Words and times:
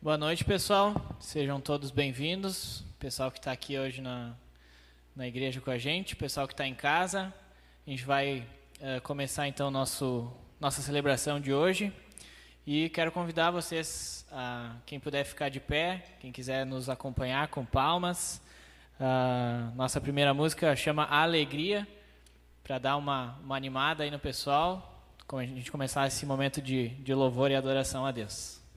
Boa 0.00 0.16
noite, 0.16 0.44
pessoal. 0.44 0.94
Sejam 1.18 1.60
todos 1.60 1.90
bem-vindos. 1.90 2.84
Pessoal 3.00 3.32
que 3.32 3.38
está 3.40 3.50
aqui 3.50 3.76
hoje 3.76 4.00
na, 4.00 4.32
na 5.14 5.26
igreja 5.26 5.60
com 5.60 5.72
a 5.72 5.76
gente, 5.76 6.14
pessoal 6.14 6.46
que 6.46 6.54
está 6.54 6.64
em 6.64 6.74
casa. 6.74 7.34
A 7.84 7.90
gente 7.90 8.04
vai 8.04 8.46
uh, 8.80 9.00
começar 9.02 9.48
então 9.48 9.72
nosso, 9.72 10.32
nossa 10.60 10.80
celebração 10.82 11.40
de 11.40 11.52
hoje. 11.52 11.92
E 12.64 12.88
quero 12.90 13.10
convidar 13.10 13.50
vocês, 13.50 14.24
a, 14.30 14.76
quem 14.86 15.00
puder 15.00 15.24
ficar 15.24 15.48
de 15.48 15.58
pé, 15.58 16.04
quem 16.20 16.30
quiser 16.30 16.64
nos 16.64 16.88
acompanhar 16.88 17.48
com 17.48 17.64
palmas. 17.64 18.40
Uh, 19.00 19.74
nossa 19.74 20.00
primeira 20.00 20.32
música 20.32 20.76
chama 20.76 21.06
Alegria, 21.06 21.88
para 22.62 22.78
dar 22.78 22.96
uma, 22.96 23.36
uma 23.42 23.56
animada 23.56 24.04
aí 24.04 24.12
no 24.12 24.18
pessoal, 24.20 25.04
como 25.26 25.42
a 25.42 25.44
gente 25.44 25.72
começar 25.72 26.06
esse 26.06 26.24
momento 26.24 26.62
de, 26.62 26.90
de 26.90 27.12
louvor 27.12 27.50
e 27.50 27.56
adoração 27.56 28.06
a 28.06 28.12
Deus. 28.12 28.67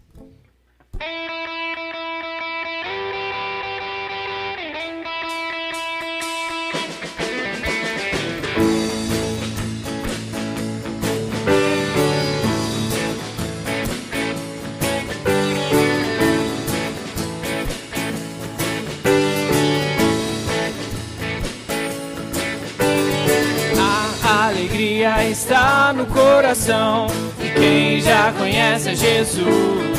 A 24.23 24.47
alegria 24.47 25.27
está 25.29 25.93
no 25.93 26.05
coração 26.05 27.07
de 27.39 27.49
quem 27.49 28.01
já 28.01 28.31
conhece 28.33 28.95
Jesus. 28.95 29.90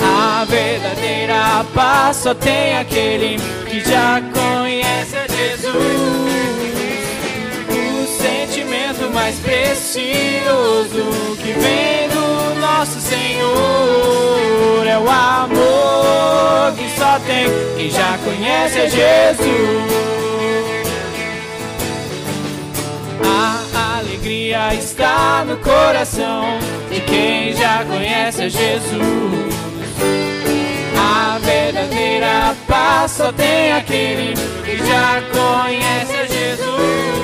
A 0.00 0.44
verdadeira 0.44 1.64
paz 1.74 2.18
só 2.18 2.34
tem 2.34 2.76
aquele 2.76 3.36
que 3.68 3.80
já 3.80 4.20
conhece 4.32 5.16
a 5.16 5.26
Jesus. 5.26 5.72
O 7.68 8.22
sentimento 8.22 9.10
mais 9.12 9.36
precioso 9.40 11.36
que 11.36 11.52
vem 11.52 12.08
do 12.08 12.60
nosso 12.60 13.00
Senhor 13.00 14.86
é 14.86 14.98
o 14.98 15.08
amor 15.08 16.72
que 16.76 16.88
só 16.98 17.18
tem 17.20 17.46
quem 17.76 17.90
já 17.90 18.18
conhece 18.24 18.78
a 18.78 18.88
Jesus. 18.88 20.02
A 23.24 23.98
alegria 23.98 24.74
está 24.74 25.44
no 25.44 25.56
coração 25.58 26.58
de 26.92 27.00
quem 27.00 27.54
já 27.54 27.84
conhece 27.84 28.50
Jesus. 28.50 29.54
A 30.96 31.38
verdadeira 31.38 32.54
paz 32.68 33.12
só 33.12 33.32
tem 33.32 33.72
aquele 33.72 34.34
que 34.64 34.76
já 34.76 35.22
conhece 35.32 36.28
Jesus. 36.28 37.22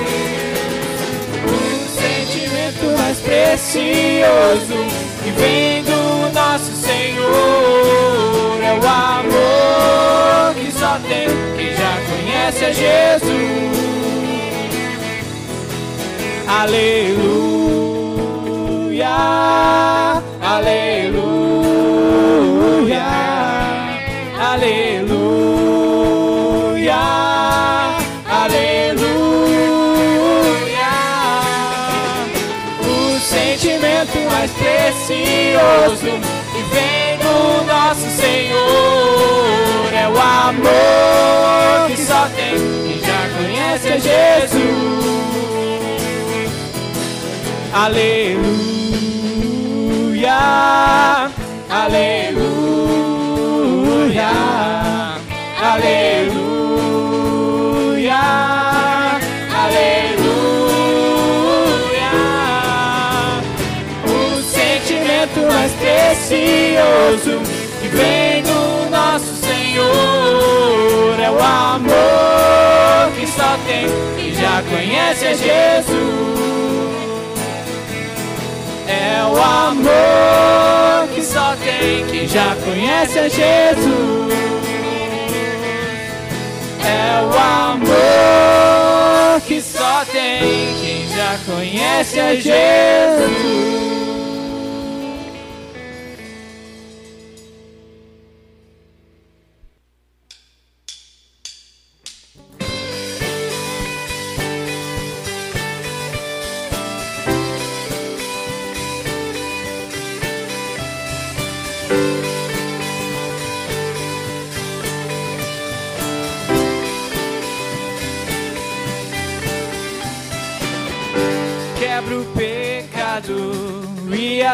O 1.45 1.57
sentimento 1.99 2.97
mais 2.97 3.19
precioso 3.19 4.79
que 5.23 5.31
vem 5.31 5.83
do 5.83 6.33
nosso 6.33 6.71
Senhor 6.75 8.59
é 8.63 8.73
o 8.73 8.87
amor 8.87 10.55
que 10.55 10.71
só 10.71 10.97
tem 11.07 11.27
quem 11.55 11.75
já 11.75 11.97
conhece 12.09 12.73
Jesus. 12.73 13.69
Aleluia, 16.47 17.98
aleluia, 20.41 20.71
aleluia, 24.39 25.39
aleluia. 28.27 29.29
O 32.81 33.19
sentimento 33.19 34.17
mais 34.31 34.51
precioso 34.51 36.11
que 36.51 36.61
vem 36.73 37.17
do 37.19 37.63
nosso 37.65 38.07
Senhor 38.19 39.93
é 39.93 40.07
o 40.07 40.17
amor 40.17 41.89
que 41.89 41.97
só 42.01 42.27
tem 42.35 42.55
quem 42.85 42.99
já 42.99 43.29
conhece 43.37 43.87
a 43.87 43.97
Jesus. 43.97 44.89
Aleluia, 47.71 48.78
aleluia, 51.69 52.39
aleluia, 55.61 56.59
aleluia. 59.63 60.29
O 64.05 64.41
sentimento 64.41 65.39
mais 65.51 65.71
precioso 65.73 67.41
que 67.81 67.87
vem 67.89 68.43
do 68.43 68.89
nosso 68.89 69.33
Senhor 69.35 71.19
é 71.19 71.29
o 71.31 71.39
amor 71.39 73.11
que 73.19 73.27
só 73.27 73.57
tem 73.67 73.87
e 74.17 74.33
já 74.33 74.61
conhece 74.69 75.25
a 75.25 75.33
Jesus. 75.33 76.68
É 79.09 79.23
o 79.23 79.35
amor 79.41 81.07
que 81.15 81.23
só 81.23 81.55
tem 81.55 82.05
quem 82.05 82.27
já 82.27 82.55
conhece 82.63 83.19
a 83.19 83.27
Jesus. 83.27 84.33
É 86.85 87.21
o 87.21 87.29
amor 87.73 89.41
que 89.47 89.61
só 89.61 90.05
tem 90.11 90.75
quem 90.81 91.07
já 91.09 91.37
conhece 91.45 92.19
a 92.19 92.35
Jesus. 92.35 93.98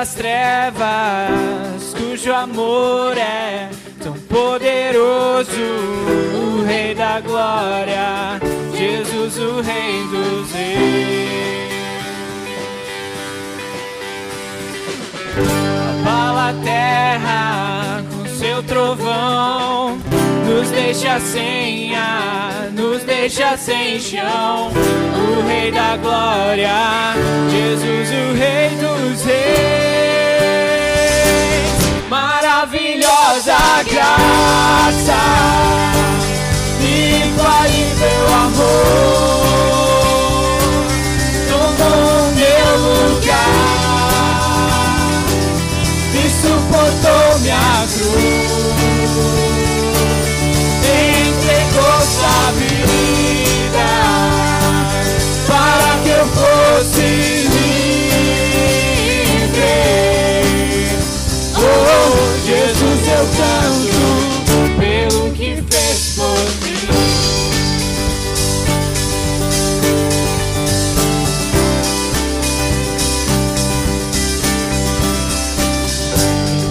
As 0.01 0.13
trevas, 0.13 1.93
cujo 1.97 2.33
amor 2.33 3.17
é 3.17 3.69
tão 4.03 4.13
poderoso. 4.13 5.51
O 6.33 6.65
Rei 6.65 6.93
da 6.93 7.21
Glória, 7.21 8.39
Jesus, 8.75 9.37
o 9.37 9.61
Rei 9.61 10.03
dos 10.11 10.51
Reis. 10.51 11.35
Abala 16.01 16.49
a 16.49 16.53
terra 16.63 18.03
com 18.11 18.27
seu 18.37 18.63
trovão, 18.63 19.54
nos 20.65 20.71
deixa 20.71 21.19
sem 21.19 21.95
ar, 21.95 22.71
nos 22.71 23.03
deixa 23.03 23.55
sem 23.55 23.99
chão. 23.99 24.71
O 24.71 25.47
Rei 25.47 25.71
da 25.71 25.95
Glória, 25.97 27.13
Jesus, 27.51 28.09
o 28.09 28.33
Rei 28.33 28.69
dos 28.77 29.23
Reis. 29.23 29.35
Maravilhosa 32.09 33.57
graça, 33.91 35.21
infalível 36.81 38.27
amor, 38.43 39.45
tomou 41.47 42.31
meu 42.33 42.69
lugar 42.87 43.45
e 46.13 46.29
suportou 46.29 47.39
minha 47.41 47.85
cruz. 47.93 48.64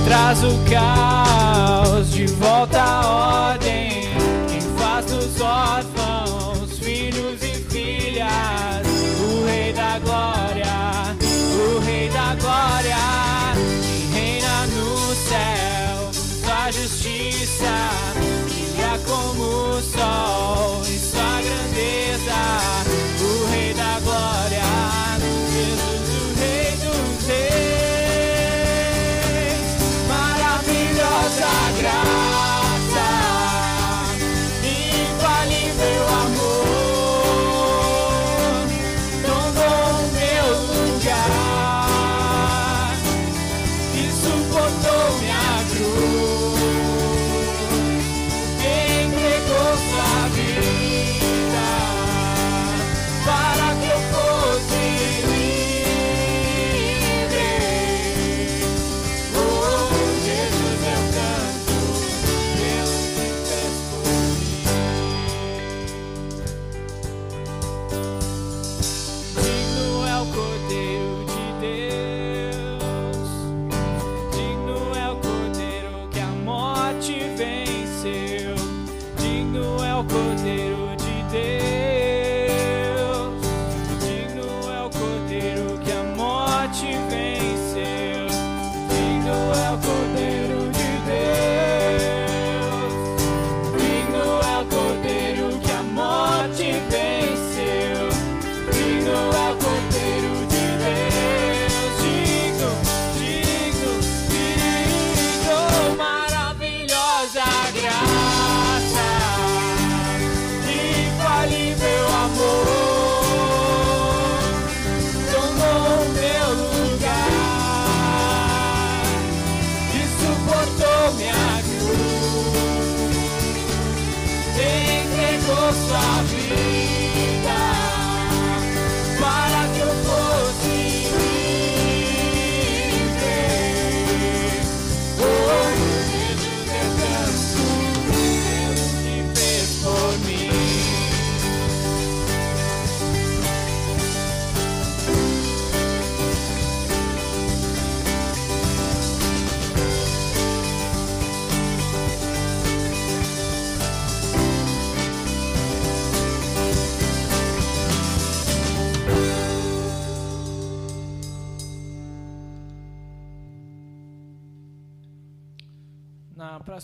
Traz 0.04 0.44
o 0.44 0.58
carro 0.70 2.02
de 2.04 2.26
volta 2.26 2.82
à 2.82 3.50
ordem. 3.52 3.83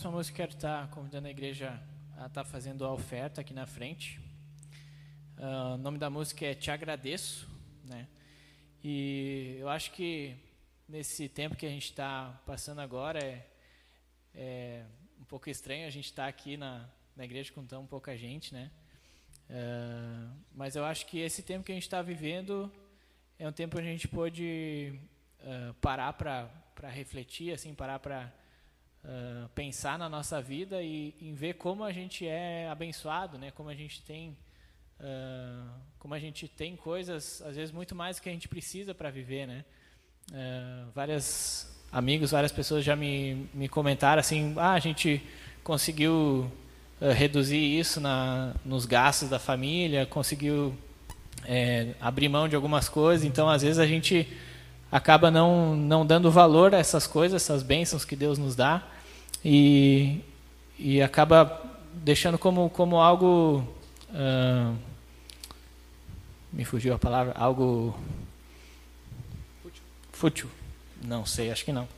Próxima 0.00 0.16
música, 0.16 0.36
quero 0.36 0.52
estar 0.52 0.88
convidando 0.88 1.28
a 1.28 1.30
igreja 1.30 1.78
a 2.16 2.24
estar 2.24 2.42
fazendo 2.42 2.86
a 2.86 2.90
oferta 2.90 3.42
aqui 3.42 3.52
na 3.52 3.66
frente. 3.66 4.18
Ah, 5.36 5.74
o 5.74 5.76
nome 5.76 5.98
da 5.98 6.08
música 6.08 6.46
é 6.46 6.54
Te 6.54 6.70
Agradeço, 6.70 7.46
né? 7.84 8.08
E 8.82 9.58
eu 9.60 9.68
acho 9.68 9.90
que 9.92 10.34
nesse 10.88 11.28
tempo 11.28 11.54
que 11.54 11.66
a 11.66 11.68
gente 11.68 11.84
está 11.84 12.40
passando 12.46 12.80
agora 12.80 13.22
é, 13.22 13.46
é 14.34 14.86
um 15.20 15.24
pouco 15.24 15.50
estranho 15.50 15.86
a 15.86 15.90
gente 15.90 16.06
estar 16.06 16.26
aqui 16.26 16.56
na, 16.56 16.88
na 17.14 17.26
igreja 17.26 17.52
com 17.52 17.66
tão 17.66 17.86
pouca 17.86 18.16
gente, 18.16 18.54
né? 18.54 18.70
Ah, 19.50 20.32
mas 20.54 20.76
eu 20.76 20.84
acho 20.86 21.04
que 21.08 21.18
esse 21.18 21.42
tempo 21.42 21.62
que 21.62 21.72
a 21.72 21.74
gente 21.74 21.84
está 21.84 22.00
vivendo 22.00 22.72
é 23.38 23.46
um 23.46 23.52
tempo 23.52 23.76
onde 23.76 23.88
a 23.88 23.92
gente 23.92 24.08
pôde 24.08 24.98
ah, 25.40 25.74
parar 25.78 26.14
para 26.14 26.88
refletir, 26.88 27.52
assim, 27.52 27.74
parar 27.74 27.98
para 27.98 28.39
ah, 29.04 29.48
pensar 29.54 29.98
na 29.98 30.08
nossa 30.08 30.40
vida 30.42 30.82
e 30.82 31.14
em 31.20 31.34
ver 31.34 31.54
como 31.54 31.84
a 31.84 31.92
gente 31.92 32.26
é 32.26 32.68
abençoado, 32.68 33.38
né? 33.38 33.50
Como 33.50 33.68
a 33.68 33.74
gente 33.74 34.02
tem 34.02 34.36
ah, 35.00 35.66
como 35.98 36.14
a 36.14 36.18
gente 36.18 36.46
tem 36.46 36.76
coisas 36.76 37.42
às 37.42 37.56
vezes 37.56 37.72
muito 37.72 37.94
mais 37.94 38.16
do 38.16 38.22
que 38.22 38.28
a 38.28 38.32
gente 38.32 38.48
precisa 38.48 38.94
para 38.94 39.10
viver, 39.10 39.46
né? 39.46 39.64
Ah, 40.32 40.86
várias 40.94 41.80
amigos, 41.90 42.30
várias 42.30 42.52
pessoas 42.52 42.84
já 42.84 42.94
me, 42.94 43.48
me 43.54 43.68
comentaram 43.68 44.20
assim, 44.20 44.54
ah, 44.56 44.72
a 44.72 44.78
gente 44.78 45.22
conseguiu 45.64 46.50
ah, 47.00 47.12
reduzir 47.12 47.56
isso 47.56 48.00
na, 48.00 48.54
nos 48.64 48.84
gastos 48.84 49.28
da 49.28 49.38
família, 49.38 50.06
conseguiu 50.06 50.76
é, 51.44 51.94
abrir 52.00 52.28
mão 52.28 52.48
de 52.48 52.54
algumas 52.54 52.88
coisas, 52.88 53.24
então 53.24 53.48
às 53.48 53.62
vezes 53.62 53.78
a 53.78 53.86
gente 53.86 54.28
acaba 54.90 55.30
não, 55.30 55.76
não 55.76 56.04
dando 56.04 56.30
valor 56.30 56.74
a 56.74 56.78
essas 56.78 57.06
coisas, 57.06 57.42
essas 57.42 57.62
bênçãos 57.62 58.04
que 58.04 58.16
Deus 58.16 58.38
nos 58.38 58.56
dá, 58.56 58.82
e, 59.44 60.20
e 60.78 61.00
acaba 61.00 61.62
deixando 61.94 62.38
como, 62.38 62.68
como 62.70 63.00
algo. 63.00 63.66
ah, 64.12 64.72
me 66.52 66.64
fugiu 66.64 66.92
a 66.94 66.98
palavra, 66.98 67.32
algo. 67.36 67.96
Fútil. 70.12 70.50
Não 71.02 71.24
sei, 71.24 71.50
acho 71.50 71.64
que 71.64 71.72
não. 71.72 71.88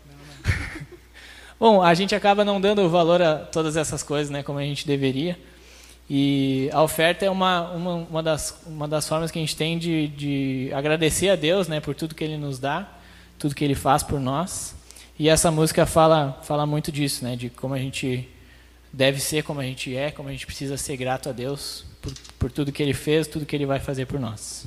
Bom, 1.59 1.83
a 1.83 1.95
gente 1.95 2.15
acaba 2.15 2.45
não 2.45 2.61
dando 2.61 2.89
valor 2.89 3.23
a 3.23 3.37
todas 3.39 3.77
essas 3.77 4.03
coisas, 4.03 4.31
né, 4.31 4.43
como 4.43 4.59
a 4.59 4.63
gente 4.63 4.87
deveria. 4.87 5.39
E 6.15 6.69
a 6.75 6.83
oferta 6.83 7.25
é 7.25 7.31
uma, 7.31 7.71
uma, 7.71 7.95
uma, 7.95 8.23
das, 8.23 8.61
uma 8.67 8.87
das 8.87 9.09
formas 9.09 9.31
que 9.31 9.39
a 9.39 9.41
gente 9.41 9.57
tem 9.57 9.79
de, 9.79 10.09
de 10.09 10.71
agradecer 10.75 11.31
a 11.31 11.37
Deus 11.37 11.69
né, 11.69 11.81
por 11.81 11.95
tudo 11.95 12.15
que 12.15 12.23
Ele 12.23 12.37
nos 12.37 12.59
dá, 12.59 12.87
tudo 13.39 13.55
que 13.55 13.65
Ele 13.65 13.75
faz 13.75 14.03
por 14.03 14.21
nós. 14.21 14.75
E 15.19 15.31
essa 15.31 15.51
música 15.51 15.87
fala, 15.87 16.39
fala 16.43 16.67
muito 16.67 16.93
disso, 16.93 17.25
né, 17.25 17.35
de 17.35 17.49
como 17.49 17.73
a 17.73 17.79
gente 17.79 18.29
deve 18.93 19.21
ser, 19.21 19.43
como 19.43 19.61
a 19.61 19.65
gente 19.65 19.97
é, 19.97 20.11
como 20.11 20.29
a 20.29 20.33
gente 20.33 20.45
precisa 20.45 20.77
ser 20.77 20.99
grato 20.99 21.31
a 21.31 21.33
Deus 21.33 21.87
por, 22.03 22.13
por 22.39 22.53
tudo 22.53 22.71
que 22.71 22.83
Ele 22.83 22.93
fez, 22.93 23.27
tudo 23.27 23.47
que 23.47 23.57
Ele 23.57 23.65
vai 23.65 23.81
fazer 23.81 24.05
por 24.05 24.21
nós. 24.21 24.67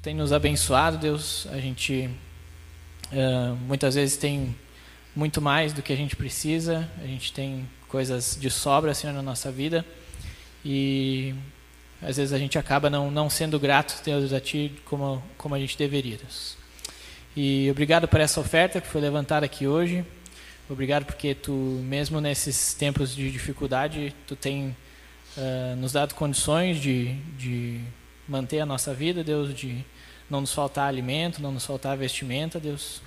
Tu 0.00 0.04
tem 0.04 0.14
nos 0.14 0.32
abençoado, 0.32 0.96
Deus. 0.96 1.46
A 1.52 1.58
gente 1.58 2.08
ah, 3.12 3.54
muitas 3.66 3.94
vezes 3.94 4.16
tem 4.16 4.56
muito 5.14 5.42
mais 5.42 5.74
do 5.74 5.82
que 5.82 5.92
a 5.92 5.96
gente 5.96 6.16
precisa. 6.16 6.88
A 7.02 7.06
gente 7.06 7.34
tem 7.34 7.68
coisas 7.86 8.36
de 8.40 8.50
sobra, 8.50 8.94
Senhor, 8.94 9.12
na 9.12 9.20
nossa 9.20 9.52
vida. 9.52 9.84
E 10.64 11.34
às 12.00 12.16
vezes 12.16 12.32
a 12.32 12.38
gente 12.38 12.58
acaba 12.58 12.88
não, 12.88 13.10
não 13.10 13.28
sendo 13.28 13.60
grato, 13.60 14.02
Deus, 14.02 14.32
a 14.32 14.40
Ti 14.40 14.72
como, 14.86 15.22
como 15.36 15.54
a 15.54 15.58
gente 15.58 15.76
deveria, 15.76 16.16
Deus. 16.16 16.56
E 17.36 17.68
obrigado 17.70 18.08
por 18.08 18.20
essa 18.20 18.40
oferta 18.40 18.80
que 18.80 18.86
foi 18.86 19.02
levantada 19.02 19.44
aqui 19.44 19.66
hoje. 19.66 20.02
Obrigado 20.68 21.04
porque 21.04 21.34
Tu, 21.34 21.52
mesmo 21.52 22.22
nesses 22.22 22.72
tempos 22.72 23.14
de 23.14 23.30
dificuldade, 23.30 24.14
Tu 24.26 24.34
tem 24.34 24.74
ah, 25.36 25.74
nos 25.76 25.92
dado 25.92 26.14
condições 26.14 26.80
de, 26.80 27.12
de 27.36 27.82
manter 28.30 28.60
a 28.60 28.66
nossa 28.66 28.94
vida, 28.94 29.24
Deus, 29.24 29.52
de 29.52 29.84
não 30.30 30.40
nos 30.40 30.54
faltar 30.54 30.86
alimento, 30.86 31.42
não 31.42 31.50
nos 31.50 31.66
faltar 31.66 31.96
vestimenta, 31.96 32.60
Deus. 32.60 33.02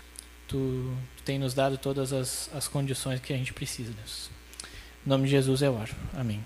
Tu, 0.48 0.94
tu 1.16 1.24
tem 1.24 1.40
nos 1.40 1.54
dado 1.54 1.78
todas 1.78 2.12
as, 2.12 2.50
as 2.54 2.68
condições 2.68 3.22
que 3.22 3.34
a 3.34 3.38
gente 3.38 3.54
precisa, 3.54 3.94
Deus. 3.94 4.30
Em 5.06 5.10
nome 5.10 5.24
de 5.24 5.32
Jesus 5.32 5.62
eu 5.62 5.74
oro. 5.74 5.96
Amém. 6.14 6.44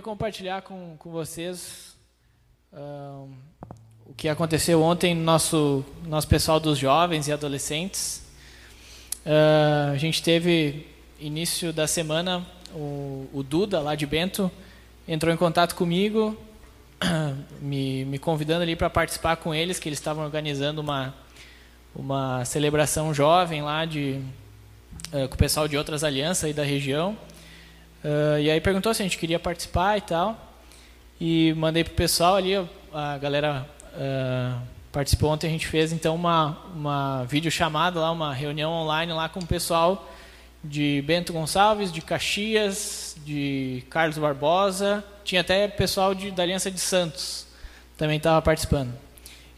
Queria 0.00 0.02
compartilhar 0.02 0.62
com, 0.62 0.96
com 0.98 1.10
vocês 1.10 1.94
o 4.06 4.14
que 4.16 4.28
aconteceu 4.28 4.82
ontem 4.82 5.14
no 5.14 5.22
nosso, 5.22 5.84
nosso 6.06 6.26
pessoal 6.26 6.58
dos 6.58 6.78
jovens 6.78 7.28
e 7.28 7.32
adolescentes. 7.32 8.22
Ah, 9.26 9.90
a 9.92 9.96
gente 9.98 10.22
teve, 10.22 10.86
início 11.18 11.72
da 11.72 11.86
semana, 11.86 12.46
o, 12.74 13.28
o 13.32 13.42
Duda, 13.42 13.80
lá 13.80 13.94
de 13.94 14.06
Bento, 14.06 14.50
entrou 15.06 15.32
em 15.32 15.36
contato 15.36 15.74
comigo, 15.74 16.36
me, 17.60 18.04
me 18.06 18.18
convidando 18.18 18.62
ali 18.62 18.74
para 18.74 18.88
participar 18.88 19.36
com 19.36 19.54
eles, 19.54 19.78
que 19.78 19.88
eles 19.88 19.98
estavam 19.98 20.24
organizando 20.24 20.80
uma, 20.80 21.14
uma 21.94 22.44
celebração 22.46 23.12
jovem 23.12 23.62
lá 23.62 23.84
de, 23.84 24.20
eh, 25.12 25.28
com 25.28 25.34
o 25.34 25.38
pessoal 25.38 25.68
de 25.68 25.76
outras 25.76 26.02
alianças 26.04 26.44
aí 26.44 26.52
da 26.54 26.64
região. 26.64 27.16
Ah, 28.04 28.40
e 28.40 28.50
aí 28.50 28.60
perguntou 28.60 28.92
se 28.94 29.02
a 29.02 29.04
gente 29.04 29.18
queria 29.18 29.38
participar 29.38 29.98
e 29.98 30.00
tal. 30.00 30.48
E 31.20 31.52
mandei 31.54 31.84
pro 31.84 31.94
pessoal 31.94 32.36
ali, 32.36 32.54
a 32.92 33.18
galera 33.18 33.66
ah, 33.94 34.58
participou 34.92 35.30
ontem, 35.30 35.46
a 35.46 35.50
gente 35.50 35.66
fez 35.66 35.92
então 35.92 36.14
uma, 36.14 36.58
uma 36.74 37.24
videochamada 37.24 38.00
lá, 38.00 38.10
uma 38.10 38.32
reunião 38.34 38.72
online 38.72 39.12
lá 39.12 39.28
com 39.28 39.40
o 39.40 39.46
pessoal 39.46 40.10
de 40.62 41.02
Bento 41.06 41.32
Gonçalves, 41.32 41.90
de 41.92 42.00
Caxias, 42.00 43.16
de 43.24 43.82
Carlos 43.88 44.18
Barbosa, 44.18 45.02
tinha 45.24 45.40
até 45.40 45.66
pessoal 45.68 46.14
de, 46.14 46.30
da 46.30 46.42
Aliança 46.42 46.70
de 46.70 46.80
Santos 46.80 47.48
também 48.00 48.16
estava 48.16 48.40
participando. 48.40 48.94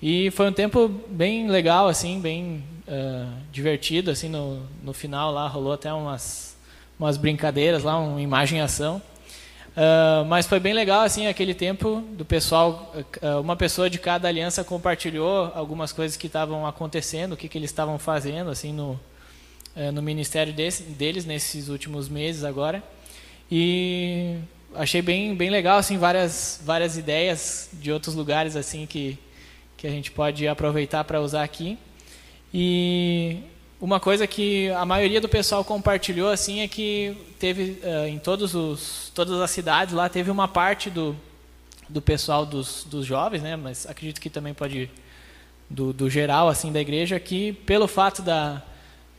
E 0.03 0.33
foi 0.33 0.49
um 0.49 0.53
tempo 0.53 0.89
bem 0.89 1.49
legal, 1.49 1.87
assim, 1.87 2.21
bem 2.21 2.65
uh, 2.89 3.33
divertido, 3.53 4.11
assim, 4.11 4.29
no, 4.29 4.61
no 4.83 4.93
final 4.93 5.31
lá 5.31 5.47
rolou 5.47 5.73
até 5.73 5.93
umas, 5.93 6.52
umas 6.99 7.17
brincadeiras 7.17 7.83
lá, 7.83 7.99
uma 7.99 8.21
imagem 8.21 8.61
ação. 8.61 9.03
Uh, 9.73 10.25
mas 10.27 10.47
foi 10.47 10.61
bem 10.61 10.75
legal, 10.75 11.01
assim, 11.01 11.27
aquele 11.27 11.55
tempo 11.55 12.03
do 12.11 12.25
pessoal, 12.25 12.95
uh, 12.95 13.41
uma 13.41 13.57
pessoa 13.57 13.89
de 13.89 13.99
cada 13.99 14.29
aliança 14.29 14.63
compartilhou 14.63 15.51
algumas 15.55 15.93
coisas 15.93 16.17
que 16.17 16.27
estavam 16.27 16.67
acontecendo, 16.67 17.33
o 17.33 17.37
que, 17.37 17.49
que 17.49 17.57
eles 17.57 17.71
estavam 17.71 17.99
fazendo, 17.99 18.51
assim, 18.51 18.73
no, 18.73 19.01
no 19.95 20.03
ministério 20.03 20.53
desse, 20.53 20.83
deles 20.83 21.25
nesses 21.25 21.69
últimos 21.69 22.09
meses 22.09 22.45
agora. 22.45 22.83
E 23.51 24.37
achei 24.75 25.01
bem, 25.01 25.35
bem 25.35 25.49
legal, 25.49 25.79
assim, 25.79 25.97
várias, 25.97 26.61
várias 26.65 26.99
ideias 26.99 27.71
de 27.73 27.91
outros 27.91 28.15
lugares, 28.15 28.57
assim, 28.57 28.87
que, 28.87 29.19
que 29.77 29.87
a 29.87 29.91
gente 29.91 30.11
pode 30.11 30.47
aproveitar 30.47 31.05
para 31.05 31.21
usar 31.21 31.43
aqui. 31.43 31.79
E 32.53 33.39
uma 33.83 33.99
coisa 33.99 34.29
que 34.29 34.71
a 34.71 34.85
maioria 34.85 35.21
do 35.21 35.29
pessoal 35.29 35.65
compartilhou 35.65 36.31
assim 36.31 36.61
é 36.61 36.69
que 36.69 37.17
teve 37.41 37.81
uh, 37.83 38.07
em 38.07 38.17
todos 38.17 38.55
os 38.55 39.11
todas 39.13 39.41
as 39.41 39.51
cidades 39.51 39.93
lá 39.93 40.09
teve 40.09 40.31
uma 40.31 40.47
parte 40.47 40.89
do 40.89 41.17
do 41.89 42.01
pessoal 42.01 42.47
dos, 42.47 42.85
dos 42.85 43.05
jovens, 43.05 43.43
né? 43.43 43.57
Mas 43.57 43.85
acredito 43.85 44.21
que 44.21 44.31
também 44.31 44.55
pode 44.55 44.89
do, 45.69 45.93
do 45.93 46.09
geral 46.09 46.49
assim 46.49 46.71
da 46.71 46.81
igreja 46.81 47.19
que 47.19 47.53
pelo 47.53 47.89
fato 47.89 48.23
da, 48.23 48.63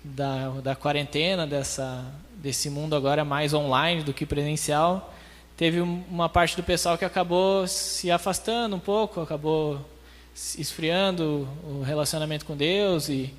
da, 0.02 0.50
da 0.62 0.76
quarentena 0.76 1.46
dessa 1.46 2.06
desse 2.38 2.70
mundo 2.70 2.96
agora 2.96 3.26
mais 3.26 3.54
online 3.54 4.02
do 4.02 4.14
que 4.14 4.26
presencial 4.26 5.14
teve 5.58 5.82
uma 5.82 6.30
parte 6.30 6.56
do 6.56 6.64
pessoal 6.64 6.98
que 6.98 7.04
acabou 7.04 7.68
se 7.68 8.10
afastando 8.10 8.78
um 8.78 8.80
pouco 8.80 9.20
acabou 9.20 9.86
esfriando 10.34 11.48
o 11.66 11.84
relacionamento 11.84 12.46
com 12.46 12.56
Deus 12.56 13.10
e 13.10 13.34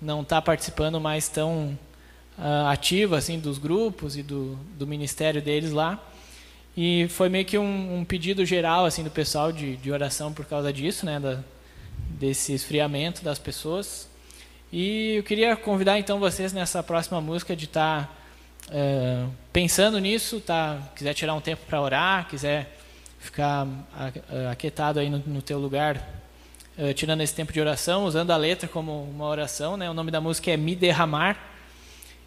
não 0.00 0.22
está 0.22 0.40
participando 0.40 1.00
mais 1.00 1.28
tão 1.28 1.78
uh, 2.38 2.68
ativo 2.68 3.14
assim 3.14 3.38
dos 3.38 3.58
grupos 3.58 4.16
e 4.16 4.22
do, 4.22 4.56
do 4.78 4.86
ministério 4.86 5.42
deles 5.42 5.72
lá. 5.72 6.02
E 6.76 7.08
foi 7.08 7.28
meio 7.28 7.44
que 7.44 7.58
um, 7.58 7.98
um 7.98 8.04
pedido 8.04 8.44
geral 8.44 8.84
assim 8.84 9.04
do 9.04 9.10
pessoal 9.10 9.52
de, 9.52 9.76
de 9.76 9.90
oração 9.90 10.32
por 10.32 10.46
causa 10.46 10.72
disso, 10.72 11.04
né, 11.04 11.20
da, 11.20 11.40
desse 12.18 12.52
esfriamento 12.52 13.22
das 13.22 13.38
pessoas. 13.38 14.08
E 14.72 15.16
eu 15.16 15.22
queria 15.22 15.56
convidar 15.56 15.98
então 15.98 16.18
vocês 16.20 16.52
nessa 16.52 16.82
próxima 16.82 17.20
música 17.20 17.56
de 17.56 17.64
estar 17.64 18.06
tá, 18.06 18.74
uh, 18.74 19.30
pensando 19.52 19.98
nisso, 19.98 20.40
tá? 20.40 20.78
Quiser 20.94 21.12
tirar 21.12 21.34
um 21.34 21.40
tempo 21.40 21.62
para 21.66 21.80
orar, 21.80 22.28
quiser 22.28 22.76
ficar 23.18 23.66
aquietado 24.50 24.98
aí 24.98 25.10
no, 25.10 25.18
no 25.18 25.42
teu 25.42 25.58
lugar 25.58 26.19
uh, 26.80 26.94
tirando 26.94 27.20
esse 27.20 27.34
tempo 27.34 27.52
de 27.52 27.60
oração, 27.60 28.04
usando 28.04 28.30
a 28.30 28.36
letra 28.36 28.66
como 28.68 29.04
uma 29.04 29.26
oração. 29.26 29.76
Né? 29.76 29.88
O 29.90 29.94
nome 29.94 30.10
da 30.10 30.20
música 30.20 30.50
é 30.50 30.56
Me 30.56 30.74
Derramar. 30.74 31.38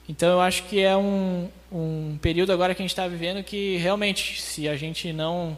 Então 0.08 0.30
eu 0.30 0.42
acho 0.42 0.64
que 0.64 0.82
é 0.82 0.96
um, 0.96 1.50
um 1.72 2.18
período 2.22 2.52
agora 2.52 2.76
que 2.76 2.82
a 2.82 2.84
gente 2.84 2.92
está 2.92 3.08
vivendo 3.08 3.44
que 3.44 3.78
realmente, 3.78 4.42
se 4.42 4.68
a 4.68 4.76
gente 4.76 5.12
não 5.12 5.58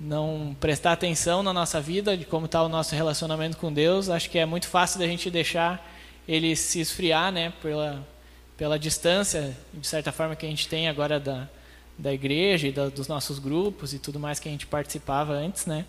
não 0.00 0.56
prestar 0.58 0.90
atenção 0.92 1.44
na 1.44 1.52
nossa 1.52 1.80
vida, 1.80 2.16
de 2.16 2.24
como 2.24 2.46
está 2.46 2.60
o 2.60 2.68
nosso 2.68 2.92
relacionamento 2.92 3.56
com 3.56 3.72
Deus, 3.72 4.08
acho 4.08 4.28
que 4.28 4.36
é 4.36 4.44
muito 4.44 4.66
fácil 4.66 4.98
da 4.98 5.06
gente 5.06 5.30
deixar 5.30 5.88
ele 6.26 6.56
se 6.56 6.80
esfriar, 6.80 7.30
né, 7.30 7.52
pela 7.62 8.04
pela 8.56 8.78
distância, 8.78 9.56
de 9.72 9.86
certa 9.86 10.10
forma 10.10 10.34
que 10.34 10.44
a 10.44 10.48
gente 10.48 10.66
tem 10.68 10.88
agora 10.88 11.20
da 11.20 11.48
da 11.96 12.12
igreja 12.12 12.66
e 12.66 12.72
da, 12.72 12.88
dos 12.88 13.06
nossos 13.06 13.38
grupos 13.38 13.94
e 13.94 13.98
tudo 13.98 14.18
mais 14.18 14.40
que 14.40 14.48
a 14.48 14.52
gente 14.52 14.66
participava 14.66 15.34
antes, 15.34 15.66
né? 15.66 15.84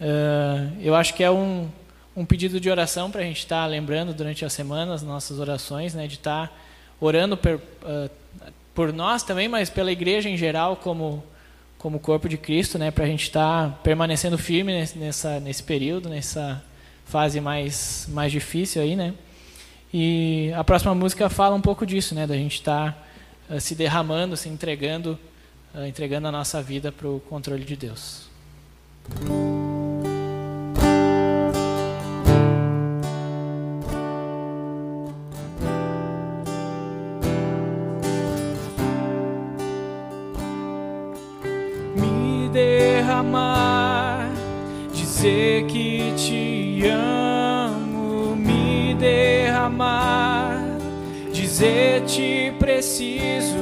Uh, 0.00 0.76
eu 0.80 0.94
acho 0.94 1.14
que 1.14 1.22
é 1.22 1.30
um, 1.30 1.68
um 2.16 2.24
pedido 2.24 2.58
de 2.58 2.68
oração 2.68 3.10
para 3.10 3.20
a 3.20 3.24
gente 3.24 3.38
estar 3.38 3.62
tá 3.62 3.66
lembrando 3.66 4.12
durante 4.12 4.44
a 4.44 4.50
semana 4.50 4.94
as 4.94 5.02
nossas 5.02 5.38
orações, 5.38 5.94
né, 5.94 6.06
de 6.06 6.14
estar 6.14 6.48
tá 6.48 6.54
orando 7.00 7.36
per, 7.36 7.56
uh, 7.56 8.10
por 8.74 8.92
nós 8.92 9.22
também, 9.22 9.48
mas 9.48 9.70
pela 9.70 9.92
igreja 9.92 10.28
em 10.28 10.36
geral 10.36 10.76
como 10.76 11.22
como 11.78 12.00
corpo 12.00 12.26
de 12.30 12.38
Cristo, 12.38 12.78
né, 12.78 12.90
para 12.90 13.04
a 13.04 13.06
gente 13.06 13.24
estar 13.24 13.68
tá 13.68 13.78
permanecendo 13.82 14.38
firme 14.38 14.86
nessa 14.96 15.38
nesse 15.38 15.62
período, 15.62 16.08
nessa 16.08 16.62
fase 17.04 17.40
mais 17.40 18.08
mais 18.10 18.32
difícil 18.32 18.82
aí, 18.82 18.96
né? 18.96 19.14
E 19.92 20.50
a 20.56 20.64
próxima 20.64 20.94
música 20.94 21.28
fala 21.28 21.54
um 21.54 21.60
pouco 21.60 21.86
disso, 21.86 22.14
né, 22.14 22.26
da 22.26 22.34
gente 22.34 22.54
estar 22.54 22.92
tá, 23.48 23.54
uh, 23.54 23.60
se 23.60 23.74
derramando, 23.74 24.36
se 24.36 24.48
entregando, 24.48 25.18
entregando 25.86 26.26
a 26.26 26.32
nossa 26.32 26.62
vida 26.62 26.90
para 26.90 27.06
o 27.06 27.20
controle 27.20 27.64
de 27.64 27.76
Deus. 27.76 28.28
Te 46.16 46.88
amo, 46.88 48.36
me 48.36 48.94
derramar, 48.94 50.78
dizer 51.32 52.02
te 52.06 52.52
preciso, 52.58 53.56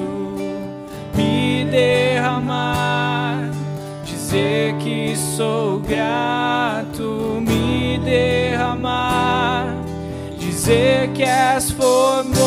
me 1.14 1.64
derramar, 1.70 3.50
dizer 4.04 4.74
que 4.78 5.16
sou 5.16 5.80
grato, 5.80 7.40
me 7.40 7.98
derramar, 7.98 9.74
dizer 10.38 11.10
que 11.12 11.24
és 11.24 11.70
formoso. 11.70 12.41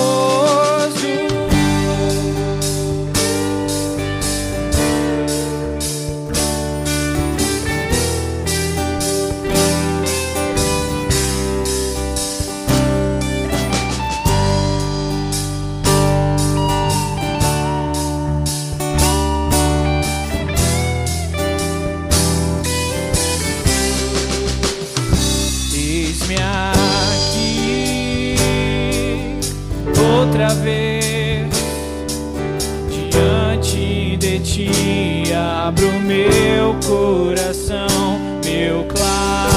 Coração, 36.88 37.88
meu 38.46 38.86
clamor, 38.86 39.55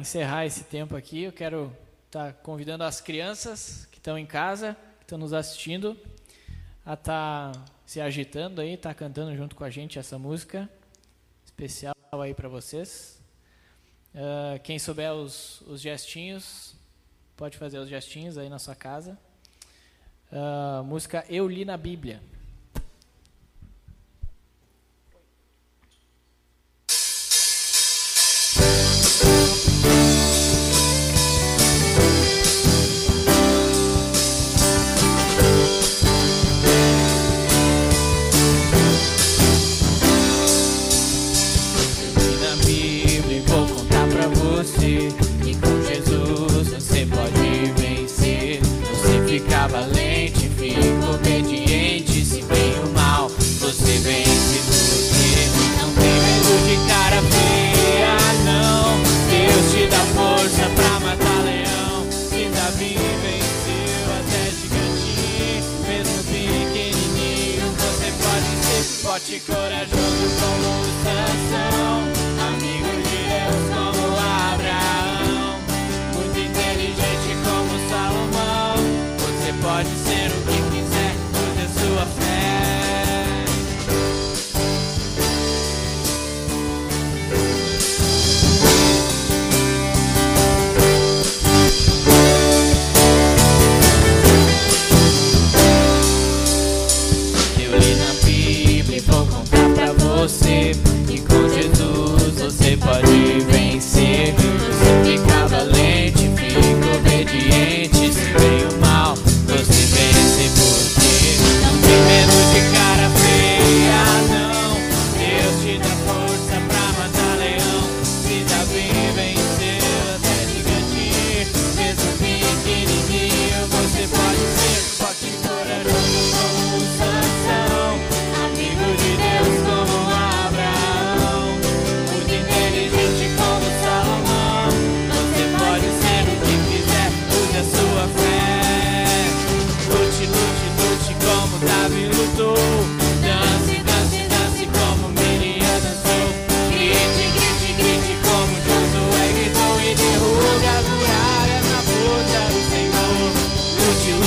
encerrar 0.00 0.46
esse 0.46 0.64
tempo 0.64 0.96
aqui, 0.96 1.24
eu 1.24 1.32
quero 1.32 1.70
estar 2.06 2.32
convidando 2.34 2.82
as 2.84 3.00
crianças 3.00 3.86
que 3.92 3.98
estão 3.98 4.18
em 4.18 4.24
casa, 4.24 4.76
que 4.98 5.04
estão 5.04 5.18
nos 5.18 5.32
assistindo, 5.32 5.96
a 6.84 6.94
estar 6.94 7.52
se 7.84 8.00
agitando 8.00 8.60
aí, 8.60 8.74
estar 8.74 8.94
cantando 8.94 9.36
junto 9.36 9.54
com 9.54 9.62
a 9.62 9.70
gente 9.70 9.98
essa 9.98 10.18
música 10.18 10.68
especial 11.44 11.94
aí 12.12 12.32
para 12.32 12.48
vocês. 12.48 13.20
Ah, 14.14 14.58
quem 14.64 14.78
souber 14.78 15.12
os, 15.12 15.60
os 15.62 15.80
gestinhos, 15.80 16.74
pode 17.36 17.58
fazer 17.58 17.78
os 17.78 17.88
gestinhos 17.88 18.38
aí 18.38 18.48
na 18.48 18.58
sua 18.58 18.74
casa. 18.74 19.18
Ah, 20.32 20.82
música 20.84 21.24
Eu 21.28 21.46
Li 21.46 21.64
na 21.64 21.76
Bíblia. 21.76 22.22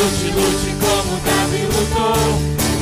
Lute, 0.03 0.31
lute, 0.35 0.71
como 0.81 1.17
Davi 1.23 1.63
lutou. 1.63 2.27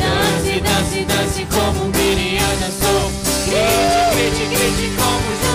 Dance, 0.01 0.59
dance, 0.59 1.05
dance 1.05 1.45
como 1.53 1.85
Miriam 1.95 2.53
dançou. 2.59 3.11
Grite, 3.45 4.01
grite, 4.15 4.43
grite 4.49 4.87
como 4.97 5.29
Josué 5.37 5.50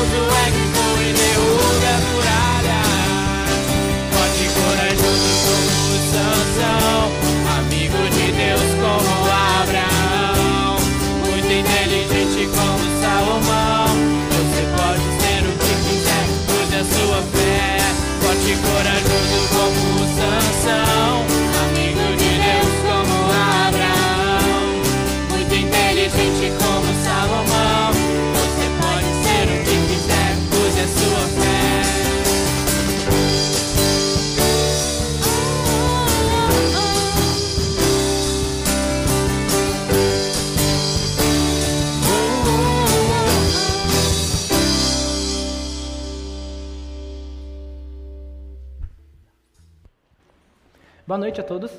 Boa 51.07 51.19
noite 51.19 51.41
a 51.41 51.45
todos. 51.45 51.71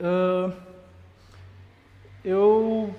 Ahn, 0.00 0.50
eu 2.24 2.92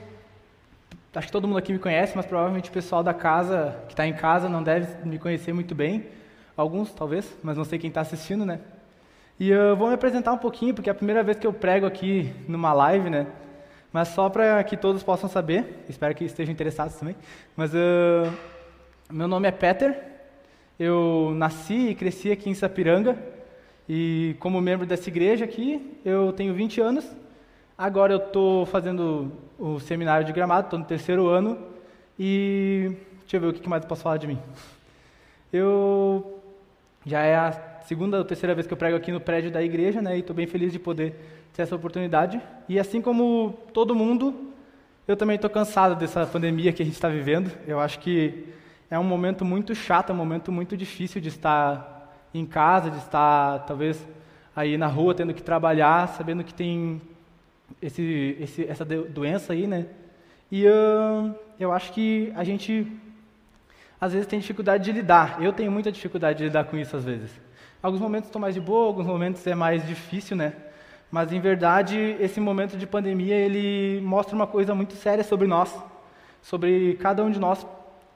acho 1.14 1.28
que 1.28 1.34
todo 1.34 1.46
mundo 1.46 1.58
aqui 1.58 1.74
me 1.74 1.80
conhece, 1.80 2.16
mas 2.16 2.26
provavelmente 2.26 2.70
o 2.70 2.72
pessoal 2.72 3.04
da 3.04 3.14
casa 3.14 3.78
que 3.88 3.94
está 3.94 4.08
em 4.08 4.14
casa 4.14 4.48
não 4.48 4.64
deve 4.64 5.06
me 5.06 5.20
conhecer 5.20 5.52
muito 5.52 5.76
bem. 5.76 6.08
Alguns, 6.56 6.94
talvez, 6.94 7.30
mas 7.44 7.58
não 7.58 7.66
sei 7.66 7.78
quem 7.78 7.90
está 7.90 8.00
assistindo, 8.00 8.46
né? 8.46 8.62
E 9.38 9.50
eu 9.50 9.76
vou 9.76 9.90
me 9.90 9.96
apresentar 9.96 10.32
um 10.32 10.38
pouquinho, 10.38 10.74
porque 10.74 10.90
é 10.90 10.94
a 10.94 10.96
primeira 10.96 11.22
vez 11.22 11.38
que 11.38 11.46
eu 11.46 11.52
prego 11.52 11.86
aqui 11.86 12.34
numa 12.48 12.72
live, 12.72 13.10
né? 13.10 13.28
Mas 13.92 14.08
só 14.08 14.30
para 14.30 14.64
que 14.64 14.78
todos 14.78 15.04
possam 15.04 15.30
saber, 15.30 15.84
espero 15.90 16.16
que 16.16 16.24
estejam 16.24 16.54
interessados 16.54 16.96
também. 16.96 17.18
Mas 17.54 17.76
ah, 17.76 18.32
meu 19.10 19.28
nome 19.28 19.46
é 19.46 19.52
Peter, 19.52 19.94
eu 20.80 21.34
nasci 21.36 21.90
e 21.90 21.96
cresci 21.96 22.32
aqui 22.32 22.50
em 22.50 22.56
Sapiranga, 22.56 23.41
e 23.88 24.36
como 24.40 24.62
membro 24.62 24.86
dessa 24.86 25.10
igreja 25.10 25.46
aqui, 25.46 26.00
eu 26.06 26.32
tenho 26.34 26.54
20 26.54 26.82
anos. 26.82 27.06
Agora 27.78 28.14
eu 28.14 28.18
estou 28.20 28.66
fazendo 28.66 29.32
o 29.58 29.80
seminário 29.80 30.26
de 30.26 30.32
gramado, 30.32 30.68
estou 30.68 30.80
no 30.80 30.86
terceiro 30.86 31.28
ano. 31.28 31.58
E 32.18 32.92
deixa 33.22 33.38
eu 33.38 33.42
ver 33.42 33.48
o 33.48 33.54
que 33.54 33.68
mais 33.68 33.84
eu 33.84 33.90
posso 33.90 34.04
falar 34.04 34.18
de 34.18 34.28
mim. 34.28 34.40
Eu 35.52 36.40
já 37.06 37.22
é 37.22 37.36
a 37.36 37.52
segunda 37.86 38.18
ou 38.18 38.24
terceira 38.24 38.54
vez 38.54 38.68
que 38.68 38.74
eu 38.74 38.78
prego 38.78 38.96
aqui 38.96 39.12
no 39.12 39.20
prédio 39.20 39.50
da 39.50 39.62
igreja, 39.62 40.02
né? 40.02 40.16
E 40.16 40.20
estou 40.20 40.36
bem 40.36 40.46
feliz 40.46 40.72
de 40.72 40.80
poder 40.80 41.16
ter 41.54 41.64
essa 41.64 41.76
oportunidade. 41.76 42.40
E 42.70 42.80
assim 42.80 43.02
como 43.02 43.58
todo 43.74 43.96
mundo, 43.96 44.54
eu 45.08 45.18
também 45.18 45.36
estou 45.36 45.50
cansado 45.50 45.96
dessa 45.96 46.26
pandemia 46.26 46.72
que 46.72 46.82
a 46.82 46.86
gente 46.86 46.94
está 46.94 47.10
vivendo. 47.10 47.52
Eu 47.68 47.80
acho 47.80 48.00
que 48.00 48.46
é 48.90 49.00
um 49.00 49.04
momento 49.04 49.44
muito 49.44 49.74
chato, 49.74 50.12
é 50.12 50.14
um 50.14 50.18
momento 50.18 50.52
muito 50.52 50.78
difícil 50.78 51.20
de 51.20 51.30
estar 51.30 51.91
em 52.34 52.46
casa, 52.46 52.90
de 52.90 52.98
estar 52.98 53.60
talvez 53.60 54.06
aí 54.56 54.78
na 54.78 54.88
rua 54.88 55.14
tendo 55.14 55.34
que 55.34 55.42
trabalhar, 55.42 56.08
sabendo 56.10 56.44
que 56.44 56.54
tem 56.54 57.02
esse, 57.82 58.38
esse, 58.40 58.66
essa 58.68 58.84
do- 58.86 59.06
doença 59.10 59.54
aí, 59.54 59.68
né? 59.68 59.86
E 60.52 60.66
ahn, 60.68 61.34
eu 61.60 61.72
acho 61.72 61.92
que 61.94 62.32
a 62.36 62.44
gente 62.44 62.88
às 64.00 64.14
vezes 64.14 64.28
tem 64.28 64.40
dificuldade 64.40 64.84
de 64.84 64.92
lidar. 64.92 65.38
Eu 65.42 65.54
tenho 65.54 65.72
muita 65.72 65.92
dificuldade 65.92 66.40
de 66.40 66.46
lidar 66.46 66.66
com 66.66 66.78
isso 66.78 66.96
às 66.98 67.04
vezes. 67.06 67.32
Alguns 67.82 68.00
momentos 68.00 68.28
estou 68.30 68.42
mais 68.42 68.54
de 68.56 68.62
boa, 68.62 68.88
alguns 68.88 69.06
momentos 69.06 69.46
é 69.48 69.56
mais 69.56 69.86
difícil, 69.88 70.36
né? 70.36 70.54
Mas 71.12 71.32
em 71.32 71.40
verdade, 71.40 72.16
esse 72.20 72.40
momento 72.40 72.78
de 72.78 72.88
pandemia, 72.88 73.36
ele 73.36 74.02
mostra 74.02 74.36
uma 74.36 74.48
coisa 74.48 74.74
muito 74.74 74.94
séria 74.96 75.24
sobre 75.24 75.46
nós, 75.48 75.76
sobre 76.42 76.96
cada 76.96 77.24
um 77.24 77.30
de 77.30 77.40
nós, 77.40 77.66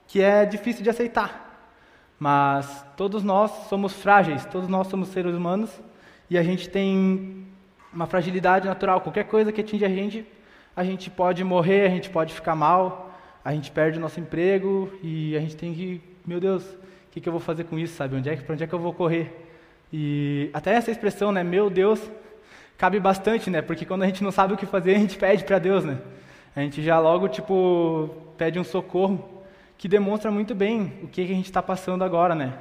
que 0.08 0.22
é 0.22 0.46
difícil 0.46 0.82
de 0.84 0.90
aceitar. 0.90 1.45
Mas 2.20 2.86
todos 2.96 3.24
nós 3.24 3.52
somos 3.70 3.94
frágeis, 3.94 4.46
todos 4.46 4.70
nós 4.70 4.88
somos 4.88 5.10
seres 5.10 5.36
humanos 5.36 5.70
e 6.30 6.38
a 6.38 6.44
gente 6.44 6.70
tem 6.70 7.46
uma 7.92 8.06
fragilidade 8.06 8.68
natural. 8.68 9.02
Qualquer 9.02 9.26
coisa 9.26 9.52
que 9.52 9.62
atinge 9.62 9.86
a 9.86 9.90
gente, 9.90 10.26
a 10.76 10.84
gente 10.84 11.10
pode 11.10 11.44
morrer, 11.44 11.86
a 11.86 11.90
gente 11.90 12.10
pode 12.10 12.34
ficar 12.34 12.56
mal, 12.56 13.14
a 13.44 13.54
gente 13.54 13.72
perde 13.72 13.98
o 13.98 14.02
nosso 14.02 14.20
emprego 14.20 14.92
e 15.04 15.36
a 15.36 15.40
gente 15.40 15.56
tem 15.56 15.74
que, 15.74 16.02
meu 16.26 16.40
Deus, 16.40 16.64
o 16.64 16.78
que, 17.12 17.22
que 17.22 17.30
eu 17.30 17.34
vou 17.34 17.42
fazer 17.42 17.66
com 17.66 17.78
isso, 17.78 17.96
sabe? 17.96 18.16
Onde 18.16 18.30
é 18.30 18.36
para 18.36 18.54
onde 18.54 18.64
é 18.64 18.68
que 18.68 18.74
eu 18.74 18.80
vou 18.80 18.94
correr? 18.94 19.46
E 19.92 20.50
até 20.54 20.74
essa 20.74 20.92
expressão, 20.92 21.32
né, 21.32 21.44
meu 21.44 21.70
Deus, 21.70 22.02
cabe 22.78 23.00
bastante, 23.00 23.50
né? 23.50 23.62
Porque 23.62 23.86
quando 23.86 24.04
a 24.04 24.06
gente 24.06 24.24
não 24.24 24.32
sabe 24.32 24.54
o 24.54 24.58
que 24.58 24.66
fazer, 24.66 24.96
a 24.96 25.00
gente 25.00 25.18
pede 25.18 25.44
para 25.44 25.60
Deus, 25.60 25.84
né? 25.84 26.00
A 26.56 26.62
gente 26.62 26.82
já 26.82 27.00
logo, 27.00 27.28
tipo, 27.28 28.10
pede 28.38 28.60
um 28.60 28.64
socorro, 28.64 29.35
que 29.78 29.88
demonstra 29.88 30.32
muito 30.32 30.56
bem 30.56 31.00
o 31.04 31.08
que, 31.08 31.26
que 31.26 31.32
a 31.32 31.36
gente 31.36 31.46
está 31.46 31.62
passando 31.62 32.04
agora, 32.04 32.34
né? 32.34 32.54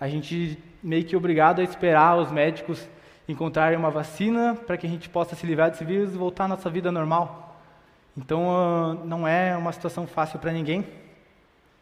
A 0.00 0.08
gente 0.08 0.58
meio 0.82 1.04
que 1.04 1.16
obrigado 1.16 1.60
a 1.60 1.64
esperar 1.64 2.16
os 2.16 2.30
médicos 2.30 2.88
encontrarem 3.28 3.78
uma 3.78 3.90
vacina 3.90 4.54
para 4.66 4.76
que 4.76 4.86
a 4.86 4.90
gente 4.90 5.08
possa 5.08 5.34
se 5.34 5.46
livrar 5.46 5.70
desse 5.70 5.84
vírus 5.84 6.14
e 6.14 6.18
voltar 6.18 6.44
à 6.44 6.48
nossa 6.48 6.70
vida 6.70 6.92
normal. 6.92 7.56
Então, 8.16 8.48
ah, 8.50 8.96
não 9.04 9.26
é 9.26 9.56
uma 9.56 9.72
situação 9.72 10.06
fácil 10.06 10.38
para 10.38 10.52
ninguém. 10.52 10.86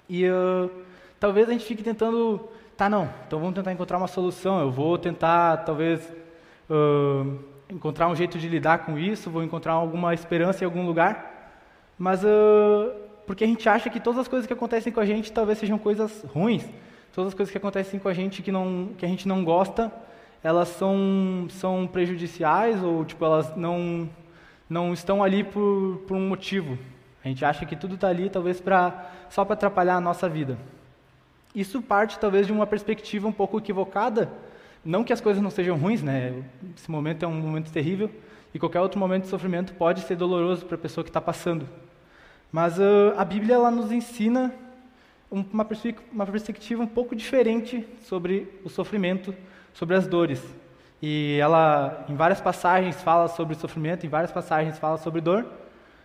E 0.09 0.27
ah, 0.27 0.69
talvez 1.21 1.49
a 1.49 1.53
gente 1.53 1.65
fique 1.65 1.83
tentando, 1.83 2.49
tá, 2.77 2.89
não, 2.89 3.09
então 3.27 3.39
vamos 3.39 3.55
tentar 3.55 3.73
encontrar 3.73 3.99
uma 3.99 4.09
solução. 4.09 4.61
Eu 4.61 4.71
vou 4.71 4.97
tentar, 4.99 5.59
talvez, 5.59 6.13
ah, 6.71 7.25
encontrar 7.69 8.09
um 8.09 8.17
jeito 8.17 8.39
de 8.39 8.49
lidar 8.49 8.79
com 8.79 8.99
isso, 8.99 9.31
vou 9.31 9.45
encontrar 9.45 9.73
alguma 9.73 10.15
esperança 10.15 10.65
em 10.65 10.67
algum 10.67 10.87
lugar. 10.87 11.33
Mas 11.97 12.23
porque 13.27 13.45
a 13.45 13.47
gente 13.47 13.69
acha 13.69 13.89
que 13.91 14.01
todas 14.01 14.21
as 14.21 14.29
coisas 14.29 14.47
que 14.47 14.53
acontecem 14.53 14.93
com 14.93 15.01
a 15.01 15.07
gente 15.07 15.33
talvez 15.33 15.59
sejam 15.59 15.79
coisas 15.79 16.25
ruins. 16.25 16.65
Todas 17.15 17.29
as 17.29 17.35
coisas 17.35 17.51
que 17.51 17.59
acontecem 17.59 18.01
com 18.01 18.09
a 18.09 18.13
gente 18.13 18.43
que, 18.43 18.51
não, 18.51 18.91
que 18.99 19.05
a 19.05 19.09
gente 19.09 19.27
não 19.29 19.45
gosta, 19.45 19.93
elas 20.43 20.69
são, 20.69 21.47
são 21.49 21.87
prejudiciais 21.87 22.83
ou 22.83 23.05
tipo 23.05 23.25
elas 23.25 23.57
não 23.57 24.09
não 24.69 24.93
estão 24.93 25.23
ali 25.23 25.45
por, 25.45 26.03
por 26.09 26.17
um 26.17 26.29
motivo. 26.29 26.79
A 27.25 27.29
gente 27.29 27.45
acha 27.45 27.65
que 27.65 27.77
tudo 27.77 27.95
está 27.95 28.09
ali 28.09 28.29
talvez 28.29 28.61
para 28.61 29.11
só 29.31 29.45
para 29.45 29.55
atrapalhar 29.55 29.97
a 29.97 30.01
nossa 30.01 30.29
vida. 30.29 30.59
Isso 31.55 31.81
parte 31.81 32.19
talvez 32.19 32.47
de 32.47 32.53
uma 32.53 32.67
perspectiva 32.67 33.29
um 33.29 33.33
pouco 33.33 33.59
equivocada. 33.59 34.31
Não 34.85 35.05
que 35.05 35.13
as 35.13 35.21
coisas 35.21 35.43
não 35.43 35.51
sejam 35.51 35.77
ruins, 35.77 36.03
né? 36.03 36.43
Esse 36.77 36.91
momento 36.91 37.25
é 37.25 37.29
um 37.29 37.41
momento 37.41 37.71
terrível 37.71 38.11
e 38.53 38.59
qualquer 38.59 38.81
outro 38.81 38.99
momento 38.99 39.25
de 39.25 39.29
sofrimento 39.29 39.73
pode 39.75 40.03
ser 40.03 40.17
doloroso 40.17 40.67
para 40.67 40.75
a 40.75 40.79
pessoa 40.79 41.05
que 41.05 41.11
está 41.11 41.21
passando. 41.21 41.67
Mas 42.55 42.79
ah, 42.79 43.15
a 43.17 43.25
Bíblia 43.25 43.57
ela 43.57 43.69
nos 43.69 43.91
ensina 43.91 44.55
um- 45.31 45.45
uma, 45.53 45.65
perspe- 45.65 45.97
uma 46.13 46.25
perspectiva 46.25 46.81
um 46.81 46.87
pouco 46.87 47.17
diferente 47.17 47.85
sobre 48.03 48.49
o 48.65 48.69
sofrimento, 48.69 49.35
sobre 49.73 49.97
as 49.97 50.07
dores. 50.07 50.41
E 51.03 51.37
ela, 51.41 52.05
em 52.09 52.15
várias 52.15 52.41
passagens, 52.41 53.03
fala 53.03 53.27
sobre 53.27 53.57
sofrimento, 53.57 54.07
em 54.07 54.09
várias 54.09 54.31
passagens 54.31 54.79
fala 54.79 54.99
sobre 54.99 55.21
dor. 55.21 55.45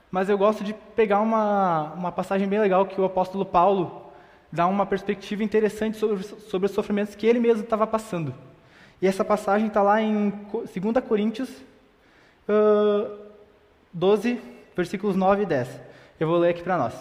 Mas 0.10 0.28
eu 0.28 0.39
gosto 0.39 0.64
de 0.64 0.74
pegar 0.95 1.20
uma, 1.20 1.93
uma 1.93 2.12
passagem 2.12 2.47
bem 2.47 2.60
legal 2.60 2.88
que 2.88 3.00
o 3.00 3.06
apóstolo 3.06 3.45
Paulo 3.45 4.12
dá 4.52 4.66
uma 4.66 4.88
perspectiva 4.88 5.43
interessante 5.43 5.97
sobre, 5.97 6.24
sobre 6.24 6.66
os 6.66 6.72
sofrimentos 6.72 7.14
que 7.14 7.28
ele 7.28 7.39
mesmo 7.39 7.62
estava 7.64 7.86
passando. 7.86 8.34
E 9.00 9.06
essa 9.06 9.24
passagem 9.24 9.68
está 9.68 9.84
lá 9.84 10.02
em 10.02 10.32
Co- 10.52 10.64
2 10.66 11.06
Coríntios 11.08 11.47
ah, 12.47 13.08
12, 13.93 14.41
versículos 14.76 15.16
9 15.16 15.43
e 15.43 15.45
10. 15.45 15.89
Eu 16.20 16.28
vou 16.28 16.38
ler 16.38 16.49
aqui 16.49 16.61
para 16.61 16.78
nós. 16.78 16.93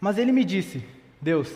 Mas 0.00 0.18
ele 0.18 0.32
me 0.32 0.44
disse: 0.44 0.84
Deus, 1.20 1.52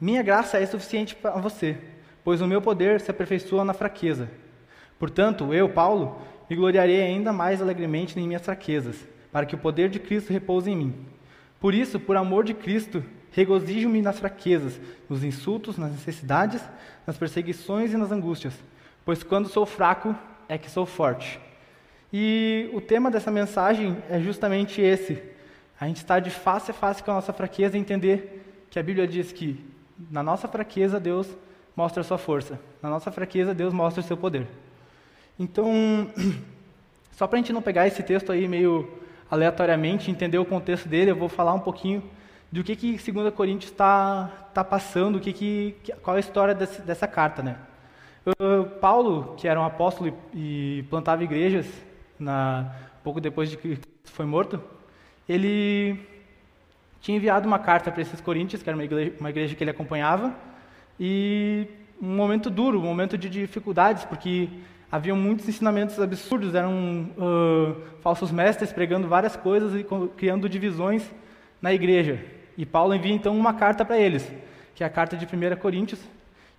minha 0.00 0.22
graça 0.22 0.58
é 0.58 0.66
suficiente 0.66 1.14
para 1.14 1.32
você, 1.32 1.76
pois 2.22 2.40
o 2.40 2.46
meu 2.46 2.62
poder 2.62 3.00
se 3.00 3.10
aperfeiçoa 3.10 3.64
na 3.64 3.72
fraqueza. 3.72 4.30
Portanto, 4.98 5.52
eu, 5.52 5.68
Paulo, 5.68 6.20
me 6.48 6.56
gloriarei 6.56 7.02
ainda 7.02 7.32
mais 7.32 7.60
alegremente 7.60 8.18
em 8.18 8.26
minhas 8.26 8.44
fraquezas, 8.44 8.96
para 9.32 9.46
que 9.46 9.54
o 9.54 9.58
poder 9.58 9.88
de 9.88 9.98
Cristo 9.98 10.32
repouse 10.32 10.70
em 10.70 10.76
mim. 10.76 11.06
Por 11.58 11.74
isso, 11.74 11.98
por 11.98 12.16
amor 12.16 12.44
de 12.44 12.54
Cristo, 12.54 13.02
regozijo-me 13.32 14.00
nas 14.00 14.18
fraquezas, 14.18 14.78
nos 15.08 15.24
insultos, 15.24 15.76
nas 15.76 15.90
necessidades, 15.90 16.62
nas 17.06 17.16
perseguições 17.16 17.92
e 17.92 17.96
nas 17.96 18.12
angústias, 18.12 18.54
pois 19.04 19.22
quando 19.22 19.48
sou 19.48 19.66
fraco 19.66 20.14
é 20.48 20.56
que 20.56 20.70
sou 20.70 20.86
forte. 20.86 21.40
E 22.16 22.70
o 22.72 22.80
tema 22.80 23.10
dessa 23.10 23.28
mensagem 23.28 23.96
é 24.08 24.20
justamente 24.20 24.80
esse. 24.80 25.20
A 25.80 25.88
gente 25.88 25.96
está 25.96 26.20
de 26.20 26.30
face 26.30 26.70
a 26.70 26.74
face 26.74 27.02
com 27.02 27.10
a 27.10 27.14
nossa 27.14 27.32
fraqueza 27.32 27.76
e 27.76 27.80
entender 27.80 28.66
que 28.70 28.78
a 28.78 28.82
Bíblia 28.84 29.04
diz 29.04 29.32
que 29.32 29.58
na 30.12 30.22
nossa 30.22 30.46
fraqueza 30.46 31.00
Deus 31.00 31.26
mostra 31.74 32.02
a 32.02 32.04
sua 32.04 32.16
força, 32.16 32.60
na 32.80 32.88
nossa 32.88 33.10
fraqueza 33.10 33.52
Deus 33.52 33.74
mostra 33.74 34.00
o 34.00 34.06
seu 34.06 34.16
poder. 34.16 34.46
Então, 35.36 35.68
só 37.10 37.26
para 37.26 37.36
a 37.36 37.42
gente 37.42 37.52
não 37.52 37.60
pegar 37.60 37.88
esse 37.88 38.00
texto 38.00 38.30
aí 38.30 38.46
meio 38.46 38.88
aleatoriamente, 39.28 40.08
entender 40.08 40.38
o 40.38 40.44
contexto 40.44 40.88
dele, 40.88 41.10
eu 41.10 41.16
vou 41.16 41.28
falar 41.28 41.52
um 41.52 41.58
pouquinho 41.58 42.00
do 42.52 42.62
que 42.62 42.76
que 42.76 43.12
2 43.12 43.34
Coríntios 43.34 43.72
está 43.72 44.28
tá 44.54 44.62
passando, 44.62 45.16
o 45.16 45.20
que 45.20 45.32
que, 45.32 45.76
qual 46.00 46.14
é 46.14 46.18
a 46.18 46.20
história 46.20 46.54
desse- 46.54 46.80
dessa 46.82 47.08
carta, 47.08 47.42
né? 47.42 47.56
Paulo, 48.80 49.34
que 49.36 49.48
era 49.48 49.60
um 49.60 49.64
apóstolo 49.64 50.16
e 50.32 50.84
plantava 50.88 51.24
igrejas, 51.24 51.66
na, 52.18 52.72
pouco 53.02 53.20
depois 53.20 53.50
de 53.50 53.56
que 53.56 53.78
foi 54.04 54.26
morto, 54.26 54.60
ele 55.28 55.98
tinha 57.00 57.16
enviado 57.16 57.46
uma 57.46 57.58
carta 57.58 57.90
para 57.90 58.02
esses 58.02 58.20
coríntios, 58.20 58.62
que 58.62 58.68
era 58.68 58.76
uma 58.76 58.84
igreja, 58.84 59.12
uma 59.20 59.30
igreja 59.30 59.54
que 59.54 59.62
ele 59.62 59.70
acompanhava, 59.70 60.34
e 60.98 61.66
um 62.00 62.14
momento 62.16 62.48
duro, 62.48 62.78
um 62.78 62.82
momento 62.82 63.18
de 63.18 63.28
dificuldades, 63.28 64.04
porque 64.04 64.48
haviam 64.90 65.16
muitos 65.16 65.48
ensinamentos 65.48 66.00
absurdos, 66.00 66.54
eram 66.54 67.10
ah, 67.18 67.74
falsos 68.00 68.30
mestres 68.30 68.72
pregando 68.72 69.08
várias 69.08 69.36
coisas 69.36 69.74
e 69.74 69.84
criando 70.16 70.48
divisões 70.48 71.02
na 71.60 71.72
igreja. 71.74 72.24
E 72.56 72.64
Paulo 72.64 72.94
envia 72.94 73.12
então 73.12 73.36
uma 73.36 73.54
carta 73.54 73.84
para 73.84 73.98
eles, 73.98 74.30
que 74.74 74.84
é 74.84 74.86
a 74.86 74.90
carta 74.90 75.16
de 75.16 75.26
1 75.26 75.56
Coríntios. 75.56 76.00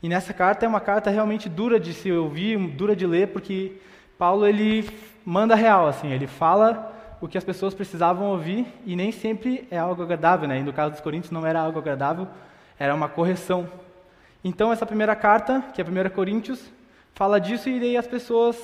E 0.03 0.09
nessa 0.09 0.33
carta 0.33 0.65
é 0.65 0.69
uma 0.69 0.81
carta 0.81 1.09
realmente 1.09 1.47
dura 1.47 1.79
de 1.79 1.93
se 1.93 2.11
ouvir, 2.11 2.57
dura 2.57 2.95
de 2.95 3.07
ler, 3.07 3.29
porque 3.29 3.77
Paulo 4.17 4.45
ele 4.45 4.87
manda 5.25 5.55
real, 5.55 5.87
assim, 5.87 6.11
ele 6.11 6.27
fala 6.27 6.93
o 7.19 7.27
que 7.27 7.37
as 7.37 7.43
pessoas 7.43 7.73
precisavam 7.73 8.27
ouvir 8.27 8.67
e 8.85 8.95
nem 8.95 9.11
sempre 9.11 9.67
é 9.71 9.77
algo 9.77 10.03
agradável, 10.03 10.47
né? 10.47 10.59
E 10.59 10.63
no 10.63 10.71
caso 10.71 10.91
dos 10.91 11.01
Coríntios 11.01 11.31
não 11.31 11.45
era 11.45 11.59
algo 11.59 11.79
agradável, 11.79 12.27
era 12.77 12.93
uma 12.93 13.09
correção. 13.09 13.67
Então 14.43 14.71
essa 14.71 14.85
primeira 14.85 15.15
carta, 15.15 15.63
que 15.73 15.81
é 15.81 15.85
a 15.85 15.87
1 15.87 16.09
Coríntios, 16.11 16.71
fala 17.13 17.39
disso 17.39 17.67
e 17.67 17.79
daí 17.79 17.97
as 17.97 18.05
pessoas 18.05 18.55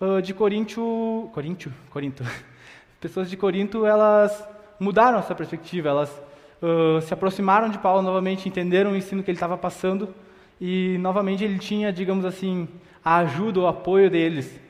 ah, 0.00 0.20
de 0.20 0.34
Coríntio, 0.34 1.30
Coríntio, 1.32 1.72
Corinto, 1.90 2.24
pessoas 3.00 3.30
de 3.30 3.36
Corinto, 3.36 3.86
elas 3.86 4.46
mudaram 4.78 5.18
essa 5.18 5.34
perspectiva, 5.34 5.88
elas 5.88 6.22
ah, 6.62 7.00
se 7.00 7.14
aproximaram 7.14 7.70
de 7.70 7.78
Paulo 7.78 8.02
novamente, 8.02 8.48
entenderam 8.48 8.92
o 8.92 8.96
ensino 8.96 9.22
que 9.22 9.30
ele 9.30 9.36
estava 9.36 9.56
passando 9.56 10.14
e 10.60 10.98
novamente 10.98 11.42
ele 11.44 11.58
tinha, 11.58 11.90
digamos 11.90 12.24
assim, 12.26 12.68
a 13.02 13.16
ajuda, 13.18 13.60
o 13.60 13.66
apoio 13.66 14.10
deles. 14.10 14.60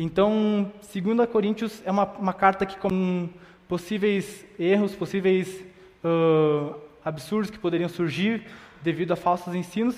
Então, 0.00 0.70
2 0.94 1.28
Coríntios 1.28 1.82
é 1.84 1.90
uma, 1.90 2.04
uma 2.04 2.32
carta 2.32 2.64
que 2.64 2.78
com 2.78 3.28
possíveis 3.66 4.46
erros, 4.56 4.94
possíveis 4.94 5.64
ah, 6.04 6.72
absurdos 7.04 7.50
que 7.50 7.58
poderiam 7.58 7.88
surgir 7.88 8.44
devido 8.80 9.10
a 9.10 9.16
falsos 9.16 9.56
ensinos, 9.56 9.96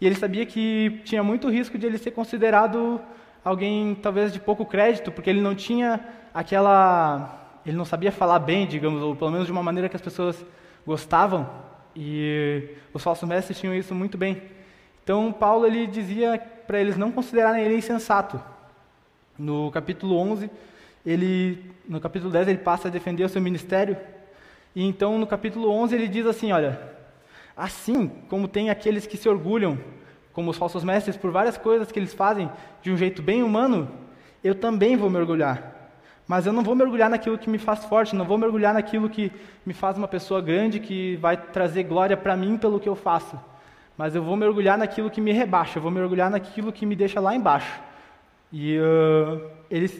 e 0.00 0.06
ele 0.06 0.14
sabia 0.14 0.46
que 0.46 1.02
tinha 1.04 1.22
muito 1.22 1.50
risco 1.50 1.76
de 1.76 1.84
ele 1.84 1.98
ser 1.98 2.12
considerado 2.12 2.98
alguém 3.44 3.94
talvez 3.96 4.32
de 4.32 4.40
pouco 4.40 4.64
crédito, 4.64 5.12
porque 5.12 5.28
ele 5.28 5.42
não 5.42 5.54
tinha 5.54 6.00
aquela, 6.32 7.60
ele 7.66 7.76
não 7.76 7.84
sabia 7.84 8.10
falar 8.10 8.38
bem, 8.38 8.66
digamos, 8.66 9.02
ou 9.02 9.14
pelo 9.14 9.30
menos 9.30 9.44
de 9.44 9.52
uma 9.52 9.62
maneira 9.62 9.90
que 9.90 9.96
as 9.96 10.02
pessoas 10.02 10.42
gostavam, 10.86 11.46
e 11.94 12.70
os 12.94 13.02
falsos 13.02 13.28
mestres 13.28 13.60
tinham 13.60 13.74
isso 13.74 13.94
muito 13.94 14.16
bem. 14.16 14.42
Então 15.02 15.30
Paulo 15.30 15.66
ele 15.66 15.86
dizia 15.86 16.38
para 16.66 16.80
eles 16.80 16.96
não 16.96 17.12
considerarem 17.12 17.62
ele 17.62 17.76
insensato. 17.76 18.40
No 19.38 19.70
capítulo 19.70 20.16
11, 20.16 20.50
ele 21.04 21.70
no 21.88 22.00
capítulo 22.00 22.30
10 22.30 22.48
ele 22.48 22.58
passa 22.58 22.88
a 22.88 22.90
defender 22.90 23.24
o 23.24 23.28
seu 23.28 23.42
ministério, 23.42 23.96
e 24.74 24.84
então 24.84 25.18
no 25.18 25.26
capítulo 25.26 25.70
11 25.70 25.94
ele 25.94 26.08
diz 26.08 26.26
assim, 26.26 26.52
olha, 26.52 26.80
assim 27.56 28.08
como 28.28 28.48
tem 28.48 28.70
aqueles 28.70 29.06
que 29.06 29.16
se 29.16 29.28
orgulham, 29.28 29.78
como 30.32 30.50
os 30.50 30.56
falsos 30.56 30.82
mestres, 30.82 31.16
por 31.16 31.30
várias 31.30 31.56
coisas 31.56 31.92
que 31.92 31.98
eles 31.98 32.14
fazem 32.14 32.50
de 32.82 32.90
um 32.90 32.96
jeito 32.96 33.22
bem 33.22 33.42
humano, 33.42 33.88
eu 34.42 34.54
também 34.54 34.96
vou 34.96 35.08
mergulhar. 35.08 35.72
Mas 36.26 36.46
eu 36.46 36.52
não 36.52 36.62
vou 36.62 36.74
mergulhar 36.74 37.10
naquilo 37.10 37.36
que 37.36 37.50
me 37.50 37.58
faz 37.58 37.84
forte, 37.84 38.16
não 38.16 38.24
vou 38.24 38.38
mergulhar 38.38 38.72
naquilo 38.72 39.10
que 39.10 39.30
me 39.64 39.74
faz 39.74 39.98
uma 39.98 40.08
pessoa 40.08 40.40
grande, 40.40 40.80
que 40.80 41.16
vai 41.16 41.36
trazer 41.36 41.84
glória 41.84 42.16
para 42.16 42.36
mim 42.36 42.56
pelo 42.56 42.80
que 42.80 42.88
eu 42.88 42.96
faço. 42.96 43.38
Mas 43.96 44.14
eu 44.14 44.22
vou 44.22 44.34
mergulhar 44.34 44.78
naquilo 44.78 45.10
que 45.10 45.20
me 45.20 45.32
rebaixa, 45.32 45.78
eu 45.78 45.82
vou 45.82 45.90
mergulhar 45.90 46.30
naquilo 46.30 46.72
que 46.72 46.86
me 46.86 46.96
deixa 46.96 47.20
lá 47.20 47.34
embaixo. 47.34 47.80
E 48.56 48.78
uh, 48.78 49.50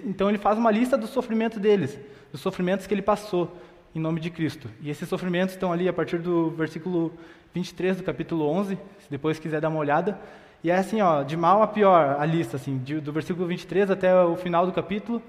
então 0.05 0.29
ele 0.29 0.39
faz 0.39 0.57
uma 0.57 0.71
lista 0.71 0.97
do 0.97 1.09
sofrimento 1.09 1.59
deles, 1.59 1.99
dos 2.31 2.41
sofrimentos 2.41 2.87
que 2.87 2.95
ele 2.95 3.03
passou 3.03 3.53
em 3.93 3.99
nome 3.99 4.21
de 4.21 4.31
Cristo. 4.31 4.71
E 4.81 4.89
esses 4.89 5.09
sofrimentos 5.09 5.57
estão 5.57 5.73
ali 5.73 5.89
a 5.89 5.93
partir 5.93 6.19
do 6.19 6.51
versículo 6.51 7.13
23 7.53 7.97
do 7.97 8.05
capítulo 8.05 8.49
11, 8.49 8.79
se 9.01 9.11
depois 9.11 9.41
quiser 9.41 9.61
dar 9.61 9.71
uma 9.71 9.81
olhada. 9.81 10.21
E 10.63 10.71
é 10.71 10.77
assim, 10.77 11.01
ó, 11.01 11.25
de 11.25 11.37
mal 11.37 11.63
a 11.63 11.67
pior 11.67 12.17
a 12.17 12.25
lista, 12.25 12.57
assim, 12.57 12.79
de, 12.79 13.01
do 13.01 13.13
versículo 13.13 13.45
23 13.49 13.91
até 13.91 14.15
o 14.23 14.37
final 14.37 14.65
do 14.65 14.73
capítulo. 14.73 15.21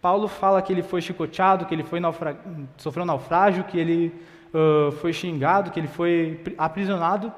Paulo 0.00 0.26
fala 0.26 0.62
que 0.62 0.72
ele 0.72 0.82
foi 0.82 1.02
chicoteado, 1.02 1.66
que 1.66 1.74
ele 1.74 1.84
foi 1.84 2.00
naufra... 2.00 2.40
sofreu 2.78 3.04
naufrágio, 3.04 3.64
que 3.64 3.78
ele 3.78 4.10
uh, 4.54 4.90
foi 4.92 5.12
xingado, 5.12 5.70
que 5.70 5.78
ele 5.78 5.86
foi 5.86 6.42
aprisionado. 6.56 7.30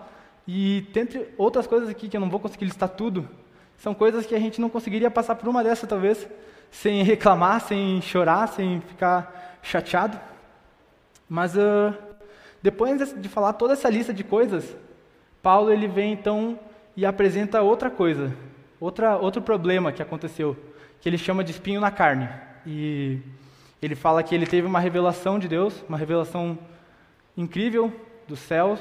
E 0.47 0.87
dentre 0.93 1.29
outras 1.37 1.67
coisas 1.67 1.89
aqui 1.89 2.09
que 2.09 2.17
eu 2.17 2.21
não 2.21 2.31
vou 2.31 2.39
conseguir 2.39 2.65
listar 2.67 2.91
tudo, 2.91 3.29
são 3.79 3.95
coisas 3.95 4.27
que 4.27 4.35
a 4.35 4.39
gente 4.39 4.61
não 4.61 4.69
conseguiria 4.69 5.11
passar 5.11 5.35
por 5.35 5.49
uma 5.49 5.63
dessas, 5.65 5.89
talvez, 5.89 6.27
sem 6.71 7.03
reclamar, 7.03 7.61
sem 7.61 8.01
chorar, 8.01 8.49
sem 8.49 8.81
ficar 8.81 9.59
chateado. 9.63 10.19
Mas 11.29 11.57
uh, 11.57 11.95
depois 12.63 13.15
de 13.21 13.29
falar 13.29 13.55
toda 13.55 13.73
essa 13.73 13.91
lista 13.91 14.13
de 14.13 14.23
coisas, 14.23 14.77
Paulo 15.43 15.73
ele 15.73 15.89
vem 15.89 16.13
então 16.13 16.59
e 16.97 17.05
apresenta 17.05 17.63
outra 17.63 17.91
coisa, 17.91 18.33
outra, 18.79 19.17
outro 19.17 19.43
problema 19.43 19.93
que 19.93 20.03
aconteceu, 20.03 20.57
que 21.01 21.09
ele 21.09 21.19
chama 21.19 21.43
de 21.43 21.51
espinho 21.51 21.81
na 21.81 21.91
carne. 21.91 22.29
E 22.67 23.19
ele 23.81 23.97
fala 23.97 24.23
que 24.23 24.35
ele 24.35 24.47
teve 24.47 24.67
uma 24.67 24.79
revelação 24.79 25.39
de 25.39 25.49
Deus, 25.49 25.83
uma 25.89 25.99
revelação 25.99 26.57
incrível 27.37 27.93
dos 28.29 28.39
céus, 28.39 28.79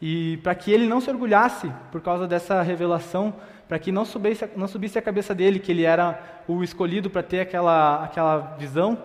e 0.00 0.36
para 0.42 0.54
que 0.54 0.70
ele 0.70 0.86
não 0.86 1.00
se 1.00 1.08
orgulhasse 1.08 1.72
por 1.90 2.02
causa 2.02 2.26
dessa 2.26 2.60
revelação, 2.60 3.32
para 3.68 3.78
que 3.78 3.90
não 3.90 4.04
subisse, 4.04 4.48
não 4.56 4.68
subisse 4.68 4.98
a 4.98 5.02
cabeça 5.02 5.34
dele 5.34 5.58
que 5.58 5.72
ele 5.72 5.84
era 5.84 6.42
o 6.46 6.62
escolhido 6.62 7.10
para 7.10 7.22
ter 7.22 7.40
aquela, 7.40 8.04
aquela 8.04 8.56
visão, 8.58 8.96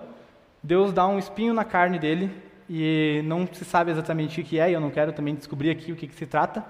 Deus 0.61 0.93
dá 0.93 1.07
um 1.07 1.17
espinho 1.17 1.53
na 1.53 1.63
carne 1.63 1.97
dele, 1.97 2.31
e 2.69 3.21
não 3.25 3.47
se 3.51 3.65
sabe 3.65 3.91
exatamente 3.91 4.39
o 4.39 4.43
que 4.43 4.59
é, 4.59 4.69
e 4.69 4.73
eu 4.73 4.79
não 4.79 4.91
quero 4.91 5.11
também 5.11 5.35
descobrir 5.35 5.71
aqui 5.71 5.91
o 5.91 5.95
que, 5.95 6.07
que 6.07 6.15
se 6.15 6.25
trata, 6.25 6.63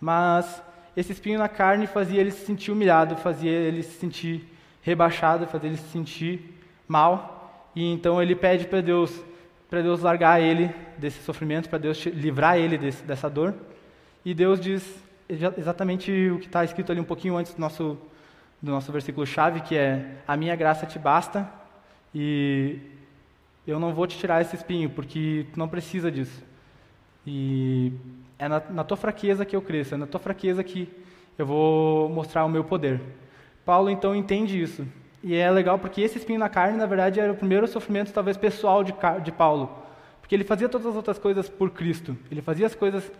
mas 0.00 0.62
esse 0.96 1.12
espinho 1.12 1.38
na 1.38 1.48
carne 1.48 1.86
fazia 1.86 2.20
ele 2.20 2.30
se 2.30 2.44
sentir 2.44 2.70
humilhado, 2.70 3.16
fazia 3.16 3.50
ele 3.50 3.82
se 3.82 3.98
sentir 3.98 4.46
rebaixado, 4.82 5.46
fazia 5.46 5.68
ele 5.68 5.78
se 5.78 5.88
sentir 5.88 6.56
mal, 6.86 7.70
e 7.74 7.84
então 7.92 8.22
ele 8.22 8.36
pede 8.36 8.66
para 8.66 8.80
Deus, 8.80 9.12
para 9.68 9.80
Deus 9.80 10.02
largar 10.02 10.40
ele 10.40 10.70
desse 10.98 11.22
sofrimento, 11.22 11.68
para 11.68 11.78
Deus 11.78 12.04
livrar 12.06 12.56
ele 12.56 12.76
desse, 12.76 13.02
dessa 13.02 13.28
dor, 13.28 13.54
e 14.24 14.34
Deus 14.34 14.60
diz 14.60 15.02
exatamente 15.56 16.30
o 16.30 16.38
que 16.38 16.46
está 16.46 16.64
escrito 16.64 16.90
ali 16.92 17.00
um 17.00 17.04
pouquinho 17.04 17.36
antes 17.36 17.54
do 17.54 17.60
nosso, 17.60 17.98
do 18.60 18.70
nosso 18.70 18.90
versículo 18.90 19.26
chave, 19.26 19.60
que 19.60 19.76
é: 19.76 20.16
A 20.26 20.36
minha 20.36 20.56
graça 20.56 20.86
te 20.86 20.98
basta 20.98 21.48
e 22.14 22.78
eu 23.66 23.78
não 23.78 23.94
vou 23.94 24.06
te 24.06 24.18
tirar 24.18 24.40
esse 24.40 24.56
espinho, 24.56 24.90
porque 24.90 25.46
tu 25.52 25.58
não 25.58 25.68
precisa 25.68 26.10
disso. 26.10 26.42
E 27.26 27.92
é 28.38 28.48
na, 28.48 28.60
na 28.70 28.84
tua 28.84 28.96
fraqueza 28.96 29.44
que 29.44 29.54
eu 29.54 29.62
cresço, 29.62 29.94
é 29.94 29.98
na 29.98 30.06
tua 30.06 30.20
fraqueza 30.20 30.64
que 30.64 30.88
eu 31.38 31.46
vou 31.46 32.08
mostrar 32.08 32.44
o 32.44 32.48
meu 32.48 32.64
poder. 32.64 33.00
Paulo 33.64 33.90
então 33.90 34.14
entende 34.14 34.60
isso. 34.60 34.86
E 35.22 35.34
é 35.34 35.50
legal 35.50 35.78
porque 35.78 36.00
esse 36.00 36.18
espinho 36.18 36.38
na 36.38 36.48
carne, 36.48 36.78
na 36.78 36.86
verdade, 36.86 37.20
era 37.20 37.30
o 37.30 37.36
primeiro 37.36 37.68
sofrimento, 37.68 38.12
talvez 38.12 38.36
pessoal, 38.36 38.82
de, 38.82 38.94
de 39.22 39.30
Paulo. 39.30 39.70
Porque 40.20 40.34
ele 40.34 40.44
fazia 40.44 40.68
todas 40.68 40.86
as 40.86 40.96
outras 40.96 41.18
coisas 41.18 41.48
por 41.48 41.70
Cristo. 41.70 42.16
Ele 42.30 42.40
fazia 42.40 42.66
as 42.66 42.74
coisas 42.74 43.10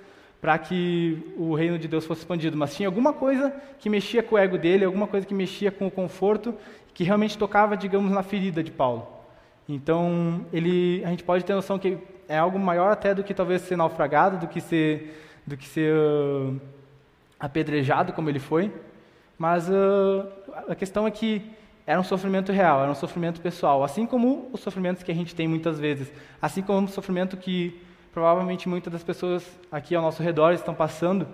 para 0.41 0.57
que 0.59 1.23
o 1.37 1.55
reino 1.55 1.79
de 1.79 1.87
Deus 1.87 2.07
fosse 2.07 2.23
expandido, 2.23 2.57
mas 2.57 2.75
tinha 2.75 2.89
alguma 2.89 3.13
coisa 3.13 3.53
que 3.79 3.91
mexia 3.91 4.23
com 4.23 4.37
o 4.37 4.39
ego 4.39 4.57
dele, 4.57 4.85
alguma 4.85 5.07
coisa 5.07 5.27
que 5.27 5.35
mexia 5.35 5.71
com 5.71 5.87
o 5.87 5.91
conforto, 5.91 6.55
que 6.95 7.05
realmente 7.05 7.37
tocava, 7.37 7.77
digamos, 7.77 8.11
na 8.11 8.23
ferida 8.23 8.63
de 8.63 8.71
Paulo. 8.71 9.07
Então, 9.69 10.47
ele, 10.53 11.03
a 11.05 11.11
gente 11.11 11.23
pode 11.23 11.45
ter 11.45 11.55
noção 11.55 11.79
que 11.79 11.99
é 12.27 12.39
algo 12.39 12.59
maior 12.59 12.91
até 12.91 13.15
do 13.15 13.23
que 13.23 13.35
talvez 13.35 13.63
ser 13.63 13.77
naufragado, 13.77 14.39
do 14.39 14.49
que 14.49 14.61
ser, 14.61 15.15
do 15.47 15.57
que 15.57 15.67
ser 15.67 15.95
uh, 15.95 16.59
apedrejado, 17.39 18.13
como 18.13 18.29
ele 18.29 18.39
foi. 18.39 18.73
Mas 19.39 19.69
uh, 19.69 20.27
a 20.69 20.75
questão 20.75 21.07
é 21.07 21.11
que 21.11 21.43
era 21.87 22.01
um 22.01 22.05
sofrimento 22.05 22.53
real, 22.53 22.83
era 22.83 22.91
um 22.91 22.95
sofrimento 22.95 23.41
pessoal, 23.41 23.83
assim 23.83 24.07
como 24.07 24.49
os 24.53 24.61
sofrimentos 24.61 25.03
que 25.03 25.11
a 25.11 25.15
gente 25.15 25.35
tem 25.35 25.49
muitas 25.49 25.79
vezes, 25.79 26.13
assim 26.41 26.63
como 26.63 26.87
o 26.87 26.91
sofrimento 26.91 27.37
que 27.37 27.81
provavelmente 28.13 28.69
muitas 28.69 28.93
das 28.93 29.03
pessoas 29.03 29.47
aqui 29.71 29.95
ao 29.95 30.03
nosso 30.03 30.23
redor 30.23 30.53
estão 30.53 30.75
passando, 30.75 31.27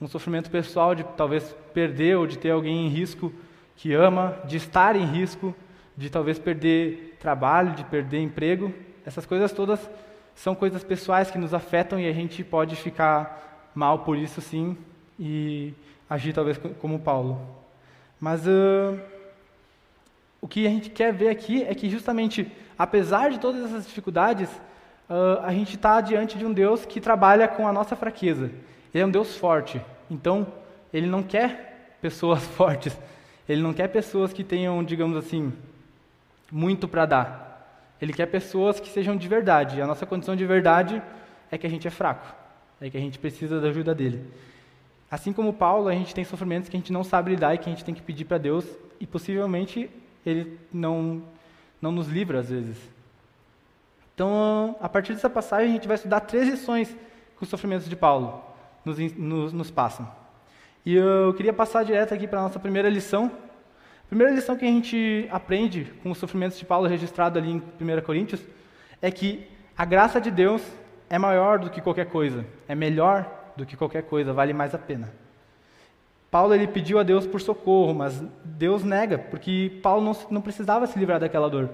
um 0.00 0.08
sofrimento 0.08 0.50
pessoal 0.50 0.94
de 0.94 1.04
talvez 1.16 1.54
perder 1.74 2.16
ou 2.16 2.26
de 2.26 2.38
ter 2.38 2.50
alguém 2.50 2.86
em 2.86 2.88
risco 2.88 3.32
que 3.76 3.92
ama, 3.92 4.38
de 4.44 4.56
estar 4.56 4.96
em 4.96 5.04
risco, 5.04 5.54
de 5.96 6.08
talvez 6.08 6.38
perder 6.38 7.16
trabalho, 7.20 7.74
de 7.74 7.84
perder 7.84 8.20
emprego. 8.20 8.72
Essas 9.04 9.26
coisas 9.26 9.52
todas 9.52 9.90
são 10.34 10.54
coisas 10.54 10.82
pessoais 10.82 11.30
que 11.30 11.38
nos 11.38 11.52
afetam 11.52 12.00
e 12.00 12.08
a 12.08 12.12
gente 12.12 12.42
pode 12.42 12.76
ficar 12.76 13.70
mal 13.74 14.00
por 14.00 14.16
isso 14.16 14.40
sim 14.40 14.76
e 15.18 15.74
agir 16.08 16.32
talvez 16.32 16.58
como 16.80 16.98
Paulo. 16.98 17.40
Mas 18.18 18.46
uh, 18.46 18.98
o 20.40 20.48
que 20.48 20.66
a 20.66 20.70
gente 20.70 20.90
quer 20.90 21.12
ver 21.12 21.28
aqui 21.28 21.62
é 21.62 21.74
que 21.74 21.90
justamente, 21.90 22.50
apesar 22.78 23.30
de 23.30 23.38
todas 23.38 23.64
essas 23.64 23.86
dificuldades, 23.86 24.48
uh, 25.10 25.42
a 25.42 25.52
gente 25.52 25.74
está 25.74 26.00
diante 26.00 26.38
de 26.38 26.46
um 26.46 26.52
Deus 26.52 26.86
que 26.86 27.00
trabalha 27.00 27.48
com 27.48 27.66
a 27.66 27.72
nossa 27.72 27.96
fraqueza. 27.96 28.50
Ele 28.94 29.02
é 29.02 29.06
um 29.06 29.10
Deus 29.10 29.36
forte. 29.36 29.80
Então, 30.08 30.46
ele 30.92 31.06
não 31.06 31.22
quer 31.22 31.96
pessoas 32.00 32.44
fortes. 32.56 32.96
Ele 33.48 33.60
não 33.60 33.74
quer 33.74 33.88
pessoas 33.88 34.32
que 34.32 34.44
tenham, 34.44 34.82
digamos 34.84 35.16
assim, 35.16 35.52
muito 36.50 36.86
para 36.86 37.04
dar. 37.04 37.96
Ele 38.00 38.12
quer 38.12 38.26
pessoas 38.26 38.78
que 38.78 38.88
sejam 38.88 39.16
de 39.16 39.28
verdade. 39.28 39.82
A 39.82 39.86
nossa 39.86 40.06
condição 40.06 40.36
de 40.36 40.46
verdade 40.46 41.02
é 41.50 41.58
que 41.58 41.66
a 41.66 41.70
gente 41.70 41.86
é 41.86 41.90
fraco. 41.90 42.34
É 42.80 42.88
que 42.88 42.96
a 42.96 43.00
gente 43.00 43.18
precisa 43.18 43.60
da 43.60 43.68
ajuda 43.68 43.94
dele. 43.94 44.24
Assim 45.10 45.32
como 45.32 45.52
Paulo, 45.52 45.88
a 45.88 45.92
gente 45.92 46.14
tem 46.14 46.24
sofrimentos 46.24 46.68
que 46.68 46.76
a 46.76 46.80
gente 46.80 46.92
não 46.92 47.02
sabe 47.02 47.32
lidar 47.32 47.54
e 47.54 47.58
que 47.58 47.68
a 47.68 47.72
gente 47.72 47.84
tem 47.84 47.94
que 47.94 48.00
pedir 48.00 48.24
para 48.24 48.38
Deus. 48.38 48.64
E 49.00 49.06
possivelmente 49.06 49.90
ele 50.24 50.58
não, 50.72 51.22
não 51.82 51.90
nos 51.90 52.06
livra 52.06 52.38
às 52.38 52.48
vezes. 52.48 52.78
Então, 54.20 54.76
a 54.82 54.86
partir 54.86 55.14
dessa 55.14 55.30
passagem, 55.30 55.70
a 55.70 55.72
gente 55.72 55.88
vai 55.88 55.94
estudar 55.94 56.20
três 56.20 56.46
lições 56.46 56.94
que 57.38 57.42
os 57.42 57.48
sofrimentos 57.48 57.88
de 57.88 57.96
Paulo 57.96 58.44
nos, 58.84 58.98
nos, 59.16 59.50
nos 59.50 59.70
passam. 59.70 60.06
E 60.84 60.94
eu 60.94 61.32
queria 61.32 61.54
passar 61.54 61.86
direto 61.86 62.12
aqui 62.12 62.28
para 62.28 62.38
a 62.38 62.42
nossa 62.42 62.58
primeira 62.58 62.90
lição. 62.90 63.32
A 64.04 64.08
primeira 64.08 64.30
lição 64.30 64.58
que 64.58 64.64
a 64.66 64.68
gente 64.68 65.26
aprende 65.30 65.90
com 66.02 66.10
os 66.10 66.18
sofrimentos 66.18 66.58
de 66.58 66.66
Paulo 66.66 66.86
registrado 66.86 67.38
ali 67.38 67.50
em 67.50 67.62
1 67.80 68.02
Coríntios 68.02 68.42
é 69.00 69.10
que 69.10 69.48
a 69.74 69.86
graça 69.86 70.20
de 70.20 70.30
Deus 70.30 70.60
é 71.08 71.16
maior 71.16 71.58
do 71.58 71.70
que 71.70 71.80
qualquer 71.80 72.10
coisa, 72.10 72.44
é 72.68 72.74
melhor 72.74 73.26
do 73.56 73.64
que 73.64 73.74
qualquer 73.74 74.02
coisa, 74.02 74.34
vale 74.34 74.52
mais 74.52 74.74
a 74.74 74.78
pena. 74.78 75.10
Paulo 76.30 76.54
ele 76.54 76.66
pediu 76.66 76.98
a 76.98 77.02
Deus 77.02 77.26
por 77.26 77.40
socorro, 77.40 77.94
mas 77.94 78.22
Deus 78.44 78.84
nega, 78.84 79.16
porque 79.16 79.80
Paulo 79.82 80.04
não, 80.04 80.14
não 80.30 80.42
precisava 80.42 80.86
se 80.86 80.98
livrar 80.98 81.18
daquela 81.20 81.48
dor. 81.48 81.70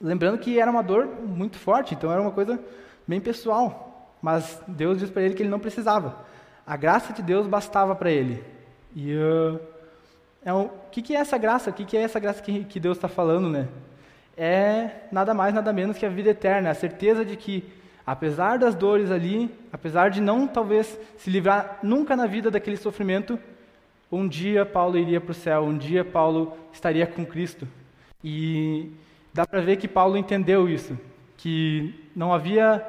Lembrando 0.00 0.38
que 0.38 0.58
era 0.58 0.70
uma 0.70 0.82
dor 0.82 1.06
muito 1.06 1.58
forte, 1.58 1.94
então 1.94 2.10
era 2.10 2.20
uma 2.20 2.30
coisa 2.30 2.60
bem 3.06 3.20
pessoal. 3.20 4.12
Mas 4.20 4.60
Deus 4.66 4.98
diz 4.98 5.10
para 5.10 5.22
ele 5.22 5.34
que 5.34 5.42
ele 5.42 5.50
não 5.50 5.60
precisava. 5.60 6.24
A 6.66 6.76
graça 6.76 7.12
de 7.12 7.22
Deus 7.22 7.46
bastava 7.46 7.94
para 7.94 8.10
ele. 8.10 8.42
E 8.94 9.14
uh, 9.14 9.60
é 10.44 10.52
o 10.52 10.70
que, 10.90 11.02
que 11.02 11.14
é 11.14 11.18
essa 11.18 11.36
graça? 11.38 11.70
O 11.70 11.72
que, 11.72 11.84
que 11.84 11.96
é 11.96 12.02
essa 12.02 12.20
graça 12.20 12.42
que, 12.42 12.64
que 12.64 12.80
Deus 12.80 12.96
está 12.96 13.08
falando, 13.08 13.48
né? 13.48 13.68
É 14.36 14.90
nada 15.12 15.32
mais, 15.32 15.54
nada 15.54 15.72
menos 15.72 15.96
que 15.96 16.06
a 16.06 16.08
vida 16.08 16.30
eterna, 16.30 16.70
a 16.70 16.74
certeza 16.74 17.24
de 17.24 17.36
que, 17.36 17.64
apesar 18.06 18.58
das 18.58 18.74
dores 18.74 19.10
ali, 19.10 19.50
apesar 19.72 20.10
de 20.10 20.20
não 20.20 20.46
talvez 20.46 20.98
se 21.16 21.30
livrar 21.30 21.78
nunca 21.82 22.16
na 22.16 22.26
vida 22.26 22.50
daquele 22.50 22.76
sofrimento, 22.76 23.38
um 24.10 24.26
dia 24.26 24.64
Paulo 24.64 24.98
iria 24.98 25.20
para 25.20 25.32
o 25.32 25.34
céu, 25.34 25.64
um 25.64 25.76
dia 25.76 26.04
Paulo 26.04 26.56
estaria 26.72 27.06
com 27.06 27.24
Cristo. 27.24 27.66
E 28.22 28.90
dá 29.34 29.44
para 29.44 29.60
ver 29.60 29.76
que 29.76 29.88
Paulo 29.88 30.16
entendeu 30.16 30.68
isso, 30.68 30.96
que 31.36 32.08
não 32.14 32.32
havia 32.32 32.86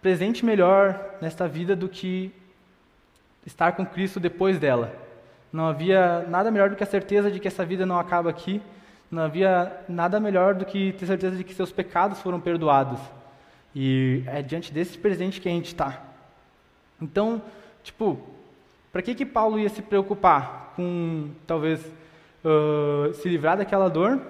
presente 0.00 0.44
melhor 0.44 1.16
nesta 1.20 1.46
vida 1.46 1.76
do 1.76 1.86
que 1.86 2.32
estar 3.44 3.72
com 3.72 3.84
Cristo 3.84 4.18
depois 4.18 4.58
dela. 4.58 4.94
Não 5.52 5.66
havia 5.66 6.24
nada 6.28 6.50
melhor 6.50 6.70
do 6.70 6.76
que 6.76 6.82
a 6.82 6.86
certeza 6.86 7.30
de 7.30 7.38
que 7.38 7.46
essa 7.46 7.64
vida 7.64 7.84
não 7.84 7.98
acaba 7.98 8.30
aqui. 8.30 8.62
Não 9.10 9.22
havia 9.22 9.72
nada 9.88 10.18
melhor 10.18 10.54
do 10.54 10.64
que 10.64 10.92
ter 10.94 11.06
certeza 11.06 11.36
de 11.36 11.44
que 11.44 11.54
seus 11.54 11.70
pecados 11.70 12.20
foram 12.20 12.40
perdoados. 12.40 12.98
E 13.74 14.24
é 14.26 14.42
diante 14.42 14.72
desse 14.72 14.98
presente 14.98 15.40
que 15.40 15.48
a 15.48 15.52
gente 15.52 15.66
está. 15.66 16.02
Então, 17.00 17.40
tipo, 17.84 18.18
para 18.90 19.02
que 19.02 19.14
que 19.14 19.26
Paulo 19.26 19.58
ia 19.58 19.68
se 19.68 19.82
preocupar 19.82 20.72
com 20.74 21.30
talvez 21.46 21.84
ah, 22.44 23.12
se 23.12 23.28
livrar 23.28 23.56
daquela 23.56 23.88
dor 23.88 24.20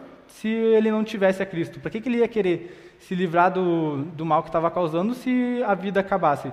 se 0.40 0.48
ele 0.48 0.90
não 0.90 1.02
tivesse 1.02 1.42
a 1.42 1.46
Cristo? 1.46 1.80
Para 1.80 1.90
que, 1.90 2.00
que 2.00 2.08
ele 2.08 2.18
ia 2.18 2.28
querer 2.28 2.96
se 3.00 3.14
livrar 3.14 3.52
do, 3.52 4.02
do 4.04 4.24
mal 4.24 4.42
que 4.42 4.48
estava 4.48 4.70
causando 4.70 5.14
se 5.14 5.62
a 5.64 5.74
vida 5.74 6.00
acabasse? 6.00 6.52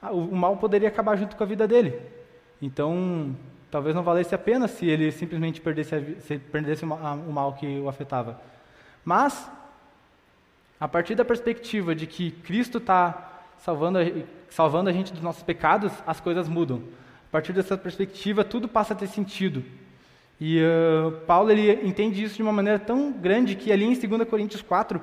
Ah, 0.00 0.12
O, 0.12 0.34
mal 0.34 0.56
poderia 0.56 0.88
acabar 0.88 1.16
junto 1.16 1.34
com 1.34 1.42
a 1.42 1.46
vida 1.46 1.66
dele. 1.66 2.00
Então, 2.62 3.34
talvez 3.70 3.94
não 3.94 4.02
valesse 4.02 4.34
a 4.34 4.38
pena 4.38 4.68
se 4.68 4.86
ele 4.86 5.10
simplesmente 5.10 5.60
perdesse, 5.60 5.94
a 5.94 6.00
se 6.20 6.38
perdesse 6.38 6.84
o 6.84 7.32
mal 7.32 7.54
que 7.54 7.80
o 7.80 7.88
afetava. 7.88 8.40
Mas, 9.04 9.50
a 10.78 10.86
partir 10.86 11.14
da 11.14 11.24
perspectiva 11.24 11.94
de 11.94 12.06
que 12.06 12.30
Cristo 12.30 12.78
está 12.78 13.42
salvando, 13.58 13.98
salvando 14.48 14.90
a 14.90 14.92
gente 14.92 15.12
dos 15.12 15.22
nossos 15.22 15.42
pecados, 15.42 15.92
as 16.06 16.20
coisas 16.20 16.48
mudam. 16.48 16.82
A 17.28 17.32
partir 17.32 17.52
dessa 17.52 17.76
perspectiva, 17.76 18.44
tudo 18.44 18.68
passa 18.68 18.94
a 18.94 18.96
ter 18.96 19.08
sentido. 19.08 19.64
E 20.46 20.60
ah, 20.62 21.10
Paulo 21.26 21.50
ele 21.50 21.88
entende 21.88 22.22
isso 22.22 22.36
de 22.36 22.42
uma 22.42 22.52
maneira 22.52 22.78
tão 22.78 23.10
grande 23.10 23.54
que 23.54 23.72
ali 23.72 23.86
em 23.86 23.94
2 23.94 24.28
Coríntios 24.28 24.60
4, 24.60 25.00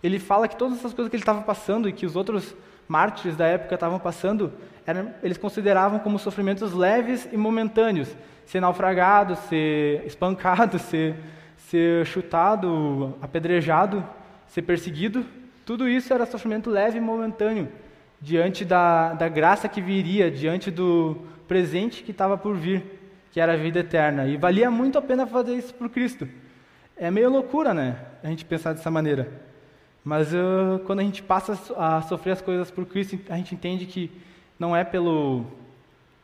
ele 0.00 0.20
fala 0.20 0.46
que 0.46 0.54
todas 0.54 0.78
essas 0.78 0.94
coisas 0.94 1.10
que 1.10 1.16
ele 1.16 1.22
estava 1.22 1.42
passando 1.42 1.88
e 1.88 1.92
que 1.92 2.06
os 2.06 2.14
outros 2.14 2.54
mártires 2.86 3.36
da 3.36 3.44
época 3.44 3.74
estavam 3.74 3.98
passando, 3.98 4.52
eram, 4.86 5.12
eles 5.20 5.36
consideravam 5.36 5.98
como 5.98 6.16
sofrimentos 6.16 6.72
leves 6.72 7.28
e 7.32 7.36
momentâneos. 7.36 8.14
Ser 8.46 8.60
naufragado, 8.60 9.34
ser 9.34 10.06
espancado, 10.06 10.78
ser, 10.78 11.16
ser 11.56 12.06
chutado, 12.06 13.16
apedrejado, 13.20 14.06
ser 14.46 14.62
perseguido, 14.62 15.26
tudo 15.66 15.88
isso 15.88 16.14
era 16.14 16.24
sofrimento 16.24 16.70
leve 16.70 16.98
e 16.98 17.00
momentâneo, 17.00 17.66
diante 18.20 18.64
da, 18.64 19.12
da 19.14 19.28
graça 19.28 19.68
que 19.68 19.80
viria, 19.80 20.30
diante 20.30 20.70
do 20.70 21.16
presente 21.48 22.04
que 22.04 22.12
estava 22.12 22.38
por 22.38 22.54
vir, 22.54 22.93
que 23.34 23.40
era 23.40 23.54
a 23.54 23.56
vida 23.56 23.80
eterna. 23.80 24.28
E 24.28 24.36
valia 24.36 24.70
muito 24.70 24.96
a 24.96 25.02
pena 25.02 25.26
fazer 25.26 25.56
isso 25.56 25.74
por 25.74 25.88
Cristo. 25.90 26.28
É 26.96 27.10
meio 27.10 27.28
loucura, 27.28 27.74
né? 27.74 27.96
A 28.22 28.28
gente 28.28 28.44
pensar 28.44 28.72
dessa 28.72 28.92
maneira. 28.92 29.28
Mas 30.04 30.32
ah, 30.32 30.78
quando 30.86 31.00
a 31.00 31.02
gente 31.02 31.20
passa 31.20 31.54
a 31.54 31.56
so- 31.56 31.74
a 31.76 32.02
sofrer 32.02 32.30
as 32.30 32.40
coisas 32.40 32.70
por 32.70 32.86
Cristo, 32.86 33.18
a 33.28 33.36
gente 33.36 33.52
entende 33.52 33.86
que 33.86 34.08
não 34.56 34.76
é 34.76 34.84
pelo 34.84 35.46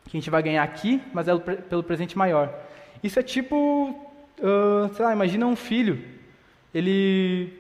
que 0.05 0.17
a 0.17 0.21
gente 0.21 0.31
vai 0.31 0.41
ganhar 0.41 0.63
aqui, 0.63 1.03
mas 1.13 1.27
é 1.27 1.37
pelo 1.37 1.83
presente 1.83 2.17
maior. 2.17 2.55
Isso 3.03 3.19
é 3.19 3.25
tipo, 3.25 4.09
ah, 4.41 4.89
sei 4.95 5.05
lá, 5.05 5.13
imagina 5.13 5.45
um 5.49 5.57
filho. 5.57 5.99
Ele 6.73 7.53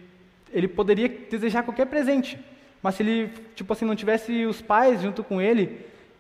ele 0.53 0.69
poderia 0.69 1.09
desejar 1.09 1.65
qualquer 1.65 1.87
presente, 1.87 2.39
mas 2.81 2.95
se 2.95 3.03
ele 3.03 3.33
tipo 3.57 3.73
assim 3.73 3.85
não 3.85 3.97
tivesse 3.97 4.47
os 4.47 4.63
pais 4.63 5.03
junto 5.03 5.25
com 5.25 5.41
ele, 5.43 5.65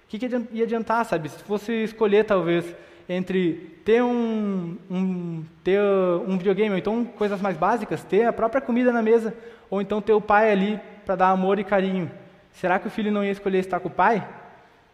o 0.04 0.08
que, 0.08 0.18
que 0.18 0.26
ia 0.52 0.64
adiantar, 0.64 1.04
sabe? 1.04 1.28
Se 1.28 1.40
fosse 1.44 1.72
escolher 1.84 2.24
talvez 2.24 2.64
entre 3.12 3.80
ter 3.84 4.04
um, 4.04 4.76
um 4.88 5.44
ter 5.64 5.80
um 6.28 6.38
videogame 6.38 6.70
ou 6.70 6.78
então 6.78 7.04
coisas 7.04 7.40
mais 7.40 7.56
básicas, 7.56 8.04
ter 8.04 8.24
a 8.24 8.32
própria 8.32 8.60
comida 8.60 8.92
na 8.92 9.02
mesa, 9.02 9.34
ou 9.68 9.82
então 9.82 10.00
ter 10.00 10.12
o 10.12 10.20
pai 10.20 10.52
ali 10.52 10.78
para 11.04 11.16
dar 11.16 11.30
amor 11.30 11.58
e 11.58 11.64
carinho. 11.64 12.08
Será 12.52 12.78
que 12.78 12.86
o 12.86 12.90
filho 12.90 13.10
não 13.10 13.24
ia 13.24 13.32
escolher 13.32 13.58
estar 13.58 13.80
com 13.80 13.88
o 13.88 13.90
pai? 13.90 14.26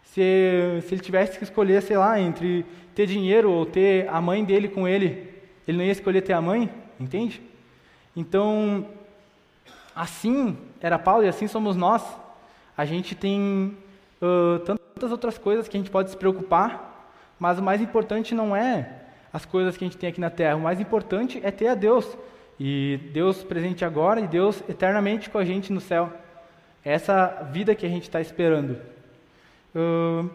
Se, 0.03 0.81
se 0.87 0.95
ele 0.95 1.03
tivesse 1.03 1.37
que 1.37 1.45
escolher, 1.45 1.83
sei 1.83 1.99
lá, 1.99 2.19
entre 2.19 2.65
ter 2.95 3.07
dinheiro 3.07 3.51
ou 3.51 3.67
ter 3.67 4.09
a 4.09 4.19
mãe 4.19 4.43
dele 4.43 4.69
com 4.69 4.89
ele, 4.89 5.29
ele 5.69 5.77
não 5.77 5.85
ia 5.85 5.93
escolher 5.93 6.23
ter 6.23 6.33
a 6.33 6.41
mãe? 6.41 6.71
Entende? 6.99 7.43
Então, 8.17 8.87
assim 9.95 10.57
era 10.81 10.99
Paulo 10.99 11.23
e 11.23 11.29
assim 11.29 11.47
somos 11.47 11.77
nós. 11.77 12.03
A 12.75 12.87
gente 12.87 13.15
tem 13.15 13.77
ah, 14.23 14.59
tantas 14.65 15.13
outras 15.13 15.37
coisas 15.37 15.69
que 15.69 15.77
a 15.77 15.81
gente 15.81 15.91
pode 15.91 16.11
se 16.11 16.17
preocupar, 16.17 16.96
mas 17.39 17.59
o 17.59 17.63
mais 17.63 17.81
importante 17.81 18.35
não 18.35 18.55
é 18.55 18.91
as 19.33 19.45
coisas 19.45 19.77
que 19.77 19.85
a 19.85 19.87
gente 19.87 19.99
tem 19.99 20.09
aqui 20.09 20.21
na 20.21 20.31
terra. 20.31 20.57
O 20.57 20.61
mais 20.61 20.81
importante 20.81 21.41
é 21.43 21.51
ter 21.51 21.69
a 21.69 21.75
Deus. 21.75 22.17
E 22.59 22.99
Deus 23.13 23.45
presente 23.45 23.85
agora 23.85 24.21
e 24.21 24.27
Deus 24.27 24.63
eternamente 24.69 25.29
com 25.29 25.37
a 25.37 25.45
gente 25.45 25.73
no 25.73 25.81
céu. 25.81 26.11
É 26.85 26.93
essa 26.93 27.49
vida 27.53 27.75
que 27.75 27.85
a 27.85 27.89
gente 27.89 28.05
está 28.05 28.21
esperando. 28.21 28.79
Ahn, 29.75 30.31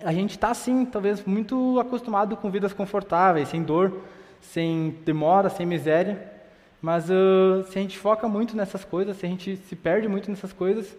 a 0.00 0.12
gente 0.12 0.30
está, 0.30 0.52
sim, 0.54 0.84
talvez 0.84 1.24
muito 1.24 1.78
acostumado 1.80 2.36
com 2.36 2.50
vidas 2.50 2.72
confortáveis, 2.72 3.48
sem 3.48 3.62
dor, 3.62 4.02
sem 4.40 4.96
demora, 5.04 5.48
sem 5.48 5.66
miséria. 5.66 6.32
Mas 6.80 7.10
ah, 7.10 7.64
se 7.64 7.78
a 7.78 7.82
gente 7.82 7.98
foca 7.98 8.28
muito 8.28 8.56
nessas 8.56 8.84
coisas, 8.84 9.16
se 9.16 9.26
a 9.26 9.28
gente 9.28 9.56
se 9.56 9.76
perde 9.76 10.08
muito 10.08 10.30
nessas 10.30 10.52
coisas, 10.52 10.96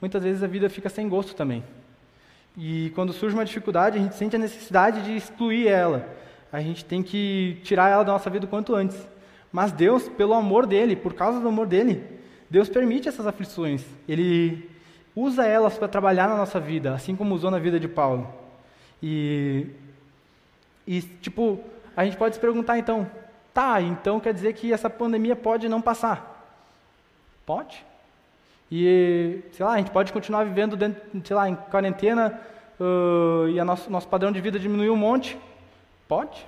muitas 0.00 0.22
vezes 0.22 0.42
a 0.42 0.46
vida 0.46 0.68
fica 0.68 0.88
sem 0.88 1.08
gosto 1.08 1.34
também. 1.34 1.62
E 2.56 2.90
quando 2.94 3.12
surge 3.12 3.34
uma 3.34 3.44
dificuldade, 3.44 3.98
a 3.98 4.00
gente 4.00 4.16
sente 4.16 4.36
a 4.36 4.38
necessidade 4.38 5.02
de 5.02 5.16
excluir 5.16 5.68
ela. 5.68 6.08
A 6.52 6.60
gente 6.60 6.84
tem 6.84 7.02
que 7.02 7.60
tirar 7.62 7.88
ela 7.88 8.04
da 8.04 8.12
nossa 8.12 8.28
vida 8.28 8.46
o 8.46 8.48
quanto 8.48 8.74
antes. 8.74 8.98
Mas 9.52 9.72
Deus, 9.72 10.08
pelo 10.08 10.34
amor 10.34 10.66
dele, 10.66 10.96
por 10.96 11.14
causa 11.14 11.40
do 11.40 11.48
amor 11.48 11.66
dele, 11.66 12.04
Deus 12.48 12.68
permite 12.68 13.08
essas 13.08 13.26
aflições. 13.26 13.84
Ele 14.08 14.68
usa 15.14 15.46
elas 15.46 15.76
para 15.76 15.88
trabalhar 15.88 16.28
na 16.28 16.36
nossa 16.36 16.58
vida, 16.58 16.94
assim 16.94 17.14
como 17.16 17.34
usou 17.34 17.50
na 17.50 17.58
vida 17.58 17.78
de 17.78 17.88
Paulo. 17.88 18.32
E, 19.02 19.66
e 20.86 21.00
tipo, 21.02 21.60
a 21.96 22.04
gente 22.04 22.16
pode 22.16 22.34
se 22.34 22.40
perguntar 22.40 22.78
então, 22.78 23.08
tá, 23.52 23.80
então 23.80 24.20
quer 24.20 24.34
dizer 24.34 24.54
que 24.54 24.72
essa 24.72 24.90
pandemia 24.90 25.36
pode 25.36 25.68
não 25.68 25.80
passar? 25.80 26.58
Pode. 27.44 27.84
E, 28.70 29.40
sei 29.52 29.66
lá, 29.66 29.72
a 29.72 29.78
gente 29.78 29.90
pode 29.90 30.12
continuar 30.12 30.44
vivendo, 30.44 30.76
dentro, 30.76 31.02
sei 31.24 31.34
lá, 31.34 31.48
em 31.48 31.56
quarentena 31.56 32.40
ah, 32.80 33.46
e 33.48 33.60
o 33.60 33.64
nosso, 33.64 33.90
nosso 33.90 34.08
padrão 34.08 34.32
de 34.32 34.40
vida 34.40 34.58
diminuir 34.58 34.90
um 34.90 34.96
monte? 34.96 35.38
Pode. 36.08 36.46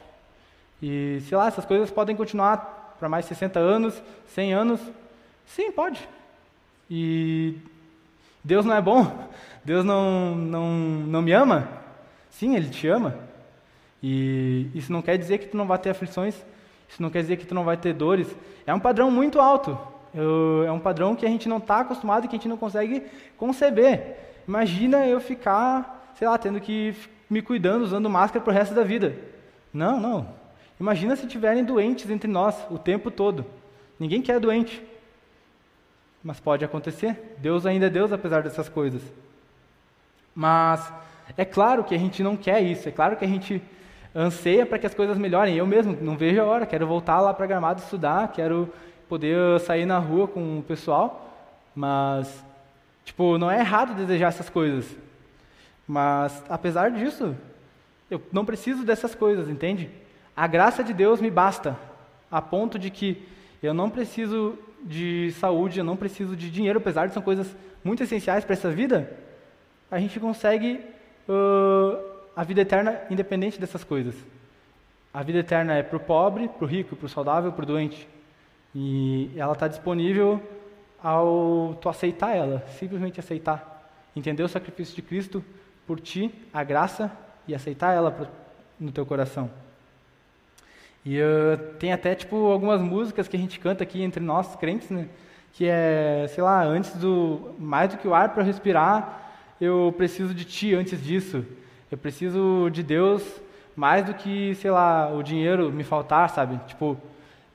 E, 0.82 1.20
sei 1.28 1.36
lá, 1.36 1.46
essas 1.46 1.64
coisas 1.64 1.90
podem 1.90 2.16
continuar 2.16 2.96
para 2.98 3.08
mais 3.08 3.26
60 3.26 3.58
anos, 3.58 4.02
100 4.28 4.54
anos? 4.54 4.80
Sim, 5.46 5.70
pode. 5.70 6.08
E 6.90 7.56
Deus 8.42 8.64
não 8.64 8.74
é 8.74 8.80
bom? 8.80 9.28
Deus 9.64 9.84
não, 9.84 10.34
não, 10.34 10.70
não 10.70 11.22
me 11.22 11.32
ama? 11.32 11.68
Sim, 12.30 12.56
Ele 12.56 12.68
te 12.68 12.88
ama. 12.88 13.16
E 14.02 14.70
isso 14.74 14.90
não 14.92 15.02
quer 15.02 15.16
dizer 15.16 15.38
que 15.38 15.46
tu 15.46 15.56
não 15.56 15.66
vai 15.66 15.78
ter 15.78 15.90
aflições, 15.90 16.34
isso 16.88 17.00
não 17.00 17.10
quer 17.10 17.20
dizer 17.20 17.36
que 17.36 17.46
tu 17.46 17.54
não 17.54 17.62
vai 17.62 17.76
ter 17.76 17.92
dores. 17.94 18.26
É 18.66 18.74
um 18.74 18.80
padrão 18.80 19.10
muito 19.10 19.40
alto. 19.40 19.78
Eu- 20.14 20.64
é 20.66 20.72
um 20.72 20.78
padrão 20.78 21.14
que 21.16 21.24
a 21.24 21.28
gente 21.28 21.48
não 21.48 21.58
está 21.58 21.80
acostumado 21.80 22.24
e 22.24 22.28
que 22.28 22.36
a 22.36 22.38
gente 22.38 22.48
não 22.48 22.56
consegue 22.56 23.02
conceber. 23.36 24.16
Imagina 24.46 25.06
eu 25.06 25.20
ficar, 25.20 26.12
sei 26.14 26.28
lá, 26.28 26.36
tendo 26.36 26.60
que 26.60 26.94
me 27.30 27.40
cuidando, 27.40 27.82
usando 27.82 28.10
máscara 28.10 28.44
pro 28.44 28.52
resto 28.52 28.74
da 28.74 28.82
vida. 28.82 29.14
Não, 29.72 29.98
não. 29.98 30.28
Imagina 30.78 31.16
se 31.16 31.26
tiverem 31.26 31.64
doentes 31.64 32.10
entre 32.10 32.30
nós 32.30 32.56
o 32.70 32.78
tempo 32.78 33.10
todo. 33.10 33.46
Ninguém 33.98 34.20
quer 34.20 34.38
doente. 34.40 34.82
Mas 36.22 36.38
pode 36.40 36.64
acontecer. 36.64 37.36
Deus 37.38 37.64
ainda 37.64 37.86
é 37.86 37.90
Deus 37.90 38.12
apesar 38.12 38.42
dessas 38.42 38.68
coisas. 38.68 39.02
Mas 40.34 40.92
é 41.36 41.44
claro 41.44 41.84
que 41.84 41.94
a 41.94 41.98
gente 41.98 42.22
não 42.22 42.36
quer 42.36 42.60
isso. 42.60 42.88
É 42.88 42.92
claro 42.92 43.16
que 43.16 43.24
a 43.24 43.28
gente 43.28 43.62
anseia 44.14 44.66
para 44.66 44.78
que 44.78 44.86
as 44.86 44.94
coisas 44.94 45.16
melhorem. 45.16 45.56
Eu 45.56 45.66
mesmo 45.66 45.96
não 46.00 46.16
vejo 46.16 46.40
a 46.40 46.44
hora. 46.44 46.66
Quero 46.66 46.86
voltar 46.86 47.20
lá 47.20 47.32
para 47.32 47.46
Gramado 47.46 47.80
estudar. 47.80 48.28
Quero 48.32 48.68
poder 49.12 49.60
sair 49.60 49.84
na 49.84 49.98
rua 49.98 50.26
com 50.26 50.60
o 50.60 50.62
pessoal. 50.62 51.36
Mas, 51.74 52.42
tipo, 53.04 53.36
não 53.36 53.50
é 53.50 53.58
errado 53.58 53.94
desejar 53.94 54.28
essas 54.28 54.48
coisas. 54.48 54.86
Mas, 55.86 56.42
apesar 56.48 56.90
disso, 56.90 57.36
eu 58.10 58.22
não 58.32 58.42
preciso 58.42 58.84
dessas 58.84 59.14
coisas, 59.14 59.50
entende? 59.50 59.90
A 60.34 60.46
graça 60.46 60.82
de 60.82 60.94
Deus 60.94 61.20
me 61.20 61.30
basta, 61.30 61.76
a 62.30 62.40
ponto 62.40 62.78
de 62.78 62.88
que 62.88 63.22
eu 63.62 63.74
não 63.74 63.90
preciso 63.90 64.58
de 64.82 65.30
saúde, 65.32 65.78
eu 65.78 65.84
não 65.84 65.94
preciso 65.94 66.34
de 66.34 66.50
dinheiro, 66.50 66.78
apesar 66.78 67.06
de 67.06 67.12
são 67.12 67.22
coisas 67.22 67.54
muito 67.84 68.02
essenciais 68.02 68.46
para 68.46 68.54
essa 68.54 68.70
vida, 68.70 69.12
a 69.90 69.98
gente 69.98 70.18
consegue 70.18 70.80
ãh, 71.28 71.98
a 72.34 72.42
vida 72.44 72.62
eterna 72.62 72.98
independente 73.10 73.60
dessas 73.60 73.84
coisas. 73.84 74.14
A 75.12 75.22
vida 75.22 75.40
eterna 75.40 75.74
é 75.74 75.82
para 75.82 75.98
o 75.98 76.00
pobre, 76.00 76.48
para 76.48 76.64
o 76.64 76.66
rico, 76.66 76.96
para 76.96 77.04
o 77.04 77.10
saudável, 77.10 77.52
para 77.52 77.64
o 77.64 77.66
doente. 77.66 78.08
E 78.74 79.30
ela 79.36 79.52
está 79.52 79.68
disponível 79.68 80.40
ao 81.02 81.76
tu 81.80 81.88
aceitar 81.88 82.34
ela, 82.34 82.64
simplesmente 82.78 83.20
aceitar. 83.20 83.90
Entender 84.14 84.42
o 84.42 84.48
sacrifício 84.48 84.94
de 84.94 85.02
Cristo 85.02 85.44
por 85.86 86.00
ti, 86.00 86.32
a 86.52 86.62
graça, 86.62 87.10
e 87.46 87.54
aceitar 87.54 87.92
ela 87.92 88.10
pro- 88.10 88.28
no 88.78 88.92
teu 88.92 89.04
coração. 89.04 89.50
E 91.04 91.20
uh, 91.20 91.58
tem 91.78 91.92
até, 91.92 92.14
tipo, 92.14 92.52
algumas 92.52 92.80
músicas 92.80 93.26
que 93.26 93.36
a 93.36 93.38
gente 93.38 93.58
canta 93.58 93.82
aqui 93.82 94.02
entre 94.02 94.22
nós, 94.22 94.54
crentes, 94.54 94.88
né? 94.90 95.08
Que 95.52 95.66
é, 95.66 96.26
sei 96.28 96.42
lá, 96.42 96.62
antes 96.62 96.94
do... 96.94 97.54
Mais 97.58 97.90
do 97.90 97.98
que 97.98 98.06
o 98.06 98.14
ar 98.14 98.32
para 98.32 98.42
respirar, 98.42 99.32
eu 99.60 99.92
preciso 99.96 100.32
de 100.32 100.44
ti 100.44 100.74
antes 100.74 101.02
disso. 101.02 101.44
Eu 101.90 101.98
preciso 101.98 102.70
de 102.70 102.82
Deus 102.82 103.22
mais 103.74 104.04
do 104.04 104.14
que, 104.14 104.54
sei 104.54 104.70
lá, 104.70 105.10
o 105.12 105.22
dinheiro 105.22 105.72
me 105.72 105.82
faltar, 105.82 106.30
sabe? 106.30 106.58
Tipo, 106.66 106.96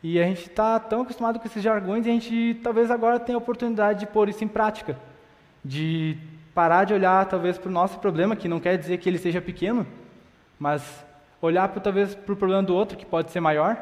e 0.09 0.21
a 0.21 0.23
gente 0.23 0.47
está 0.47 0.79
tão 0.79 1.01
acostumado 1.01 1.37
com 1.37 1.45
esses 1.45 1.61
jargões 1.61 2.05
e 2.05 2.09
a 2.09 2.13
gente 2.13 2.61
talvez 2.63 2.89
agora 2.89 3.19
tenha 3.19 3.35
a 3.35 3.39
oportunidade 3.39 3.99
de 3.99 4.07
pôr 4.07 4.29
isso 4.29 4.41
em 4.41 4.47
prática. 4.47 4.97
De 5.65 6.17
parar 6.55 6.85
de 6.85 6.93
olhar 6.93 7.25
talvez 7.25 7.57
para 7.57 7.67
o 7.67 7.73
nosso 7.73 7.99
problema, 7.99 8.33
que 8.33 8.47
não 8.47 8.57
quer 8.57 8.77
dizer 8.77 8.99
que 8.99 9.09
ele 9.09 9.17
seja 9.17 9.41
pequeno, 9.41 9.85
mas 10.57 11.05
olhar 11.41 11.67
pro, 11.67 11.81
talvez 11.81 12.15
para 12.15 12.33
o 12.33 12.37
problema 12.37 12.63
do 12.63 12.73
outro, 12.73 12.97
que 12.97 13.05
pode 13.05 13.31
ser 13.31 13.41
maior, 13.41 13.77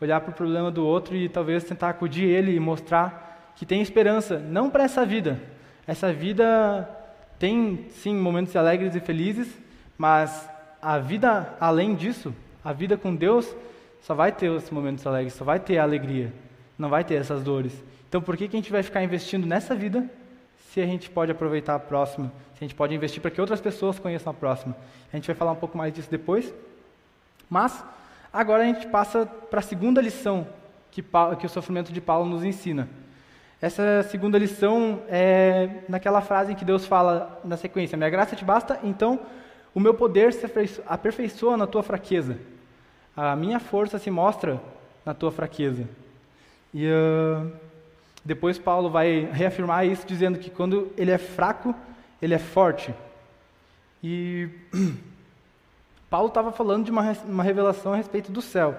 olhar 0.00 0.20
para 0.20 0.32
o 0.32 0.34
problema 0.34 0.68
do 0.68 0.84
outro 0.84 1.14
e 1.14 1.28
talvez 1.28 1.62
tentar 1.62 1.90
acudir 1.90 2.24
ele 2.24 2.52
e 2.52 2.58
mostrar 2.58 3.52
que 3.54 3.64
tem 3.64 3.80
esperança, 3.80 4.40
não 4.40 4.68
para 4.68 4.82
essa 4.82 5.06
vida. 5.06 5.40
Essa 5.86 6.12
vida 6.12 6.90
tem, 7.38 7.86
sim, 7.90 8.16
momentos 8.16 8.56
alegres 8.56 8.96
e 8.96 9.00
felizes, 9.00 9.56
mas 9.96 10.50
a 10.82 10.98
vida 10.98 11.54
além 11.60 11.94
disso, 11.94 12.34
a 12.64 12.72
vida 12.72 12.96
com 12.96 13.14
Deus, 13.14 13.54
só 14.06 14.14
vai 14.14 14.30
ter 14.30 14.48
os 14.48 14.70
momentos 14.70 15.04
alegres, 15.04 15.32
só 15.32 15.44
vai 15.44 15.58
ter 15.58 15.78
a 15.78 15.82
alegria, 15.82 16.32
não 16.78 16.88
vai 16.88 17.02
ter 17.02 17.16
essas 17.16 17.42
dores. 17.42 17.72
Então, 18.08 18.22
por 18.22 18.36
que, 18.36 18.46
que 18.46 18.56
a 18.56 18.60
gente 18.60 18.70
vai 18.70 18.80
ficar 18.80 19.02
investindo 19.02 19.44
nessa 19.44 19.74
vida 19.74 20.08
se 20.70 20.80
a 20.80 20.86
gente 20.86 21.10
pode 21.10 21.32
aproveitar 21.32 21.74
a 21.74 21.80
próxima? 21.80 22.32
Se 22.54 22.62
a 22.62 22.68
gente 22.68 22.76
pode 22.76 22.94
investir 22.94 23.20
para 23.20 23.32
que 23.32 23.40
outras 23.40 23.60
pessoas 23.60 23.98
conheçam 23.98 24.30
a 24.30 24.34
próxima? 24.34 24.76
A 25.12 25.16
gente 25.16 25.26
vai 25.26 25.34
falar 25.34 25.50
um 25.50 25.56
pouco 25.56 25.76
mais 25.76 25.92
disso 25.92 26.08
depois. 26.08 26.54
Mas, 27.50 27.84
agora 28.32 28.62
a 28.62 28.66
gente 28.66 28.86
passa 28.86 29.26
para 29.26 29.58
a 29.58 29.62
segunda 29.62 30.00
lição 30.00 30.46
que, 30.92 31.02
Paulo, 31.02 31.36
que 31.36 31.44
o 31.44 31.48
sofrimento 31.48 31.92
de 31.92 32.00
Paulo 32.00 32.30
nos 32.30 32.44
ensina. 32.44 32.88
Essa 33.60 34.04
segunda 34.04 34.38
lição 34.38 35.02
é 35.08 35.80
naquela 35.88 36.20
frase 36.20 36.52
em 36.52 36.54
que 36.54 36.64
Deus 36.64 36.86
fala 36.86 37.40
na 37.44 37.56
sequência: 37.56 37.98
Minha 37.98 38.10
graça 38.10 38.36
te 38.36 38.44
basta, 38.44 38.78
então 38.84 39.18
o 39.74 39.80
meu 39.80 39.94
poder 39.94 40.32
se 40.32 40.46
aperfeiçoa 40.86 41.56
na 41.56 41.66
tua 41.66 41.82
fraqueza. 41.82 42.38
A 43.16 43.34
minha 43.34 43.58
força 43.58 43.98
se 43.98 44.10
mostra 44.10 44.60
na 45.04 45.14
tua 45.14 45.32
fraqueza. 45.32 45.88
E 46.74 46.86
uh, 46.86 47.50
depois 48.24 48.58
Paulo 48.58 48.90
vai 48.90 49.28
reafirmar 49.32 49.86
isso 49.86 50.06
dizendo 50.06 50.38
que 50.38 50.50
quando 50.50 50.92
ele 50.96 51.10
é 51.10 51.18
fraco, 51.18 51.74
ele 52.20 52.34
é 52.34 52.38
forte. 52.38 52.94
E 54.02 54.48
Paulo 56.10 56.28
estava 56.28 56.52
falando 56.52 56.84
de 56.84 56.90
uma, 56.90 57.12
uma 57.24 57.42
revelação 57.42 57.92
a 57.92 57.96
respeito 57.96 58.30
do 58.30 58.42
céu 58.42 58.78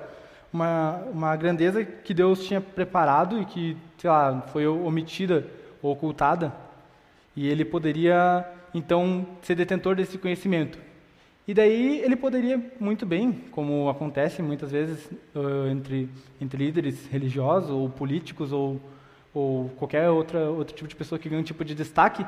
uma, 0.52 1.04
uma 1.12 1.36
grandeza 1.36 1.84
que 1.84 2.14
Deus 2.14 2.46
tinha 2.46 2.62
preparado 2.62 3.40
e 3.42 3.46
que, 3.46 3.78
sei 3.98 4.10
lá, 4.10 4.42
foi 4.48 4.66
omitida 4.68 5.46
ou 5.82 5.92
ocultada, 5.92 6.54
e 7.36 7.48
ele 7.48 7.64
poderia, 7.64 8.46
então, 8.74 9.26
ser 9.44 9.56
detentor 9.56 9.96
desse 9.96 10.18
conhecimento. 10.18 10.80
E 11.48 11.54
daí 11.54 12.02
ele 12.02 12.18
poderia 12.18 12.62
muito 12.78 13.06
bem, 13.06 13.32
como 13.52 13.88
acontece 13.88 14.42
muitas 14.42 14.70
vezes 14.70 15.10
uh, 15.34 15.68
entre, 15.72 16.10
entre 16.42 16.66
líderes 16.66 17.08
religiosos 17.08 17.70
ou 17.70 17.90
políticos 17.90 18.52
ou, 18.52 18.82
ou 19.34 19.70
qualquer 19.78 20.10
outra, 20.10 20.50
outro 20.50 20.76
tipo 20.76 20.90
de 20.90 20.96
pessoa 20.96 21.18
que 21.18 21.30
ganha 21.30 21.40
um 21.40 21.46
tipo 21.46 21.64
de 21.64 21.74
destaque, 21.74 22.26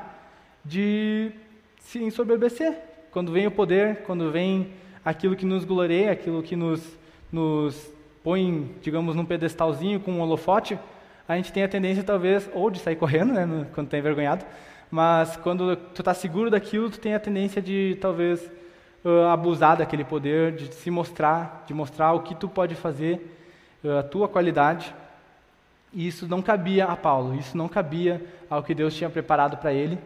de 0.63 1.33
se 1.81 2.01
ensoberbecer. 2.01 2.77
Quando 3.11 3.33
vem 3.33 3.45
o 3.45 3.51
poder, 3.51 4.03
quando 4.03 4.31
vem 4.31 4.69
aquilo 5.03 5.35
que 5.35 5.45
nos 5.45 5.65
gloreia, 5.65 6.11
aquilo 6.11 6.41
que 6.41 6.55
nos, 6.55 6.97
nos 7.29 7.91
põe, 8.23 8.73
digamos, 8.81 9.17
num 9.17 9.25
pedestalzinho 9.25 9.99
com 9.99 10.13
um 10.13 10.21
holofote, 10.21 10.79
a 11.27 11.35
gente 11.35 11.51
tem 11.51 11.63
a 11.63 11.67
tendência 11.67 12.03
talvez 12.03 12.49
ou 12.53 12.71
de 12.71 12.79
sair 12.79 12.95
correndo, 12.95 13.33
né, 13.33 13.67
quando 13.73 13.87
está 13.87 13.97
envergonhado, 13.97 14.45
mas 14.89 15.35
quando 15.35 15.75
tu 15.75 16.01
está 16.01 16.13
seguro 16.13 16.49
daquilo, 16.49 16.89
tu 16.89 16.99
tem 17.01 17.13
a 17.13 17.19
tendência 17.19 17.61
de 17.61 17.97
talvez 17.99 18.49
uh, 19.03 19.27
abusar 19.27 19.77
daquele 19.77 20.03
poder, 20.03 20.53
de 20.53 20.73
se 20.73 20.89
mostrar, 20.89 21.63
de 21.67 21.73
mostrar 21.73 22.13
o 22.13 22.21
que 22.21 22.35
tu 22.35 22.47
pode 22.47 22.75
fazer, 22.75 23.37
uh, 23.83 23.99
a 23.99 24.03
tua 24.03 24.27
qualidade. 24.27 24.93
E 25.93 26.07
isso 26.07 26.27
não 26.27 26.41
cabia 26.41 26.85
a 26.85 26.95
Paulo, 26.95 27.35
isso 27.35 27.57
não 27.57 27.67
cabia 27.67 28.21
ao 28.49 28.61
que 28.61 28.75
Deus 28.75 28.95
tinha 28.95 29.09
preparado 29.09 29.57
para 29.57 29.73
ele. 29.73 29.97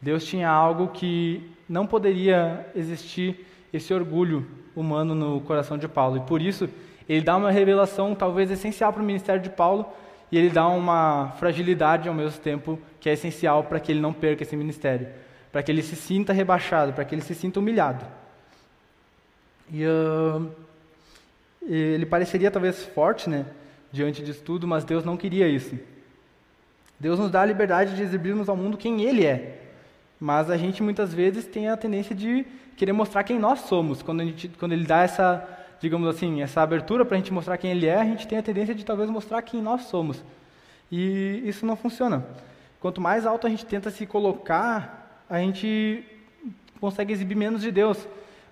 Deus 0.00 0.24
tinha 0.24 0.48
algo 0.48 0.88
que 0.88 1.50
não 1.68 1.86
poderia 1.86 2.66
existir 2.74 3.46
esse 3.72 3.92
orgulho 3.92 4.46
humano 4.74 5.14
no 5.14 5.40
coração 5.40 5.76
de 5.76 5.88
Paulo. 5.88 6.16
E 6.16 6.20
por 6.20 6.40
isso 6.40 6.68
ele 7.08 7.20
dá 7.20 7.36
uma 7.36 7.50
revelação 7.50 8.14
talvez 8.14 8.50
essencial 8.50 8.92
para 8.92 9.02
o 9.02 9.04
ministério 9.04 9.42
de 9.42 9.50
Paulo 9.50 9.86
e 10.30 10.38
ele 10.38 10.50
dá 10.50 10.68
uma 10.68 11.32
fragilidade 11.38 12.08
ao 12.08 12.14
mesmo 12.14 12.38
tempo 12.40 12.78
que 13.00 13.08
é 13.08 13.12
essencial 13.12 13.64
para 13.64 13.80
que 13.80 13.90
ele 13.90 14.00
não 14.00 14.12
perca 14.12 14.42
esse 14.42 14.56
ministério, 14.56 15.08
para 15.50 15.62
que 15.62 15.72
ele 15.72 15.82
se 15.82 15.96
sinta 15.96 16.32
rebaixado, 16.32 16.92
para 16.92 17.04
que 17.04 17.14
ele 17.14 17.22
se 17.22 17.34
sinta 17.34 17.58
humilhado. 17.58 18.04
E 19.72 19.84
uh, 19.84 20.50
ele 21.62 22.06
pareceria 22.06 22.50
talvez 22.50 22.84
forte, 22.84 23.28
né, 23.28 23.46
diante 23.92 24.22
disso 24.22 24.42
tudo, 24.42 24.66
mas 24.66 24.84
Deus 24.84 25.04
não 25.04 25.16
queria 25.16 25.48
isso. 25.48 25.78
Deus 26.98 27.18
nos 27.18 27.30
dá 27.30 27.42
a 27.42 27.46
liberdade 27.46 27.94
de 27.94 28.02
exibirmos 28.02 28.48
ao 28.48 28.56
mundo 28.56 28.76
quem 28.76 29.02
Ele 29.02 29.24
é, 29.24 29.60
mas 30.18 30.50
a 30.50 30.56
gente 30.56 30.82
muitas 30.82 31.14
vezes 31.14 31.46
tem 31.46 31.68
a 31.68 31.76
tendência 31.76 32.14
de 32.14 32.44
querer 32.76 32.92
mostrar 32.92 33.22
quem 33.22 33.38
nós 33.38 33.60
somos 33.60 34.02
quando, 34.02 34.24
gente, 34.24 34.48
quando 34.58 34.72
Ele 34.72 34.84
dá 34.84 35.02
essa 35.02 35.58
digamos 35.80 36.08
assim, 36.08 36.42
essa 36.42 36.60
abertura 36.60 37.04
para 37.04 37.16
a 37.16 37.18
gente 37.18 37.32
mostrar 37.32 37.56
quem 37.56 37.70
ele 37.70 37.86
é, 37.86 37.96
a 37.96 38.04
gente 38.04 38.26
tem 38.26 38.38
a 38.38 38.42
tendência 38.42 38.74
de 38.74 38.84
talvez 38.84 39.08
mostrar 39.08 39.42
quem 39.42 39.62
nós 39.62 39.82
somos. 39.82 40.22
E 40.90 41.42
isso 41.44 41.64
não 41.64 41.76
funciona. 41.76 42.24
Quanto 42.80 43.00
mais 43.00 43.26
alto 43.26 43.46
a 43.46 43.50
gente 43.50 43.66
tenta 43.66 43.90
se 43.90 44.06
colocar, 44.06 45.24
a 45.28 45.38
gente 45.38 46.04
consegue 46.80 47.12
exibir 47.12 47.36
menos 47.36 47.62
de 47.62 47.70
Deus. 47.70 47.98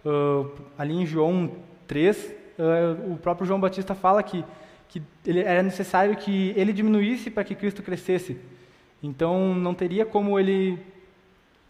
Uh, 0.07 0.48
ali 0.78 0.94
em 0.94 1.04
João 1.04 1.50
3, 1.88 2.32
uh, 2.59 3.12
o 3.12 3.16
próprio 3.16 3.44
João 3.44 3.59
Batista 3.59 3.92
fala 3.92 4.22
que, 4.22 4.44
que 4.88 5.02
ele, 5.26 5.40
era 5.40 5.64
necessário 5.64 6.16
que 6.16 6.54
ele 6.57 6.72
diminuísse 6.72 7.28
para 7.28 7.42
que 7.42 7.57
Cristo 7.57 7.82
crescesse. 7.82 8.38
Então 9.02 9.52
não 9.52 9.74
teria 9.74 10.07
como 10.07 10.38
ele, 10.38 10.78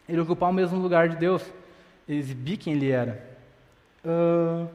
ele 0.07 0.21
ocupar 0.21 0.51
o 0.51 0.53
mesmo 0.53 0.79
lugar 0.79 1.09
de 1.09 1.17
Deus, 1.17 1.51
exibir 2.07 2.59
quem 2.59 2.75
ele 2.75 2.91
era. 2.91 3.27
Uh, 4.05 4.69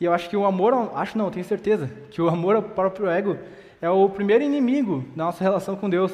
e 0.00 0.04
eu 0.04 0.12
acho 0.12 0.28
que 0.28 0.36
o 0.36 0.44
amor, 0.44 0.90
acho 0.96 1.16
não, 1.16 1.30
tenho 1.30 1.44
certeza, 1.44 1.88
que 2.10 2.20
o 2.20 2.28
amor 2.28 2.56
ao 2.56 2.62
próprio 2.62 3.08
ego 3.08 3.38
é 3.80 3.88
o 3.88 4.08
primeiro 4.08 4.42
inimigo 4.42 5.04
da 5.14 5.26
nossa 5.26 5.44
relação 5.44 5.76
com 5.76 5.88
Deus. 5.88 6.12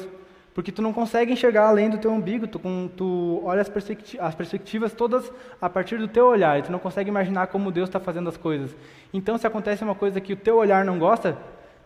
Porque 0.55 0.71
tu 0.71 0.81
não 0.81 0.93
consegue 0.93 1.33
enxergar 1.33 1.67
além 1.67 1.89
do 1.89 1.97
teu 1.97 2.09
umbigo, 2.09 2.47
tu, 2.47 2.61
tu 2.95 3.41
olha 3.43 3.59
as, 3.59 3.67
perspecti 3.67 4.17
as 4.17 4.33
perspectivas 4.33 4.93
todas 4.93 5.29
a 5.61 5.69
partir 5.69 5.97
do 5.97 6.07
teu 6.07 6.27
olhar, 6.27 6.57
e 6.57 6.61
tu 6.61 6.71
não 6.71 6.79
consegue 6.79 7.09
imaginar 7.09 7.47
como 7.47 7.73
Deus 7.73 7.89
está 7.89 7.99
fazendo 7.99 8.29
as 8.29 8.37
coisas. 8.37 8.73
Então, 9.13 9.37
se 9.37 9.45
acontece 9.45 9.83
uma 9.83 9.93
coisa 9.93 10.21
que 10.21 10.31
o 10.31 10.37
teu 10.37 10.55
olhar 10.55 10.85
não 10.85 10.97
gosta, 10.97 11.37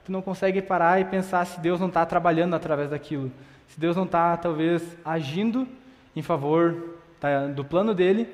tu 0.06 0.12
não 0.12 0.22
consegue 0.22 0.62
parar 0.62 1.02
e 1.02 1.06
pensar 1.06 1.44
se 1.46 1.60
Deus 1.60 1.80
não 1.80 1.88
está 1.88 2.06
trabalhando 2.06 2.54
através 2.54 2.92
daquilo, 2.92 3.32
se 3.68 3.80
Deus 3.80 3.98
não 3.98 4.04
está, 4.04 4.38
talvez, 4.38 4.84
agindo 5.04 5.68
em 6.16 6.22
favor 6.22 6.96
tá, 7.20 7.48
do 7.48 7.66
plano 7.66 7.96
dele, 7.96 8.30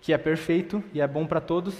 que 0.00 0.12
é 0.12 0.18
perfeito 0.18 0.84
e 0.94 1.00
é 1.00 1.06
bom 1.08 1.26
para 1.26 1.40
todos, 1.40 1.74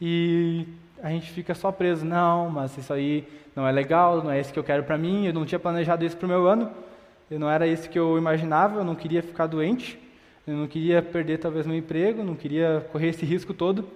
e 0.00 0.66
a 1.02 1.10
gente 1.10 1.30
fica 1.30 1.54
só 1.54 1.70
preso, 1.70 2.06
não, 2.06 2.48
mas 2.48 2.74
isso 2.78 2.90
aí 2.90 3.28
não 3.54 3.68
é 3.68 3.70
legal, 3.70 4.24
não 4.24 4.30
é 4.30 4.40
isso 4.40 4.50
que 4.50 4.58
eu 4.58 4.64
quero 4.64 4.84
para 4.84 4.96
mim, 4.96 5.26
eu 5.26 5.34
não 5.34 5.44
tinha 5.44 5.58
planejado 5.58 6.06
isso 6.06 6.16
para 6.16 6.24
o 6.24 6.28
meu 6.28 6.46
ano, 6.46 6.87
eu 7.30 7.38
não 7.38 7.50
era 7.50 7.66
isso 7.66 7.88
que 7.88 7.98
eu 7.98 8.16
imaginava, 8.16 8.80
eu 8.80 8.84
não 8.84 8.94
queria 8.94 9.22
ficar 9.22 9.46
doente, 9.46 9.98
eu 10.46 10.56
não 10.56 10.66
queria 10.66 11.02
perder 11.02 11.38
talvez 11.38 11.66
meu 11.66 11.76
emprego, 11.76 12.24
não 12.24 12.34
queria 12.34 12.86
correr 12.90 13.08
esse 13.08 13.24
risco 13.24 13.52
todo. 13.52 13.88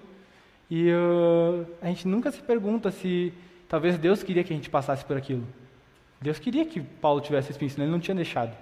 E 0.70 0.90
uh, 0.90 1.66
a 1.80 1.86
gente 1.86 2.06
nunca 2.08 2.30
se 2.30 2.42
pergunta 2.42 2.90
se 2.90 3.32
talvez 3.68 3.98
Deus 3.98 4.22
queria 4.22 4.44
que 4.44 4.52
a 4.52 4.56
gente 4.56 4.70
passasse 4.70 5.04
por 5.04 5.16
aquilo. 5.16 5.46
Deus 6.20 6.38
queria 6.38 6.64
que 6.64 6.80
Paulo 6.80 7.20
tivesse 7.20 7.50
esse 7.50 7.68
senão 7.70 7.84
ele 7.84 7.92
não 7.92 8.00
tinha 8.00 8.14
deixado. 8.14 8.56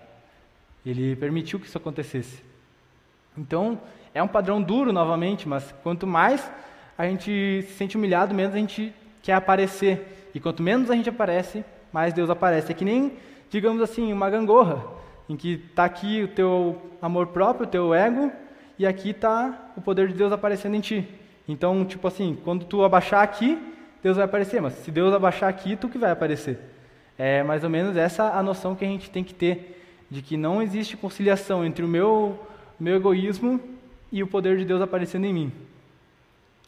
Ele 0.84 1.14
permitiu 1.16 1.60
que 1.60 1.66
isso 1.66 1.76
acontecesse. 1.76 2.42
Então, 3.36 3.80
é 4.14 4.22
um 4.22 4.28
padrão 4.28 4.62
duro 4.62 4.92
novamente, 4.92 5.48
mas 5.48 5.74
quanto 5.82 6.06
mais 6.06 6.50
a 6.96 7.06
gente 7.06 7.62
se 7.62 7.72
sente 7.74 7.96
humilhado, 7.96 8.34
menos 8.34 8.54
a 8.54 8.58
gente 8.58 8.92
quer 9.22 9.34
aparecer. 9.34 10.30
E 10.34 10.40
quanto 10.40 10.62
menos 10.62 10.90
a 10.90 10.94
gente 10.94 11.08
aparece, 11.08 11.64
mais 11.92 12.12
Deus 12.12 12.30
aparece. 12.30 12.72
É 12.72 12.74
que 12.74 12.84
nem, 12.84 13.12
digamos 13.50 13.82
assim, 13.82 14.12
uma 14.12 14.30
gangorra, 14.30 14.82
em 15.28 15.36
que 15.36 15.62
está 15.68 15.84
aqui 15.84 16.22
o 16.22 16.28
teu 16.28 16.80
amor 17.02 17.26
próprio, 17.26 17.66
o 17.66 17.70
teu 17.70 17.92
ego, 17.92 18.32
e 18.78 18.86
aqui 18.86 19.10
está 19.10 19.72
o 19.76 19.80
poder 19.80 20.08
de 20.08 20.14
Deus 20.14 20.32
aparecendo 20.32 20.76
em 20.76 20.80
ti. 20.80 21.06
Então, 21.46 21.84
tipo 21.84 22.06
assim, 22.08 22.38
quando 22.44 22.64
tu 22.64 22.84
abaixar 22.84 23.22
aqui, 23.22 23.58
Deus 24.02 24.16
vai 24.16 24.24
aparecer, 24.24 24.62
mas 24.62 24.74
se 24.74 24.90
Deus 24.90 25.12
abaixar 25.12 25.50
aqui, 25.50 25.76
tu 25.76 25.88
que 25.88 25.98
vai 25.98 26.10
aparecer. 26.10 26.58
É 27.18 27.42
mais 27.42 27.62
ou 27.64 27.68
menos 27.68 27.96
essa 27.96 28.30
a 28.30 28.42
noção 28.42 28.74
que 28.74 28.84
a 28.84 28.88
gente 28.88 29.10
tem 29.10 29.22
que 29.22 29.34
ter, 29.34 29.84
de 30.08 30.22
que 30.22 30.36
não 30.36 30.62
existe 30.62 30.96
conciliação 30.96 31.64
entre 31.64 31.84
o 31.84 31.88
meu, 31.88 32.38
meu 32.78 32.96
egoísmo 32.96 33.60
e 34.10 34.22
o 34.22 34.26
poder 34.26 34.56
de 34.56 34.64
Deus 34.64 34.80
aparecendo 34.80 35.26
em 35.26 35.34
mim. 35.34 35.52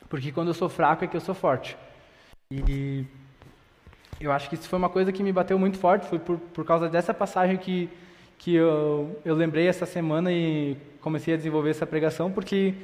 Porque 0.08 0.30
quando 0.30 0.48
eu 0.48 0.54
sou 0.54 0.68
fraco 0.68 1.04
é 1.04 1.06
que 1.06 1.16
eu 1.16 1.20
sou 1.20 1.34
forte. 1.34 1.76
E 2.50 3.06
eu 4.24 4.32
acho 4.32 4.48
que 4.48 4.54
isso 4.54 4.68
foi 4.68 4.78
uma 4.78 4.88
coisa 4.88 5.12
que 5.12 5.22
me 5.22 5.32
bateu 5.32 5.58
muito 5.58 5.78
forte, 5.78 6.06
foi 6.06 6.18
por, 6.18 6.38
por 6.38 6.64
causa 6.64 6.88
dessa 6.88 7.12
passagem 7.12 7.56
que, 7.56 7.88
que 8.38 8.54
eu, 8.54 9.20
eu 9.24 9.34
lembrei 9.34 9.66
essa 9.66 9.86
semana 9.86 10.32
e 10.32 10.76
comecei 11.00 11.34
a 11.34 11.36
desenvolver 11.36 11.70
essa 11.70 11.86
pregação, 11.86 12.30
porque 12.30 12.74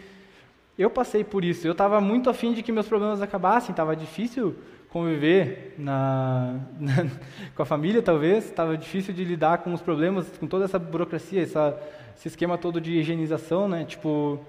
eu 0.78 0.90
passei 0.90 1.24
por 1.24 1.44
isso. 1.44 1.66
Eu 1.66 1.72
estava 1.72 2.00
muito 2.00 2.28
afim 2.30 2.52
de 2.52 2.62
que 2.62 2.72
meus 2.72 2.88
problemas 2.88 3.22
acabassem, 3.22 3.70
estava 3.70 3.94
difícil 3.96 4.54
conviver 4.88 5.74
na, 5.78 6.60
na, 6.78 7.06
com 7.54 7.62
a 7.62 7.66
família, 7.66 8.02
talvez, 8.02 8.44
estava 8.44 8.76
difícil 8.76 9.14
de 9.14 9.24
lidar 9.24 9.58
com 9.58 9.72
os 9.72 9.80
problemas, 9.80 10.26
com 10.38 10.46
toda 10.46 10.64
essa 10.64 10.78
burocracia, 10.78 11.42
essa, 11.42 11.78
esse 12.16 12.28
esquema 12.28 12.58
todo 12.58 12.80
de 12.80 12.98
higienização, 12.98 13.68
né? 13.68 13.84
Tipo, 13.84 14.40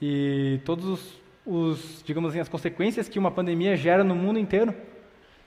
e 0.00 0.60
todos 0.64 0.84
os 0.84 1.24
os, 1.46 2.02
digamos 2.04 2.30
assim, 2.30 2.40
as 2.40 2.48
consequências 2.48 3.08
que 3.08 3.18
uma 3.18 3.30
pandemia 3.30 3.76
gera 3.76 4.02
no 4.02 4.14
mundo 4.14 4.38
inteiro. 4.38 4.74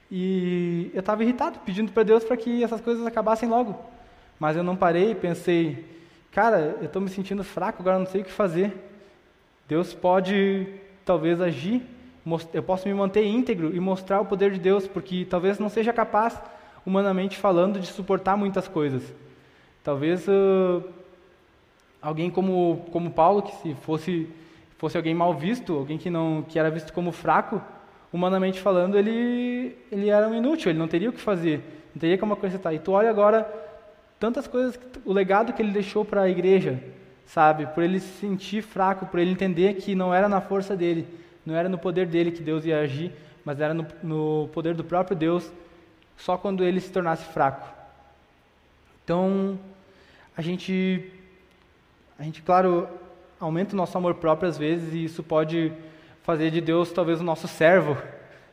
E 0.09 0.89
eu 0.93 1.01
estava 1.01 1.23
irritado, 1.23 1.59
pedindo 1.59 1.91
para 1.91 2.03
Deus 2.03 2.23
para 2.23 2.37
que 2.37 2.63
essas 2.63 2.81
coisas 2.81 3.05
acabassem 3.05 3.49
logo. 3.49 3.77
Mas 4.39 4.55
eu 4.55 4.63
não 4.63 4.75
parei 4.75 5.13
pensei, 5.15 5.85
cara, 6.31 6.77
eu 6.79 6.85
estou 6.85 7.01
me 7.01 7.09
sentindo 7.09 7.43
fraco, 7.43 7.81
agora 7.81 7.99
não 7.99 8.05
sei 8.05 8.21
o 8.21 8.25
que 8.25 8.31
fazer. 8.31 8.73
Deus 9.67 9.93
pode 9.93 10.67
talvez 11.03 11.41
agir, 11.41 11.81
eu 12.53 12.63
posso 12.63 12.87
me 12.87 12.93
manter 12.93 13.25
íntegro 13.25 13.75
e 13.75 13.79
mostrar 13.79 14.21
o 14.21 14.25
poder 14.25 14.51
de 14.51 14.59
Deus, 14.59 14.87
porque 14.87 15.25
talvez 15.29 15.59
não 15.59 15.69
seja 15.69 15.93
capaz, 15.93 16.37
humanamente 16.85 17.37
falando, 17.37 17.79
de 17.79 17.87
suportar 17.87 18.37
muitas 18.37 18.67
coisas. 18.67 19.03
Talvez 19.83 20.27
ah, 20.27 20.81
alguém 22.01 22.29
como, 22.29 22.85
como 22.91 23.11
Paulo, 23.11 23.41
que 23.41 23.55
se 23.57 23.73
fosse, 23.75 24.29
fosse 24.77 24.97
alguém 24.97 25.15
mal 25.15 25.33
visto, 25.33 25.73
alguém 25.73 25.97
que, 25.97 26.09
não, 26.09 26.45
que 26.47 26.59
era 26.59 26.69
visto 26.69 26.91
como 26.93 27.11
fraco, 27.11 27.61
humanamente 28.11 28.59
falando, 28.59 28.97
ele, 28.97 29.75
ele 29.91 30.09
era 30.09 30.27
um 30.27 30.35
inútil, 30.35 30.71
ele 30.71 30.79
não 30.79 30.87
teria 30.87 31.09
o 31.09 31.13
que 31.13 31.19
fazer, 31.19 31.61
não 31.93 31.99
teria 31.99 32.17
como 32.17 32.33
acrescentar. 32.33 32.73
E 32.73 32.79
tu 32.79 32.91
olha 32.91 33.09
agora 33.09 33.47
tantas 34.19 34.47
coisas, 34.47 34.79
o 35.05 35.13
legado 35.13 35.53
que 35.53 35.61
ele 35.61 35.71
deixou 35.71 36.03
para 36.03 36.21
a 36.21 36.29
igreja, 36.29 36.81
sabe? 37.25 37.65
Por 37.67 37.83
ele 37.83 37.99
se 37.99 38.19
sentir 38.19 38.61
fraco, 38.61 39.05
por 39.05 39.19
ele 39.19 39.31
entender 39.31 39.75
que 39.75 39.93
não 39.93 40.13
era 40.13 40.27
na 40.27 40.41
força 40.41 40.75
dele, 40.75 41.07
não 41.45 41.55
era 41.55 41.69
no 41.69 41.77
poder 41.77 42.07
dele 42.07 42.31
que 42.31 42.41
Deus 42.41 42.65
ia 42.65 42.79
agir, 42.79 43.11
mas 43.43 43.59
era 43.59 43.73
no, 43.73 43.85
no 44.03 44.49
poder 44.53 44.73
do 44.73 44.83
próprio 44.83 45.15
Deus, 45.15 45.51
só 46.17 46.37
quando 46.37 46.63
ele 46.63 46.79
se 46.79 46.91
tornasse 46.91 47.25
fraco. 47.25 47.67
Então, 49.03 49.57
a 50.35 50.41
gente, 50.41 51.11
a 52.19 52.23
gente, 52.23 52.41
claro, 52.41 52.89
aumenta 53.39 53.73
o 53.73 53.77
nosso 53.77 53.97
amor 53.97 54.15
próprio 54.15 54.49
às 54.49 54.57
vezes 54.57 54.93
e 54.93 55.05
isso 55.05 55.23
pode 55.23 55.71
fazer 56.27 56.51
de 56.51 56.59
Deus 56.59 56.91
talvez 56.91 57.21
o 57.21 57.23
nosso 57.23 57.47
servo. 57.47 57.97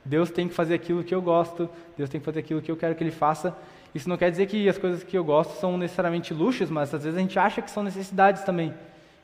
Deus 0.04 0.30
tem 0.30 0.46
que 0.46 0.54
fazer 0.54 0.74
aquilo 0.74 1.02
que 1.02 1.12
eu 1.12 1.20
gosto, 1.20 1.68
Deus 1.98 2.08
tem 2.08 2.20
que 2.20 2.24
fazer 2.24 2.38
aquilo 2.38 2.62
que 2.62 2.70
eu 2.70 2.76
quero 2.76 2.94
que 2.94 3.02
Ele 3.02 3.10
faça. 3.10 3.52
Isso 3.92 4.08
não 4.08 4.16
quer 4.16 4.30
dizer 4.30 4.46
que 4.46 4.68
as 4.68 4.78
coisas 4.78 5.02
que 5.02 5.18
eu 5.18 5.24
gosto 5.24 5.58
são 5.58 5.76
necessariamente 5.76 6.32
luxos, 6.32 6.70
mas 6.70 6.94
às 6.94 7.02
vezes 7.02 7.18
a 7.18 7.20
gente 7.20 7.36
acha 7.36 7.60
que 7.60 7.68
são 7.68 7.82
necessidades 7.82 8.44
também, 8.44 8.72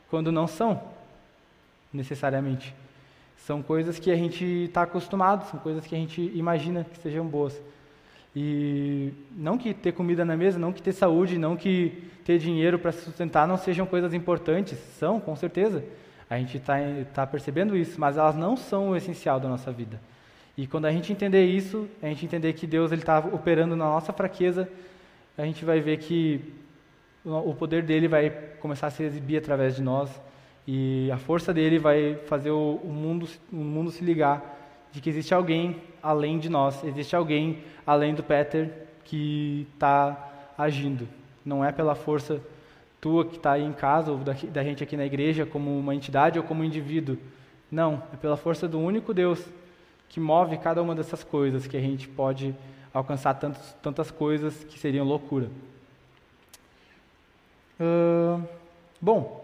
quando 0.09 0.33
não 0.33 0.47
são 0.47 0.81
necessariamente. 1.93 2.75
São 3.37 3.61
coisas 3.61 3.97
que 3.97 4.11
a 4.11 4.15
gente 4.17 4.43
está 4.43 4.81
acostumado, 4.81 5.49
são 5.49 5.57
coisas 5.57 5.87
que 5.87 5.95
a 5.95 5.97
gente 5.97 6.21
imagina 6.35 6.85
que 6.91 6.99
sejam 6.99 7.25
boas. 7.25 7.59
E 8.35 9.13
não 9.31 9.57
que 9.57 9.73
ter 9.73 9.93
comida 9.93 10.25
na 10.25 10.35
mesa, 10.35 10.59
não 10.59 10.73
que 10.73 10.81
ter 10.81 10.91
saúde, 10.91 11.37
não 11.37 11.55
que 11.55 12.03
ter 12.25 12.37
dinheiro 12.37 12.77
para 12.77 12.91
se 12.91 13.01
sustentar 13.05 13.47
não 13.47 13.57
sejam 13.57 13.85
coisas 13.85 14.13
importantes. 14.13 14.77
São, 14.99 15.21
com 15.21 15.37
certeza. 15.37 15.83
A 16.31 16.37
gente 16.37 16.55
está 16.55 16.77
tá 17.13 17.27
percebendo 17.27 17.75
isso, 17.75 17.99
mas 17.99 18.15
elas 18.15 18.37
não 18.37 18.55
são 18.55 18.91
o 18.91 18.95
essencial 18.95 19.37
da 19.37 19.49
nossa 19.49 19.69
vida. 19.69 19.99
E 20.57 20.65
quando 20.65 20.85
a 20.85 20.91
gente 20.91 21.11
entender 21.11 21.43
isso, 21.43 21.89
a 22.01 22.07
gente 22.07 22.25
entender 22.25 22.53
que 22.53 22.65
Deus 22.65 22.93
está 22.93 23.19
operando 23.19 23.75
na 23.75 23.83
nossa 23.83 24.13
fraqueza, 24.13 24.69
a 25.37 25.43
gente 25.43 25.65
vai 25.65 25.81
ver 25.81 25.97
que 25.97 26.39
o 27.25 27.53
poder 27.53 27.83
dele 27.83 28.07
vai 28.07 28.29
começar 28.61 28.87
a 28.87 28.89
se 28.89 29.03
exibir 29.03 29.39
através 29.39 29.75
de 29.75 29.83
nós 29.83 30.09
e 30.65 31.11
a 31.11 31.17
força 31.17 31.53
dele 31.53 31.77
vai 31.77 32.15
fazer 32.27 32.51
o, 32.51 32.79
o 32.81 32.93
mundo, 32.93 33.27
o 33.51 33.57
mundo 33.57 33.91
se 33.91 34.01
ligar 34.01 34.57
de 34.89 35.01
que 35.01 35.09
existe 35.09 35.33
alguém 35.33 35.81
além 36.01 36.39
de 36.39 36.47
nós, 36.47 36.81
existe 36.85 37.13
alguém 37.13 37.59
além 37.85 38.15
do 38.15 38.23
Peter 38.23 38.71
que 39.03 39.67
está 39.73 40.53
agindo. 40.57 41.09
Não 41.43 41.65
é 41.65 41.73
pela 41.73 41.93
força 41.93 42.41
tua 43.01 43.25
que 43.25 43.35
está 43.37 43.53
aí 43.53 43.63
em 43.63 43.73
casa 43.73 44.11
ou 44.11 44.19
da, 44.19 44.33
da 44.33 44.63
gente 44.63 44.83
aqui 44.83 44.95
na 44.95 45.05
igreja 45.05 45.45
como 45.45 45.77
uma 45.77 45.93
entidade 45.95 46.37
ou 46.37 46.45
como 46.45 46.61
um 46.61 46.63
indivíduo. 46.63 47.17
Não, 47.69 48.03
é 48.13 48.17
pela 48.17 48.37
força 48.37 48.67
do 48.67 48.79
único 48.79 49.13
Deus 49.13 49.43
que 50.07 50.19
move 50.19 50.57
cada 50.57 50.81
uma 50.81 50.93
dessas 50.93 51.23
coisas 51.23 51.65
que 51.65 51.75
a 51.75 51.81
gente 51.81 52.07
pode 52.07 52.55
alcançar 52.93 53.33
tantos, 53.33 53.73
tantas 53.81 54.11
coisas 54.11 54.63
que 54.65 54.77
seriam 54.77 55.05
loucura. 55.05 55.49
Ahn, 57.79 58.43
bom, 58.99 59.43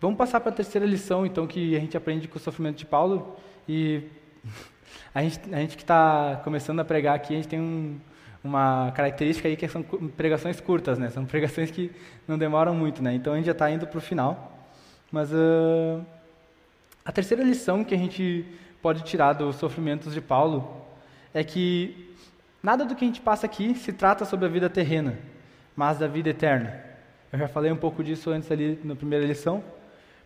vamos 0.00 0.16
passar 0.16 0.40
para 0.40 0.50
a 0.50 0.54
terceira 0.54 0.86
lição, 0.86 1.24
então, 1.24 1.46
que 1.46 1.76
a 1.76 1.80
gente 1.80 1.96
aprende 1.96 2.26
com 2.26 2.38
o 2.38 2.40
sofrimento 2.40 2.78
de 2.78 2.86
Paulo. 2.86 3.36
E 3.68 4.02
a 5.14 5.22
gente, 5.22 5.54
a 5.54 5.58
gente 5.58 5.76
que 5.76 5.82
está 5.82 6.40
começando 6.42 6.80
a 6.80 6.84
pregar 6.84 7.14
aqui, 7.14 7.34
a 7.34 7.36
gente 7.36 7.48
tem 7.48 7.60
um- 7.60 8.00
uma 8.42 8.90
característica 8.92 9.48
aí 9.48 9.56
que 9.56 9.68
são 9.68 9.82
pregações 9.82 10.60
curtas, 10.60 10.98
né? 10.98 11.10
São 11.10 11.24
pregações 11.26 11.70
que 11.70 11.90
não 12.26 12.36
demoram 12.36 12.74
muito, 12.74 13.02
né? 13.02 13.14
Então 13.14 13.32
a 13.32 13.36
gente 13.36 13.46
já 13.46 13.52
está 13.52 13.70
indo 13.70 13.86
para 13.86 13.98
o 13.98 14.00
final. 14.00 14.58
Mas 15.10 15.32
ah, 15.32 16.00
a 17.04 17.12
terceira 17.12 17.42
lição 17.42 17.84
que 17.84 17.94
a 17.94 17.98
gente 17.98 18.44
pode 18.80 19.04
tirar 19.04 19.34
dos 19.34 19.56
sofrimentos 19.56 20.12
de 20.12 20.20
Paulo 20.20 20.82
é 21.32 21.44
que 21.44 22.14
nada 22.62 22.84
do 22.84 22.94
que 22.94 23.04
a 23.04 23.06
gente 23.06 23.20
passa 23.20 23.46
aqui 23.46 23.74
se 23.74 23.92
trata 23.92 24.24
sobre 24.24 24.46
a 24.46 24.48
vida 24.48 24.68
terrena, 24.68 25.18
mas 25.76 25.98
da 25.98 26.08
vida 26.08 26.30
eterna. 26.30 26.82
Eu 27.32 27.38
já 27.38 27.48
falei 27.48 27.70
um 27.70 27.76
pouco 27.76 28.02
disso 28.02 28.30
antes 28.30 28.50
ali 28.50 28.78
na 28.84 28.94
primeira 28.94 29.24
lição, 29.24 29.62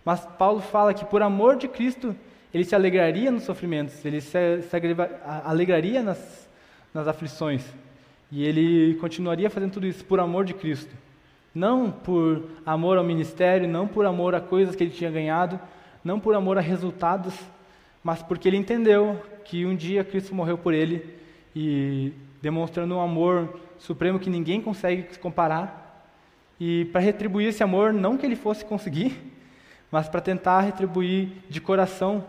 mas 0.04 0.24
Paulo 0.38 0.60
fala 0.60 0.94
que 0.94 1.04
por 1.04 1.22
amor 1.22 1.56
de 1.56 1.68
Cristo 1.68 2.16
ele 2.52 2.64
se 2.64 2.74
alegraria 2.74 3.30
nos 3.30 3.42
sofrimentos, 3.42 4.04
ele 4.04 4.20
se, 4.20 4.62
se 4.62 4.76
alegraria 5.44 6.02
nas, 6.02 6.48
nas 6.94 7.06
aflições 7.06 7.64
e 8.30 8.44
ele 8.44 8.94
continuaria 8.96 9.50
fazendo 9.50 9.72
tudo 9.72 9.86
isso 9.86 10.04
por 10.04 10.20
amor 10.20 10.44
de 10.44 10.54
Cristo. 10.54 10.94
Não 11.54 11.90
por 11.90 12.42
amor 12.64 12.98
ao 12.98 13.04
ministério, 13.04 13.68
não 13.68 13.88
por 13.88 14.04
amor 14.04 14.34
a 14.34 14.40
coisas 14.40 14.76
que 14.76 14.84
ele 14.84 14.90
tinha 14.90 15.10
ganhado, 15.10 15.58
não 16.04 16.20
por 16.20 16.34
amor 16.34 16.58
a 16.58 16.60
resultados, 16.60 17.34
mas 18.02 18.22
porque 18.22 18.48
ele 18.48 18.56
entendeu 18.56 19.20
que 19.44 19.64
um 19.64 19.74
dia 19.74 20.04
Cristo 20.04 20.34
morreu 20.34 20.58
por 20.58 20.74
ele 20.74 21.14
e 21.54 22.12
demonstrando 22.42 22.94
um 22.94 23.00
amor 23.00 23.58
supremo 23.78 24.18
que 24.18 24.28
ninguém 24.28 24.60
consegue 24.60 25.06
se 25.12 25.18
comparar. 25.18 26.04
E 26.60 26.84
para 26.86 27.00
retribuir 27.00 27.48
esse 27.48 27.62
amor, 27.62 27.92
não 27.92 28.16
que 28.16 28.26
ele 28.26 28.36
fosse 28.36 28.64
conseguir, 28.64 29.18
mas 29.90 30.08
para 30.08 30.20
tentar 30.20 30.60
retribuir 30.60 31.28
de 31.48 31.60
coração 31.60 32.24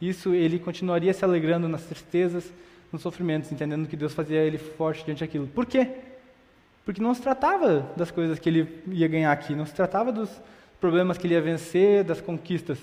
isso, 0.00 0.34
ele 0.34 0.58
continuaria 0.58 1.12
se 1.12 1.24
alegrando 1.24 1.68
nas 1.68 1.84
tristezas, 1.84 2.52
nos 2.94 3.02
sofrimentos, 3.02 3.50
entendendo 3.52 3.88
que 3.88 3.96
Deus 3.96 4.14
fazia 4.14 4.38
ele 4.40 4.56
forte 4.56 5.04
diante 5.04 5.20
daquilo. 5.20 5.46
Por 5.48 5.66
quê? 5.66 5.88
Porque 6.84 7.02
não 7.02 7.12
se 7.12 7.20
tratava 7.20 7.90
das 7.96 8.10
coisas 8.10 8.38
que 8.38 8.48
ele 8.48 8.82
ia 8.88 9.08
ganhar 9.08 9.32
aqui, 9.32 9.54
não 9.54 9.66
se 9.66 9.74
tratava 9.74 10.12
dos 10.12 10.30
problemas 10.80 11.18
que 11.18 11.26
ele 11.26 11.34
ia 11.34 11.42
vencer, 11.42 12.04
das 12.04 12.20
conquistas. 12.20 12.78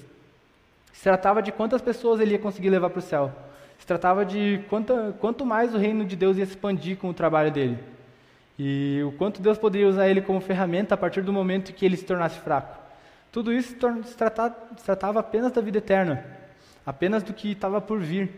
Se 0.92 1.04
tratava 1.04 1.42
de 1.42 1.52
quantas 1.52 1.82
pessoas 1.82 2.20
ele 2.20 2.34
ia 2.34 2.40
conseguir 2.40 2.70
levar 2.70 2.90
para 2.90 3.00
o 3.00 3.02
céu. 3.02 3.32
Se 3.80 3.88
tratava 3.88 4.26
de 4.26 4.62
quanta, 4.70 5.16
quanto 5.20 5.46
mais 5.46 5.74
o 5.74 5.78
reino 5.78 6.04
de 6.06 6.16
Deus 6.16 6.38
ia 6.38 6.44
expandir 6.44 6.98
com 6.98 7.10
o 7.10 7.14
trabalho 7.14 7.52
dele. 7.52 7.80
E 8.60 9.02
o 9.08 9.12
quanto 9.14 9.42
Deus 9.42 9.58
poderia 9.58 9.88
usar 9.88 10.08
ele 10.08 10.22
como 10.22 10.42
ferramenta 10.42 10.94
a 10.94 10.98
partir 10.98 11.22
do 11.22 11.32
momento 11.32 11.74
que 11.74 11.86
ele 11.86 11.96
se 11.98 12.06
tornasse 12.06 12.38
fraco. 12.40 12.78
Tudo 13.32 13.54
isso 13.54 13.70
se, 13.70 13.76
torna- 13.76 14.04
se 14.04 14.16
trata- 14.16 14.56
se 14.78 14.84
tratava 14.84 15.20
apenas 15.22 15.52
da 15.52 15.62
vida 15.62 15.78
eterna, 15.78 16.24
apenas 16.86 17.24
do 17.24 17.34
que 17.34 17.52
estava 17.54 17.80
por 17.80 18.00
vir. 18.00 18.30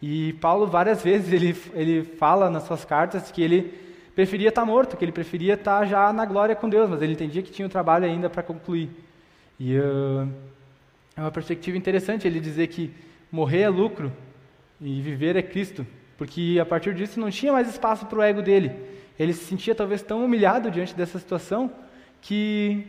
E 0.00 0.32
Paulo 0.34 0.66
várias 0.66 1.02
vezes 1.02 1.32
ele, 1.32 1.56
ele 1.74 2.04
fala 2.04 2.48
nas 2.48 2.64
suas 2.64 2.84
cartas 2.84 3.30
que 3.30 3.42
ele 3.42 3.74
preferia 4.14 4.48
estar 4.48 4.64
morto, 4.64 4.96
que 4.96 5.04
ele 5.04 5.12
preferia 5.12 5.54
estar 5.54 5.84
já 5.86 6.12
na 6.12 6.24
glória 6.24 6.54
com 6.54 6.68
Deus, 6.68 6.88
mas 6.88 7.02
ele 7.02 7.12
entendia 7.12 7.42
que 7.42 7.50
tinha 7.50 7.66
um 7.66 7.68
trabalho 7.68 8.04
ainda 8.04 8.30
para 8.30 8.42
concluir. 8.42 8.90
E 9.58 9.76
ah, 9.76 10.26
é 11.16 11.20
uma 11.20 11.30
perspectiva 11.30 11.76
interessante 11.76 12.26
ele 12.26 12.40
dizer 12.40 12.68
que 12.68 12.92
morrer 13.30 13.62
é 13.62 13.68
lucro 13.68 14.12
e 14.80 15.00
viver 15.00 15.36
é 15.36 15.42
Cristo, 15.42 15.86
porque 16.16 16.58
a 16.60 16.66
partir 16.66 16.94
disso 16.94 17.18
não 17.18 17.30
tinha 17.30 17.52
mais 17.52 17.68
espaço 17.68 18.06
para 18.06 18.18
o 18.18 18.22
ego 18.22 18.42
dele. 18.42 18.72
Ele 19.18 19.32
se 19.32 19.44
sentia 19.44 19.74
talvez 19.74 20.00
tão 20.00 20.24
humilhado 20.24 20.70
diante 20.70 20.94
dessa 20.94 21.18
situação 21.18 21.70
que 22.20 22.86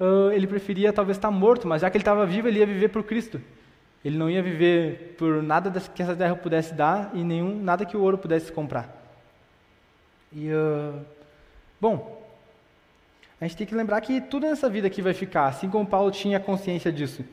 ah, 0.00 0.30
ele 0.32 0.46
preferia 0.46 0.92
talvez 0.92 1.18
estar 1.18 1.30
morto, 1.30 1.68
mas 1.68 1.82
já 1.82 1.90
que 1.90 1.96
ele 1.96 2.02
estava 2.02 2.24
vivo, 2.24 2.48
ele 2.48 2.60
ia 2.60 2.66
viver 2.66 2.88
por 2.88 3.02
Cristo. 3.02 3.40
Ele 4.04 4.16
não 4.16 4.30
ia 4.30 4.42
viver 4.42 5.16
por 5.18 5.42
nada 5.42 5.70
que 5.80 6.02
essa 6.02 6.14
terra 6.14 6.36
pudesse 6.36 6.72
dar 6.72 7.10
e 7.14 7.24
nenhum 7.24 7.60
nada 7.62 7.84
que 7.84 7.96
o 7.96 8.00
ouro 8.00 8.16
pudesse 8.16 8.52
comprar. 8.52 8.96
E 10.32 10.50
ah, 10.50 11.00
bom, 11.80 12.22
a 13.40 13.44
gente 13.46 13.56
tem 13.56 13.66
que 13.66 13.74
lembrar 13.74 14.00
que 14.00 14.20
tudo 14.20 14.46
nessa 14.46 14.68
vida 14.68 14.86
aqui 14.86 15.02
vai 15.02 15.14
ficar, 15.14 15.46
assim 15.46 15.68
como 15.68 15.86
Paulo 15.86 16.10
tinha 16.10 16.38
consciência 16.38 16.92
disso. 16.92 17.24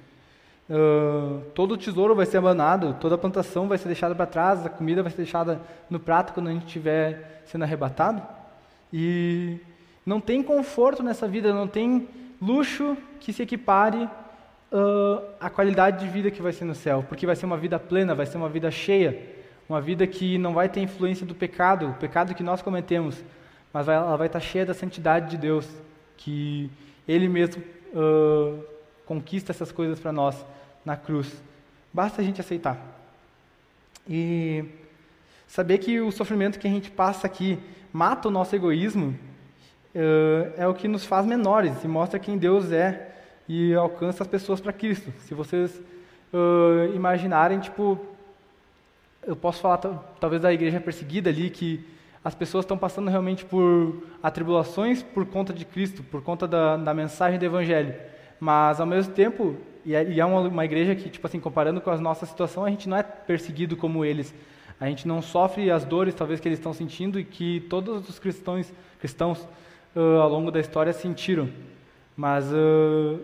Ah, 0.70 1.42
todo 1.54 1.78
tesouro 1.78 2.16
vai 2.16 2.26
ser 2.26 2.38
abandonado, 2.38 2.98
toda 3.00 3.18
plantação 3.18 3.68
vai 3.68 3.78
ser 3.78 3.88
deixada 3.88 4.16
para 4.16 4.26
trás, 4.26 4.66
a 4.66 4.70
comida 4.70 5.04
vai 5.04 5.12
ser 5.12 5.18
deixada 5.18 5.62
no 5.90 6.00
prato 6.00 6.34
quando 6.34 6.48
a 6.48 6.52
gente 6.52 6.66
estiver 6.66 7.44
sendo 7.46 7.64
arrebatado. 7.64 8.22
E 8.92 9.60
não 10.06 10.20
tem 10.20 10.42
conforto 10.42 11.04
nessa 11.04 11.28
vida, 11.28 11.54
não 11.54 11.68
tem 11.68 12.08
luxo 12.42 12.98
que 13.20 13.32
se 13.32 13.44
equipare 13.44 14.10
ah, 14.72 15.22
à 15.40 15.50
qualidade 15.50 16.04
de 16.06 16.12
vida 16.12 16.30
que 16.32 16.42
vai 16.42 16.52
ser 16.54 16.66
no 16.66 16.76
céu, 16.76 17.04
porque 17.08 17.26
vai 17.26 17.36
ser 17.36 17.46
uma 17.46 17.58
vida 17.58 17.80
plena, 17.80 18.16
vai 18.16 18.26
ser 18.26 18.38
uma 18.38 18.50
vida 18.50 18.70
cheia, 18.72 19.20
uma 19.68 19.82
vida 19.82 20.06
que 20.06 20.38
não 20.38 20.54
vai 20.54 20.70
ter 20.70 20.82
influência 20.82 21.26
do 21.26 21.34
pecado, 21.36 21.90
o 21.90 21.94
pecado 21.94 22.36
que 22.36 22.44
nós 22.44 22.62
cometemos, 22.62 23.24
mas 23.74 23.86
vai- 23.86 23.96
ela 23.96 24.18
vai 24.18 24.28
estar 24.28 24.40
cheia 24.40 24.66
da 24.66 24.74
santidade 24.74 25.30
de 25.32 25.38
Deus, 25.38 25.68
que 26.18 26.70
Ele 27.08 27.28
mesmo 27.28 27.64
ah, 27.96 28.60
conquista 29.06 29.52
essas 29.52 29.72
coisas 29.72 30.00
para 30.00 30.12
nós 30.12 30.46
na 30.84 30.96
cruz. 30.96 31.32
Basta 31.94 32.22
a 32.22 32.26
gente 32.26 32.42
aceitar. 32.42 32.78
E 34.08 34.66
saber 35.48 35.78
que 35.78 36.00
o 36.02 36.12
sofrimento 36.12 36.60
que 36.60 36.68
a 36.68 36.70
gente 36.70 36.92
passa 36.92 37.26
aqui 37.26 37.58
mata 37.94 38.28
o 38.28 38.32
nosso 38.32 38.56
egoísmo 38.56 39.18
eh, 39.94 40.52
é 40.58 40.68
o 40.68 40.74
que 40.74 40.88
nos 40.88 41.06
faz 41.06 41.26
menores 41.26 41.84
e 41.84 41.88
mostra 41.88 42.20
quem 42.20 42.38
Deus 42.38 42.72
é 42.72 43.15
e 43.48 43.74
alcança 43.74 44.24
as 44.24 44.28
pessoas 44.28 44.60
para 44.60 44.74
Cristo. 44.74 45.14
Se 45.20 45.34
vocês 45.34 45.82
eh, 46.34 46.92
imaginarem, 46.96 47.60
tipo, 47.60 48.00
eu 49.26 49.36
posso 49.36 49.62
falar 49.62 49.78
talvez 50.20 50.42
da 50.42 50.52
igreja 50.52 50.80
perseguida 50.80 51.30
ali, 51.30 51.50
que 51.50 51.86
as 52.24 52.36
pessoas 52.36 52.66
estão 52.66 52.78
passando 52.78 53.10
realmente 53.10 53.46
por 53.46 54.04
atribulações 54.22 55.02
por 55.02 55.26
conta 55.26 55.54
de 55.54 55.64
Cristo, 55.64 56.04
por 56.04 56.22
conta 56.22 56.48
da, 56.48 56.76
da 56.76 56.94
mensagem 56.94 57.40
do 57.40 57.46
Evangelho. 57.46 57.96
Mas, 58.40 58.80
ao 58.80 58.86
mesmo 58.86 59.14
tempo, 59.14 59.56
e 59.86 59.96
é, 59.96 60.04
e 60.04 60.20
é 60.20 60.26
uma, 60.26 60.42
uma, 60.42 60.66
igreja 60.66 60.96
que, 60.96 61.10
tipo 61.10 61.26
assim, 61.26 61.40
comparando 61.40 61.80
com 61.80 61.90
a 61.90 61.98
nossa 61.98 62.26
situação, 62.26 62.66
a 62.66 62.70
gente 62.70 62.90
não 62.90 62.98
é 62.98 63.04
perseguido 63.04 63.78
como 63.78 64.04
eles. 64.04 64.34
A 64.80 64.88
gente 64.88 65.08
não 65.08 65.22
sofre 65.22 65.72
as 65.72 65.86
dores, 65.86 66.14
talvez, 66.14 66.40
que 66.40 66.48
eles 66.48 66.60
estão 66.60 66.74
sentindo 66.74 67.20
e 67.20 67.24
que 67.24 67.62
todos 67.70 68.10
os 68.10 68.20
cristãos, 68.20 68.74
cristãos 69.00 69.48
uh, 69.96 70.20
ao 70.20 70.30
longo 70.30 70.52
da 70.52 70.60
história 70.60 70.92
sentiram. 70.92 71.48
Mas, 72.18 72.46
uh, 72.52 73.20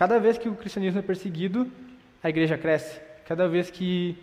cada 0.00 0.18
vez 0.18 0.38
que 0.38 0.48
o 0.48 0.54
cristianismo 0.54 0.98
é 0.98 1.02
perseguido, 1.02 1.70
a 2.22 2.30
igreja 2.30 2.56
cresce. 2.56 2.98
Cada 3.26 3.46
vez 3.46 3.70
que 3.70 4.16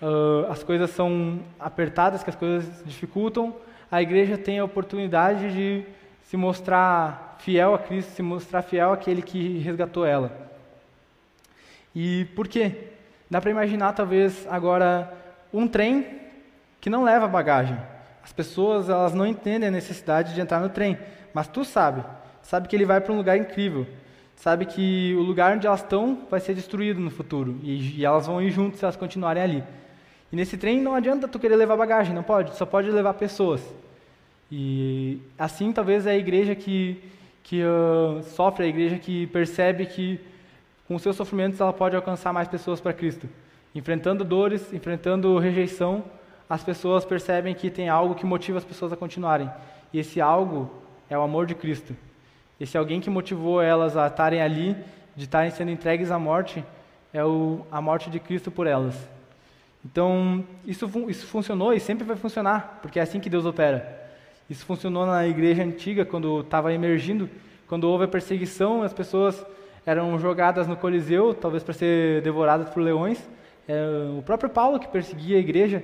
uh, 0.00 0.48
as 0.48 0.62
coisas 0.62 0.90
são 0.90 1.40
apertadas, 1.58 2.22
que 2.22 2.30
as 2.30 2.36
coisas 2.36 2.84
dificultam, 2.86 3.52
a 3.90 4.00
igreja 4.00 4.38
tem 4.38 4.60
a 4.60 4.64
oportunidade 4.64 5.52
de 5.52 5.84
se 6.22 6.36
mostrar 6.36 7.36
fiel 7.40 7.74
a 7.74 7.80
Cristo, 7.80 8.12
se 8.12 8.22
mostrar 8.22 8.62
fiel 8.62 8.92
àquele 8.92 9.22
que 9.22 9.58
resgatou 9.58 10.06
ela. 10.06 10.30
E 11.92 12.26
por 12.36 12.46
quê? 12.46 12.90
Dá 13.28 13.40
para 13.40 13.50
imaginar, 13.50 13.92
talvez, 13.92 14.46
agora 14.48 15.12
um 15.52 15.66
trem 15.66 16.06
que 16.80 16.88
não 16.88 17.02
leva 17.02 17.26
bagagem. 17.26 17.76
As 18.22 18.32
pessoas 18.32 18.88
elas 18.88 19.12
não 19.12 19.26
entendem 19.26 19.68
a 19.68 19.72
necessidade 19.72 20.32
de 20.32 20.40
entrar 20.40 20.60
no 20.60 20.68
trem, 20.68 20.96
mas 21.32 21.48
tu 21.48 21.64
sabe, 21.64 22.04
sabe 22.40 22.68
que 22.68 22.76
ele 22.76 22.86
vai 22.86 23.00
para 23.00 23.12
um 23.12 23.16
lugar 23.16 23.36
incrível, 23.36 23.84
sabe 24.36 24.66
que 24.66 25.14
o 25.16 25.22
lugar 25.22 25.56
onde 25.56 25.66
elas 25.66 25.80
estão 25.80 26.26
vai 26.30 26.40
ser 26.40 26.54
destruído 26.54 27.00
no 27.00 27.10
futuro 27.10 27.58
e, 27.62 27.98
e 27.98 28.04
elas 28.04 28.26
vão 28.26 28.42
ir 28.42 28.50
juntos 28.50 28.78
se 28.78 28.84
elas 28.84 28.96
continuarem 28.96 29.42
ali. 29.42 29.64
E 30.32 30.36
nesse 30.36 30.56
trem 30.56 30.80
não 30.80 30.94
adianta 30.94 31.28
tu 31.28 31.38
querer 31.38 31.56
levar 31.56 31.76
bagagem, 31.76 32.14
não 32.14 32.22
pode, 32.22 32.56
só 32.56 32.66
pode 32.66 32.90
levar 32.90 33.14
pessoas. 33.14 33.62
E 34.50 35.20
assim 35.38 35.72
talvez 35.72 36.06
é 36.06 36.10
a 36.10 36.16
igreja 36.16 36.54
que, 36.54 37.02
que 37.42 37.62
uh, 37.62 38.22
sofre, 38.22 38.64
a 38.64 38.68
igreja 38.68 38.98
que 38.98 39.26
percebe 39.28 39.86
que 39.86 40.20
com 40.86 40.98
seus 40.98 41.16
sofrimentos 41.16 41.60
ela 41.60 41.72
pode 41.72 41.96
alcançar 41.96 42.32
mais 42.32 42.48
pessoas 42.48 42.80
para 42.80 42.92
Cristo. 42.92 43.28
Enfrentando 43.74 44.24
dores, 44.24 44.72
enfrentando 44.72 45.38
rejeição, 45.38 46.04
as 46.48 46.62
pessoas 46.62 47.04
percebem 47.04 47.54
que 47.54 47.70
tem 47.70 47.88
algo 47.88 48.14
que 48.14 48.26
motiva 48.26 48.58
as 48.58 48.64
pessoas 48.64 48.92
a 48.92 48.96
continuarem. 48.96 49.50
E 49.92 49.98
esse 49.98 50.20
algo 50.20 50.70
é 51.08 51.16
o 51.16 51.22
amor 51.22 51.46
de 51.46 51.54
Cristo. 51.54 51.96
Esse 52.60 52.78
alguém 52.78 53.00
que 53.00 53.10
motivou 53.10 53.60
elas 53.60 53.96
a 53.96 54.06
estarem 54.06 54.40
ali, 54.40 54.76
de 55.16 55.24
estarem 55.24 55.50
sendo 55.50 55.70
entregues 55.70 56.10
à 56.10 56.18
morte, 56.18 56.64
é 57.12 57.24
o, 57.24 57.66
a 57.70 57.80
morte 57.80 58.10
de 58.10 58.18
Cristo 58.18 58.50
por 58.50 58.66
elas. 58.66 58.96
Então, 59.84 60.44
isso, 60.64 60.90
isso 61.08 61.26
funcionou 61.26 61.72
e 61.72 61.80
sempre 61.80 62.04
vai 62.04 62.16
funcionar, 62.16 62.78
porque 62.80 62.98
é 62.98 63.02
assim 63.02 63.20
que 63.20 63.28
Deus 63.28 63.44
opera. 63.44 64.02
Isso 64.48 64.64
funcionou 64.64 65.04
na 65.06 65.26
igreja 65.26 65.62
antiga, 65.62 66.04
quando 66.04 66.40
estava 66.40 66.72
emergindo, 66.72 67.28
quando 67.66 67.84
houve 67.84 68.04
a 68.04 68.08
perseguição, 68.08 68.82
as 68.82 68.92
pessoas 68.92 69.44
eram 69.86 70.18
jogadas 70.18 70.66
no 70.66 70.76
Coliseu, 70.76 71.34
talvez 71.34 71.62
para 71.62 71.74
ser 71.74 72.22
devoradas 72.22 72.68
por 72.70 72.82
leões. 72.82 73.28
É 73.68 73.84
o 74.18 74.22
próprio 74.22 74.48
Paulo 74.48 74.78
que 74.78 74.88
perseguia 74.88 75.36
a 75.36 75.40
igreja, 75.40 75.82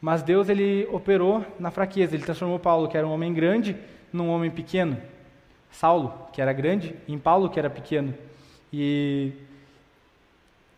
mas 0.00 0.22
Deus 0.22 0.48
ele 0.48 0.86
operou 0.92 1.44
na 1.58 1.70
fraqueza. 1.70 2.14
Ele 2.14 2.24
transformou 2.24 2.58
Paulo, 2.58 2.88
que 2.88 2.96
era 2.96 3.06
um 3.06 3.12
homem 3.12 3.32
grande, 3.32 3.76
num 4.12 4.28
homem 4.28 4.50
pequeno. 4.50 4.96
Saulo, 5.74 6.12
que 6.32 6.40
era 6.40 6.52
grande, 6.52 6.94
em 7.06 7.18
Paulo, 7.18 7.50
que 7.50 7.58
era 7.58 7.68
pequeno. 7.68 8.14
E 8.72 9.32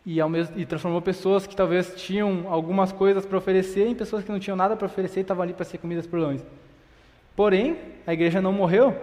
e, 0.09 0.23
mesmo, 0.23 0.57
e 0.57 0.65
transformou 0.65 1.01
pessoas 1.01 1.45
que 1.45 1.53
talvez 1.53 1.93
tinham 1.97 2.45
algumas 2.47 2.93
coisas 2.93 3.25
para 3.25 3.37
oferecer 3.37 3.87
em 3.87 3.93
pessoas 3.93 4.23
que 4.23 4.31
não 4.31 4.39
tinham 4.39 4.55
nada 4.55 4.73
para 4.73 4.85
oferecer 4.85 5.19
e 5.19 5.21
estavam 5.21 5.43
ali 5.43 5.51
para 5.51 5.65
ser 5.65 5.79
comidas 5.79 6.07
por 6.07 6.17
leões. 6.17 6.41
Porém, 7.35 7.77
a 8.07 8.13
igreja 8.13 8.41
não 8.41 8.53
morreu 8.53 8.95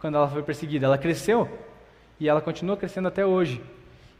quando 0.00 0.14
ela 0.14 0.28
foi 0.28 0.40
perseguida, 0.44 0.86
ela 0.86 0.96
cresceu 0.96 1.48
e 2.20 2.28
ela 2.28 2.40
continua 2.40 2.76
crescendo 2.76 3.08
até 3.08 3.26
hoje. 3.26 3.60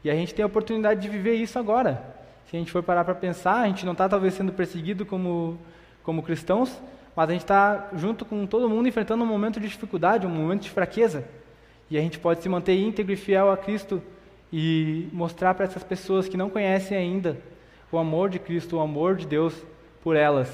E 0.03 0.09
a 0.09 0.15
gente 0.15 0.35
tem 0.35 0.43
a 0.43 0.45
oportunidade 0.45 0.99
de 0.99 1.07
viver 1.07 1.35
isso 1.35 1.57
agora. 1.57 2.03
Se 2.49 2.57
a 2.57 2.59
gente 2.59 2.73
for 2.73 2.83
parar 2.83 3.05
para 3.05 3.15
pensar, 3.15 3.61
a 3.61 3.67
gente 3.67 3.85
não 3.85 3.93
está 3.93 4.09
talvez 4.09 4.33
sendo 4.33 4.51
perseguido 4.51 5.05
como, 5.05 5.57
como 6.03 6.21
cristãos, 6.21 6.77
mas 7.15 7.29
a 7.29 7.33
gente 7.33 7.41
está 7.41 7.89
junto 7.93 8.25
com 8.25 8.45
todo 8.45 8.69
mundo 8.69 8.87
enfrentando 8.87 9.23
um 9.23 9.27
momento 9.27 9.59
de 9.59 9.67
dificuldade, 9.67 10.25
um 10.25 10.29
momento 10.29 10.63
de 10.63 10.69
fraqueza. 10.69 11.23
E 11.89 11.97
a 11.97 12.01
gente 12.01 12.17
pode 12.19 12.41
se 12.41 12.49
manter 12.49 12.75
íntegro 12.75 13.13
e 13.13 13.15
fiel 13.15 13.51
a 13.51 13.57
Cristo 13.57 14.01
e 14.51 15.07
mostrar 15.11 15.53
para 15.53 15.65
essas 15.65 15.83
pessoas 15.83 16.27
que 16.27 16.37
não 16.37 16.49
conhecem 16.49 16.97
ainda 16.97 17.37
o 17.91 17.97
amor 17.97 18.29
de 18.29 18.39
Cristo, 18.39 18.77
o 18.77 18.79
amor 18.79 19.15
de 19.15 19.27
Deus 19.27 19.53
por 20.03 20.15
elas. 20.15 20.49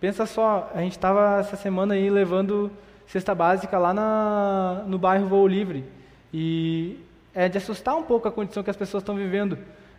Pensa 0.00 0.26
só, 0.26 0.70
a 0.74 0.80
gente 0.80 0.92
estava 0.92 1.38
essa 1.40 1.56
semana 1.56 1.94
aí 1.94 2.10
levando 2.10 2.70
cesta 3.06 3.34
básica 3.34 3.78
lá 3.78 3.94
na, 3.94 4.84
no 4.86 4.98
bairro 4.98 5.26
Voo 5.26 5.46
Livre. 5.46 5.84
E 6.32 6.98
é 7.32 7.48
de 7.48 7.58
assustar 7.58 7.96
um 7.96 8.02
pouco 8.02 8.26
a 8.26 8.32
condição 8.32 8.62
que 8.62 8.70
as 8.70 8.76
pessoas 8.76 9.02
estão 9.02 9.14
vivendo, 9.14 9.56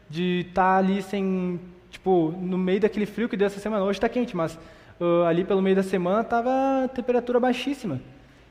de 0.10 0.46
estar 0.50 0.74
tá 0.74 0.78
ali 0.78 1.02
sem, 1.02 1.60
tipo, 1.90 2.34
no 2.38 2.58
meio 2.58 2.80
daquele 2.80 3.06
frio 3.06 3.30
que 3.30 3.38
deu 3.38 3.48
essa 3.48 3.60
semana. 3.60 3.84
Hoje 3.86 3.98
está 3.98 4.10
quente, 4.10 4.36
mas 4.36 4.58
uh, 5.00 5.24
ali 5.24 5.44
pelo 5.44 5.62
meio 5.62 5.76
da 5.76 5.84
semana 5.84 6.22
estava 6.22 6.88
temperatura 6.94 7.40
baixíssima. 7.40 8.00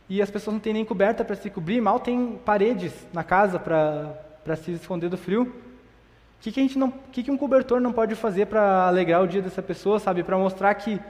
E 0.08 0.22
as 0.22 0.30
pessoas 0.30 0.54
não 0.54 0.60
têm 0.60 0.72
nem 0.72 0.84
coberta 0.84 1.24
para 1.24 1.34
se 1.34 1.50
cobrir, 1.50 1.80
mal 1.80 1.98
tem 1.98 2.38
paredes 2.44 2.92
na 3.12 3.24
casa 3.24 3.58
para 3.58 4.56
se 4.56 4.72
esconder 4.72 5.08
do 5.08 5.16
frio. 5.16 5.42
O 5.42 6.42
que, 6.42 6.52
que, 6.52 6.60
a 6.60 6.62
gente 6.62 6.78
não, 6.78 6.92
que, 7.10 7.22
que 7.22 7.30
um 7.30 7.36
cobertor 7.36 7.80
não 7.80 7.92
pode 7.92 8.14
fazer 8.14 8.46
para 8.46 8.86
alegrar 8.86 9.22
o 9.22 9.26
dia 9.26 9.42
dessa 9.42 9.62
pessoa, 9.62 9.98
sabe? 9.98 10.22
Para 10.22 10.38
mostrar 10.38 10.72
que, 10.74 11.00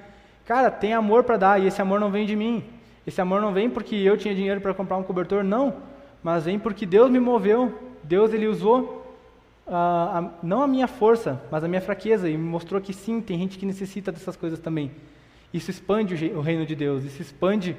cara, 0.47 0.70
tem 0.70 0.95
amor 0.95 1.24
para 1.24 1.37
dar 1.37 1.61
e 1.61 1.66
esse 1.66 1.82
amor 1.82 2.01
não 2.01 2.11
vem 2.11 2.24
de 2.24 2.34
mim. 2.34 2.64
Esse 3.07 3.20
amor 3.20 3.41
não 3.41 3.53
vem 3.53 3.68
porque 3.68 3.95
eu 3.97 4.16
tinha 4.16 4.34
dinheiro 4.34 4.61
para 4.61 4.72
comprar 4.72 4.97
um 4.97 5.03
cobertor, 5.03 5.45
não. 5.45 5.74
Mas 6.22 6.45
vem 6.45 6.59
porque 6.59 6.87
Deus 6.87 7.11
me 7.11 7.20
moveu. 7.20 7.74
Deus 8.03 8.32
ele 8.32 8.47
usou 8.47 9.07
a, 9.66 10.18
a, 10.18 10.30
não 10.43 10.62
a 10.62 10.66
minha 10.66 10.87
força, 10.87 11.43
mas 11.51 11.62
a 11.62 11.68
minha 11.68 11.80
fraqueza 11.80 12.30
e 12.30 12.39
mostrou 12.39 12.80
que 12.80 12.93
sim, 12.95 13.20
tem 13.20 13.39
gente 13.39 13.59
que 13.59 13.66
necessita 13.66 14.11
dessas 14.11 14.37
coisas 14.37 14.59
também. 14.59 14.91
Isso 15.57 15.70
expande 15.70 16.14
o, 16.34 16.40
reino 16.42 16.66
de 16.66 16.74
Deus. 16.74 17.02
Isso 17.02 17.22
expande 17.22 17.74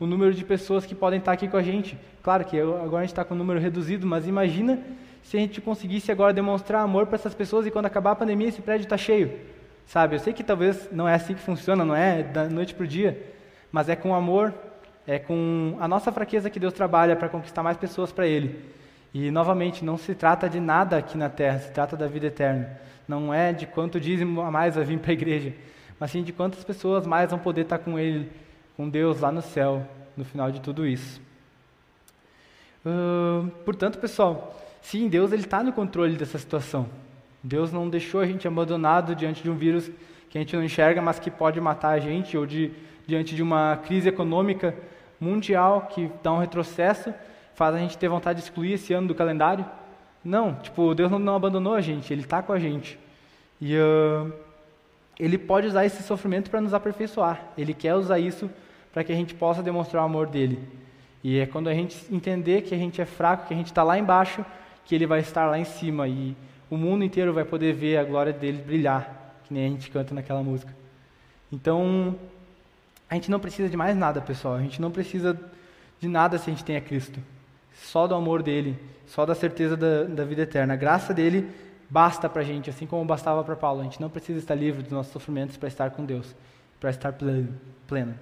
o 0.00 0.06
número 0.06 0.32
de 0.32 0.42
pessoas 0.44 0.86
que 0.86 0.94
podem 0.94 1.18
estar 1.18 1.32
aqui 1.32 1.46
com 1.46 1.58
a 1.58 1.62
gente. 1.62 1.98
Claro 2.22 2.42
que 2.42 2.58
agora 2.58 2.98
a 2.98 3.00
gente 3.02 3.10
está 3.10 3.22
com 3.22 3.34
um 3.34 3.38
número 3.38 3.60
reduzido, 3.60 4.06
mas 4.06 4.26
imagina 4.26 4.80
se 5.22 5.36
a 5.36 5.40
gente 5.40 5.60
conseguisse 5.60 6.10
agora 6.10 6.32
demonstrar 6.32 6.82
amor 6.82 7.06
para 7.06 7.16
essas 7.16 7.34
pessoas 7.34 7.66
e 7.66 7.70
quando 7.70 7.84
acabar 7.84 8.12
a 8.12 8.16
pandemia 8.16 8.48
esse 8.48 8.62
prédio 8.62 8.84
está 8.84 8.96
cheio. 8.96 9.32
Sabe, 9.86 10.16
eu 10.16 10.20
sei 10.20 10.32
que 10.32 10.42
talvez 10.42 10.88
não 10.90 11.06
é 11.06 11.14
assim 11.14 11.34
que 11.34 11.40
funciona, 11.40 11.84
não 11.84 11.94
é 11.94 12.22
da 12.22 12.48
noite 12.48 12.74
para 12.74 12.84
o 12.84 12.86
dia, 12.86 13.22
mas 13.70 13.90
é 13.90 13.96
com 13.96 14.14
amor, 14.14 14.54
é 15.06 15.18
com 15.18 15.76
a 15.80 15.86
nossa 15.86 16.10
fraqueza 16.10 16.48
que 16.48 16.58
Deus 16.58 16.72
trabalha 16.72 17.14
para 17.14 17.28
conquistar 17.28 17.62
mais 17.62 17.76
pessoas 17.76 18.10
para 18.10 18.26
Ele. 18.26 18.58
E 19.12 19.30
novamente, 19.30 19.84
não 19.84 19.98
se 19.98 20.14
trata 20.14 20.48
de 20.48 20.60
nada 20.60 20.96
aqui 20.96 21.18
na 21.18 21.28
terra, 21.28 21.58
se 21.58 21.72
trata 21.72 21.94
da 21.94 22.06
vida 22.06 22.26
eterna. 22.26 22.78
Não 23.06 23.32
é 23.32 23.52
de 23.52 23.66
quanto 23.66 24.00
dízimo 24.00 24.40
a 24.40 24.50
mais 24.50 24.76
vai 24.76 24.84
vir 24.84 24.98
para 24.98 25.10
a 25.10 25.14
igreja, 25.14 25.54
mas 25.98 26.10
sim 26.10 26.22
de 26.22 26.32
quantas 26.32 26.64
pessoas 26.64 27.06
mais 27.06 27.30
vão 27.30 27.38
poder 27.38 27.62
estar 27.62 27.78
com 27.78 27.98
Ele 27.98 28.30
com 28.76 28.88
Deus 28.88 29.20
lá 29.20 29.32
no 29.32 29.42
céu, 29.42 29.84
no 30.16 30.24
final 30.24 30.52
de 30.52 30.60
tudo 30.60 30.86
isso. 30.86 31.20
Uh, 32.86 33.50
portanto, 33.64 33.98
pessoal, 33.98 34.56
sim, 34.80 35.08
Deus 35.08 35.32
ele 35.32 35.42
está 35.42 35.64
no 35.64 35.72
controle 35.72 36.16
dessa 36.16 36.38
situação. 36.38 36.88
Deus 37.42 37.72
não 37.72 37.88
deixou 37.88 38.20
a 38.20 38.26
gente 38.26 38.46
abandonado 38.46 39.16
diante 39.16 39.42
de 39.42 39.50
um 39.50 39.56
vírus 39.56 39.90
que 40.30 40.38
a 40.38 40.40
gente 40.40 40.54
não 40.54 40.62
enxerga, 40.62 41.02
mas 41.02 41.18
que 41.18 41.28
pode 41.28 41.60
matar 41.60 41.90
a 41.90 41.98
gente, 41.98 42.38
ou 42.38 42.46
de, 42.46 42.70
diante 43.04 43.34
de 43.34 43.42
uma 43.42 43.76
crise 43.78 44.08
econômica 44.08 44.74
mundial 45.20 45.88
que 45.92 46.08
dá 46.22 46.32
um 46.32 46.38
retrocesso, 46.38 47.12
faz 47.54 47.74
a 47.74 47.78
gente 47.78 47.98
ter 47.98 48.08
vontade 48.08 48.38
de 48.38 48.44
excluir 48.44 48.74
esse 48.74 48.92
ano 48.92 49.08
do 49.08 49.14
calendário. 49.14 49.66
Não, 50.24 50.54
tipo, 50.54 50.94
Deus 50.94 51.10
não, 51.10 51.18
não 51.18 51.34
abandonou 51.34 51.74
a 51.74 51.80
gente, 51.80 52.12
Ele 52.12 52.22
está 52.22 52.42
com 52.42 52.52
a 52.52 52.58
gente. 52.60 52.98
E 53.60 53.76
uh, 53.76 54.32
Ele 55.18 55.36
pode 55.36 55.66
usar 55.66 55.84
esse 55.84 56.02
sofrimento 56.02 56.50
para 56.50 56.60
nos 56.60 56.72
aperfeiçoar. 56.72 57.42
Ele 57.56 57.74
quer 57.74 57.94
usar 57.94 58.18
isso 58.18 58.48
para 58.92 59.02
que 59.02 59.12
a 59.12 59.14
gente 59.14 59.34
possa 59.34 59.62
demonstrar 59.62 60.02
o 60.02 60.06
amor 60.06 60.28
dele. 60.28 60.58
E 61.22 61.38
é 61.38 61.46
quando 61.46 61.68
a 61.68 61.74
gente 61.74 61.96
entender 62.12 62.62
que 62.62 62.74
a 62.74 62.78
gente 62.78 63.00
é 63.00 63.04
fraco, 63.04 63.48
que 63.48 63.54
a 63.54 63.56
gente 63.56 63.66
está 63.66 63.82
lá 63.82 63.98
embaixo, 63.98 64.44
que 64.84 64.94
ele 64.94 65.06
vai 65.06 65.20
estar 65.20 65.46
lá 65.46 65.58
em 65.58 65.64
cima 65.64 66.06
e 66.06 66.36
o 66.70 66.76
mundo 66.76 67.04
inteiro 67.04 67.32
vai 67.32 67.44
poder 67.44 67.74
ver 67.74 67.96
a 67.96 68.04
glória 68.04 68.32
dele 68.32 68.62
brilhar, 68.62 69.34
que 69.44 69.52
nem 69.52 69.66
a 69.66 69.68
gente 69.68 69.90
canta 69.90 70.14
naquela 70.14 70.42
música. 70.42 70.74
Então, 71.50 72.16
a 73.10 73.14
gente 73.14 73.30
não 73.30 73.40
precisa 73.40 73.68
de 73.68 73.76
mais 73.76 73.96
nada, 73.96 74.20
pessoal. 74.20 74.54
A 74.54 74.60
gente 74.60 74.80
não 74.80 74.90
precisa 74.90 75.38
de 75.98 76.08
nada 76.08 76.38
se 76.38 76.48
a 76.48 76.52
gente 76.52 76.64
tem 76.64 76.76
a 76.76 76.80
Cristo. 76.80 77.18
Só 77.82 78.06
do 78.06 78.14
amor 78.14 78.42
dele, 78.42 78.78
só 79.06 79.24
da 79.24 79.34
certeza 79.34 79.76
da, 79.76 80.04
da 80.04 80.24
vida 80.24 80.42
eterna. 80.42 80.74
A 80.74 80.76
graça 80.76 81.14
dele 81.14 81.48
basta 81.88 82.28
para 82.28 82.42
a 82.42 82.44
gente, 82.44 82.68
assim 82.68 82.86
como 82.86 83.04
bastava 83.04 83.42
para 83.42 83.56
Paulo. 83.56 83.80
A 83.80 83.84
gente 83.84 84.00
não 84.00 84.10
precisa 84.10 84.38
estar 84.38 84.54
livre 84.54 84.82
dos 84.82 84.92
nossos 84.92 85.12
sofrimentos 85.12 85.56
para 85.56 85.68
estar 85.68 85.90
com 85.90 86.04
Deus, 86.04 86.34
para 86.78 86.90
estar 86.90 87.12
pleno. 87.12 87.54
pleno. 87.86 88.14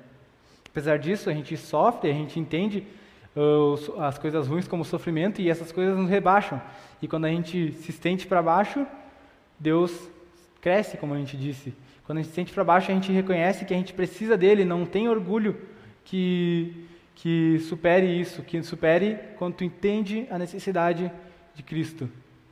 Apesar 0.68 0.98
disso, 0.98 1.30
a 1.30 1.32
gente 1.32 1.56
sofre, 1.56 2.10
a 2.10 2.14
gente 2.14 2.38
entende 2.38 2.86
uh, 3.34 4.00
as 4.02 4.18
coisas 4.18 4.46
ruins 4.46 4.68
como 4.68 4.84
sofrimento 4.84 5.40
e 5.40 5.48
essas 5.50 5.72
coisas 5.72 5.96
nos 5.96 6.08
rebaixam. 6.08 6.60
E 7.00 7.08
quando 7.08 7.24
a 7.24 7.30
gente 7.30 7.72
se 7.72 7.90
estende 7.90 8.26
para 8.26 8.42
baixo, 8.42 8.86
Deus 9.58 10.10
cresce, 10.60 10.96
como 10.96 11.14
a 11.14 11.18
gente 11.18 11.36
disse. 11.36 11.74
Quando 12.04 12.18
a 12.18 12.22
gente 12.22 12.30
se 12.30 12.34
sente 12.34 12.52
para 12.52 12.62
baixo, 12.62 12.90
a 12.90 12.94
gente 12.94 13.10
reconhece 13.10 13.64
que 13.64 13.74
a 13.74 13.76
gente 13.76 13.92
precisa 13.92 14.36
dele, 14.36 14.64
não 14.64 14.86
tem 14.86 15.08
orgulho 15.08 15.56
que, 16.04 16.86
que 17.14 17.58
supere 17.60 18.06
isso, 18.06 18.42
que 18.42 18.62
supere 18.62 19.18
quando 19.38 19.54
tu 19.54 19.64
entende 19.64 20.26
a 20.30 20.38
necessidade 20.38 21.10
de 21.54 21.62
Cristo 21.62 22.08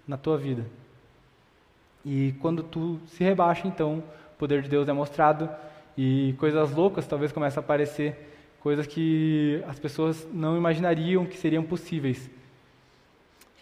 na 0.08 0.16
tua 0.16 0.36
vida. 0.36 0.64
E 2.04 2.34
quando 2.40 2.62
tu 2.62 3.00
se 3.06 3.24
rebaixa, 3.24 3.66
então, 3.66 4.02
o 4.34 4.38
poder 4.38 4.62
de 4.62 4.68
Deus 4.68 4.88
é 4.88 4.92
mostrado 4.92 5.48
e 5.96 6.34
coisas 6.38 6.72
loucas 6.72 7.06
talvez 7.06 7.32
começam 7.32 7.60
a 7.60 7.64
aparecer, 7.64 8.16
coisas 8.60 8.86
que 8.86 9.62
as 9.66 9.78
pessoas 9.78 10.26
não 10.32 10.56
imaginariam 10.56 11.24
que 11.24 11.36
seriam 11.36 11.62
possíveis. 11.62 12.30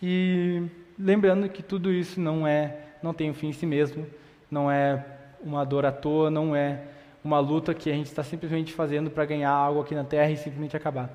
E 0.03 0.62
lembrando 0.99 1.49
que 1.49 1.62
tudo 1.62 1.93
isso 1.93 2.20
não 2.20 2.47
é, 2.47 2.76
não 3.03 3.14
tem 3.14 3.30
um 3.30 3.34
fim 3.34 3.49
em 3.49 3.53
si 3.53 3.66
mesmo, 3.66 4.07
não 4.51 4.70
é 4.70 5.05
uma 5.43 5.64
dor 5.64 5.86
à 5.86 5.93
toa, 5.93 6.30
não 6.30 6.55
é 6.57 6.82
uma 7.24 7.38
luta 7.38 7.72
que 7.72 7.90
a 7.90 7.95
gente 7.95 8.07
está 8.07 8.22
simplesmente 8.22 8.72
fazendo 8.72 9.11
para 9.11 9.24
ganhar 9.24 9.51
algo 9.51 9.80
aqui 9.80 9.95
na 9.95 10.05
Terra 10.05 10.30
e 10.30 10.36
simplesmente 10.36 10.76
acabar. 10.76 11.11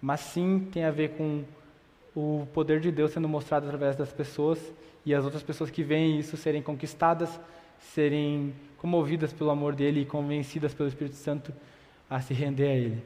Mas 0.00 0.20
sim 0.20 0.68
tem 0.72 0.84
a 0.84 0.90
ver 0.90 1.10
com 1.10 1.44
o 2.14 2.46
poder 2.52 2.80
de 2.80 2.90
Deus 2.90 3.12
sendo 3.12 3.28
mostrado 3.28 3.66
através 3.66 3.96
das 3.96 4.12
pessoas 4.12 4.58
e 5.04 5.14
as 5.14 5.24
outras 5.24 5.42
pessoas 5.42 5.70
que 5.70 5.82
veem 5.82 6.18
isso 6.18 6.36
serem 6.36 6.62
conquistadas, 6.62 7.40
serem 7.78 8.52
comovidas 8.78 9.32
pelo 9.32 9.50
amor 9.50 9.74
dele 9.74 10.00
e 10.00 10.04
convencidas 10.04 10.74
pelo 10.74 10.88
Espírito 10.88 11.16
Santo 11.16 11.52
a 12.08 12.20
se 12.20 12.34
render 12.34 12.68
a 12.68 12.74
ele. 12.74 13.02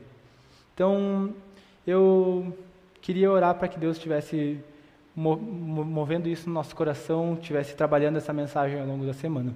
Então, 0.74 1.34
eu 1.86 2.56
queria 3.00 3.30
orar 3.30 3.54
para 3.54 3.68
que 3.68 3.78
Deus 3.78 3.96
estivesse 3.96 4.58
movendo 5.14 6.28
isso 6.28 6.48
no 6.48 6.54
nosso 6.54 6.74
coração, 6.74 7.34
estivesse 7.34 7.76
trabalhando 7.76 8.16
essa 8.16 8.32
mensagem 8.32 8.80
ao 8.80 8.86
longo 8.86 9.06
da 9.06 9.12
semana. 9.12 9.54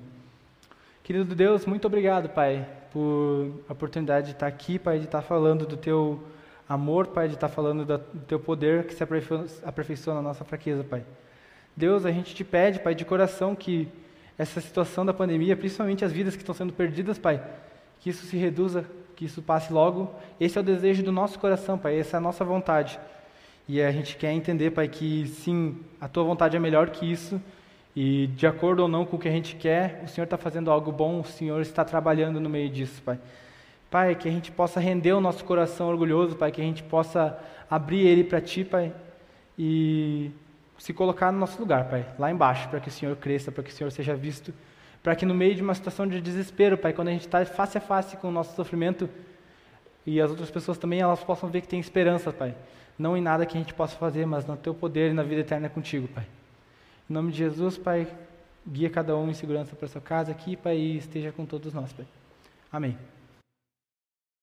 Querido 1.03 1.35
Deus, 1.35 1.67
muito 1.67 1.87
obrigado, 1.87 2.29
Pai, 2.29 2.69
por 2.93 3.51
a 3.69 3.73
oportunidade 3.73 4.27
de 4.27 4.33
estar 4.35 4.47
aqui, 4.47 4.79
Pai, 4.79 4.99
de 4.99 5.07
estar 5.07 5.23
falando 5.23 5.67
do 5.67 5.77
Teu 5.77 6.23
amor, 6.69 7.09
Pai, 7.09 7.29
de 7.29 7.35
estar 7.35 7.49
falando 7.49 7.85
do 7.85 7.99
Teu 8.27 8.39
poder 8.39 8.85
que 8.85 8.95
se 8.95 9.03
aperfeiçoa 9.03 10.15
na 10.15 10.23
nossa 10.23 10.45
fraqueza, 10.45 10.85
Pai. 10.85 11.05
Deus, 11.77 12.05
a 12.05 12.11
gente 12.11 12.35
te 12.35 12.45
pede, 12.45 12.81
Pai, 12.81 12.95
de 12.95 13.05
coração, 13.05 13.55
que 13.55 13.89
essa 14.37 14.61
situação 14.61 15.07
da 15.07 15.15
pandemia, 15.15 15.57
principalmente 15.57 16.05
as 16.05 16.13
vidas 16.13 16.37
que 16.37 16.43
estão 16.43 16.55
sendo 16.55 16.73
perdidas, 16.73 17.19
Pai, 17.19 17.43
que 18.01 18.11
isso 18.11 18.27
se 18.27 18.37
reduza, 18.37 18.85
que 19.17 19.25
isso 19.25 19.41
passe 19.41 19.73
logo. 19.73 20.13
Esse 20.39 20.59
é 20.59 20.61
o 20.61 20.65
desejo 20.65 21.03
do 21.03 21.11
nosso 21.11 21.39
coração, 21.39 21.79
Pai, 21.79 21.99
essa 21.99 22.17
é 22.17 22.19
a 22.19 22.21
nossa 22.21 22.45
vontade. 22.45 22.99
E 23.67 23.83
a 23.83 23.91
gente 23.91 24.17
quer 24.17 24.33
entender, 24.33 24.71
Pai, 24.71 24.89
que 24.89 25.27
sim, 25.27 25.79
a 26.01 26.09
Tua 26.09 26.25
vontade 26.25 26.57
é 26.57 26.61
melhor 26.61 26.91
que 26.91 27.11
isso 27.11 27.41
e 28.01 28.29
de 28.29 28.47
acordo 28.47 28.83
ou 28.83 28.89
não 28.89 29.05
com 29.05 29.17
o 29.17 29.19
que 29.19 29.27
a 29.27 29.33
gente 29.33 29.57
quer, 29.57 30.03
o 30.05 30.09
Senhor 30.09 30.23
está 30.25 30.37
fazendo 30.37 30.71
algo 30.71 30.93
bom, 30.93 31.19
o 31.19 31.25
Senhor 31.25 31.61
está 31.61 31.85
trabalhando 31.85 32.41
no 32.41 32.49
meio 32.49 32.71
disso, 32.71 33.03
Pai. 33.03 33.19
Pai, 33.91 34.15
que 34.15 34.29
a 34.29 34.31
gente 34.31 34.53
possa 34.53 34.79
render 34.79 35.13
o 35.13 35.21
nosso 35.21 35.45
coração 35.45 35.89
orgulhoso, 35.89 36.37
Pai, 36.37 36.53
que 36.53 36.61
a 36.61 36.65
gente 36.65 36.83
possa 36.83 37.39
abrir 37.71 38.07
ele 38.07 38.23
para 38.25 38.41
Ti, 38.41 38.65
Pai, 38.65 38.93
e 39.59 40.31
se 40.79 40.93
colocar 40.93 41.33
no 41.33 41.39
nosso 41.39 41.59
lugar, 41.59 41.89
Pai, 41.89 42.07
lá 42.19 42.31
embaixo, 42.31 42.69
para 42.69 42.81
que 42.81 42.89
o 42.89 42.93
Senhor 42.93 43.17
cresça, 43.17 43.51
para 43.51 43.63
que 43.63 43.71
o 43.71 43.73
Senhor 43.73 43.91
seja 43.91 44.15
visto, 44.15 44.53
para 45.03 45.17
que 45.17 45.25
no 45.25 45.35
meio 45.35 45.55
de 45.55 45.63
uma 45.63 45.75
situação 45.75 46.07
de 46.07 46.21
desespero, 46.21 46.77
Pai, 46.77 46.93
quando 46.93 47.09
a 47.09 47.13
gente 47.13 47.27
está 47.27 47.45
face 47.45 47.79
a 47.79 47.81
face 47.81 48.17
com 48.17 48.29
o 48.29 48.33
nosso 48.33 48.55
sofrimento, 48.55 49.09
e 50.07 50.21
as 50.21 50.31
outras 50.31 50.51
pessoas 50.51 50.79
também, 50.79 51.01
elas 51.01 51.23
possam 51.23 51.49
ver 51.49 51.61
que 51.61 51.69
tem 51.69 51.81
esperança, 51.81 52.33
Pai. 52.33 52.55
Não 52.99 53.17
em 53.17 53.21
nada 53.21 53.45
que 53.45 53.57
a 53.57 53.61
gente 53.61 53.75
possa 53.75 53.97
fazer, 53.97 54.27
mas 54.27 54.47
no 54.47 54.57
Teu 54.57 54.75
poder 54.75 55.11
e 55.11 55.15
na 55.15 55.23
vida 55.23 55.43
eterna 55.43 55.69
contigo, 55.69 56.09
Pai. 56.09 56.27
Em 57.09 57.13
nome 57.13 57.33
de 57.33 57.39
Jesus, 57.39 57.77
Pai, 57.79 58.07
guia 58.67 58.91
cada 58.91 59.17
um 59.17 59.31
em 59.31 59.35
segurança 59.35 59.75
para 59.75 59.89
sua 59.89 60.01
casa 60.01 60.31
aqui, 60.31 60.57
Pai, 60.57 60.77
e 60.77 60.97
esteja 60.97 61.33
com 61.33 61.45
todos 61.45 61.73
nós, 61.73 61.93
Pai. 61.93 62.07
Amém. 62.73 63.18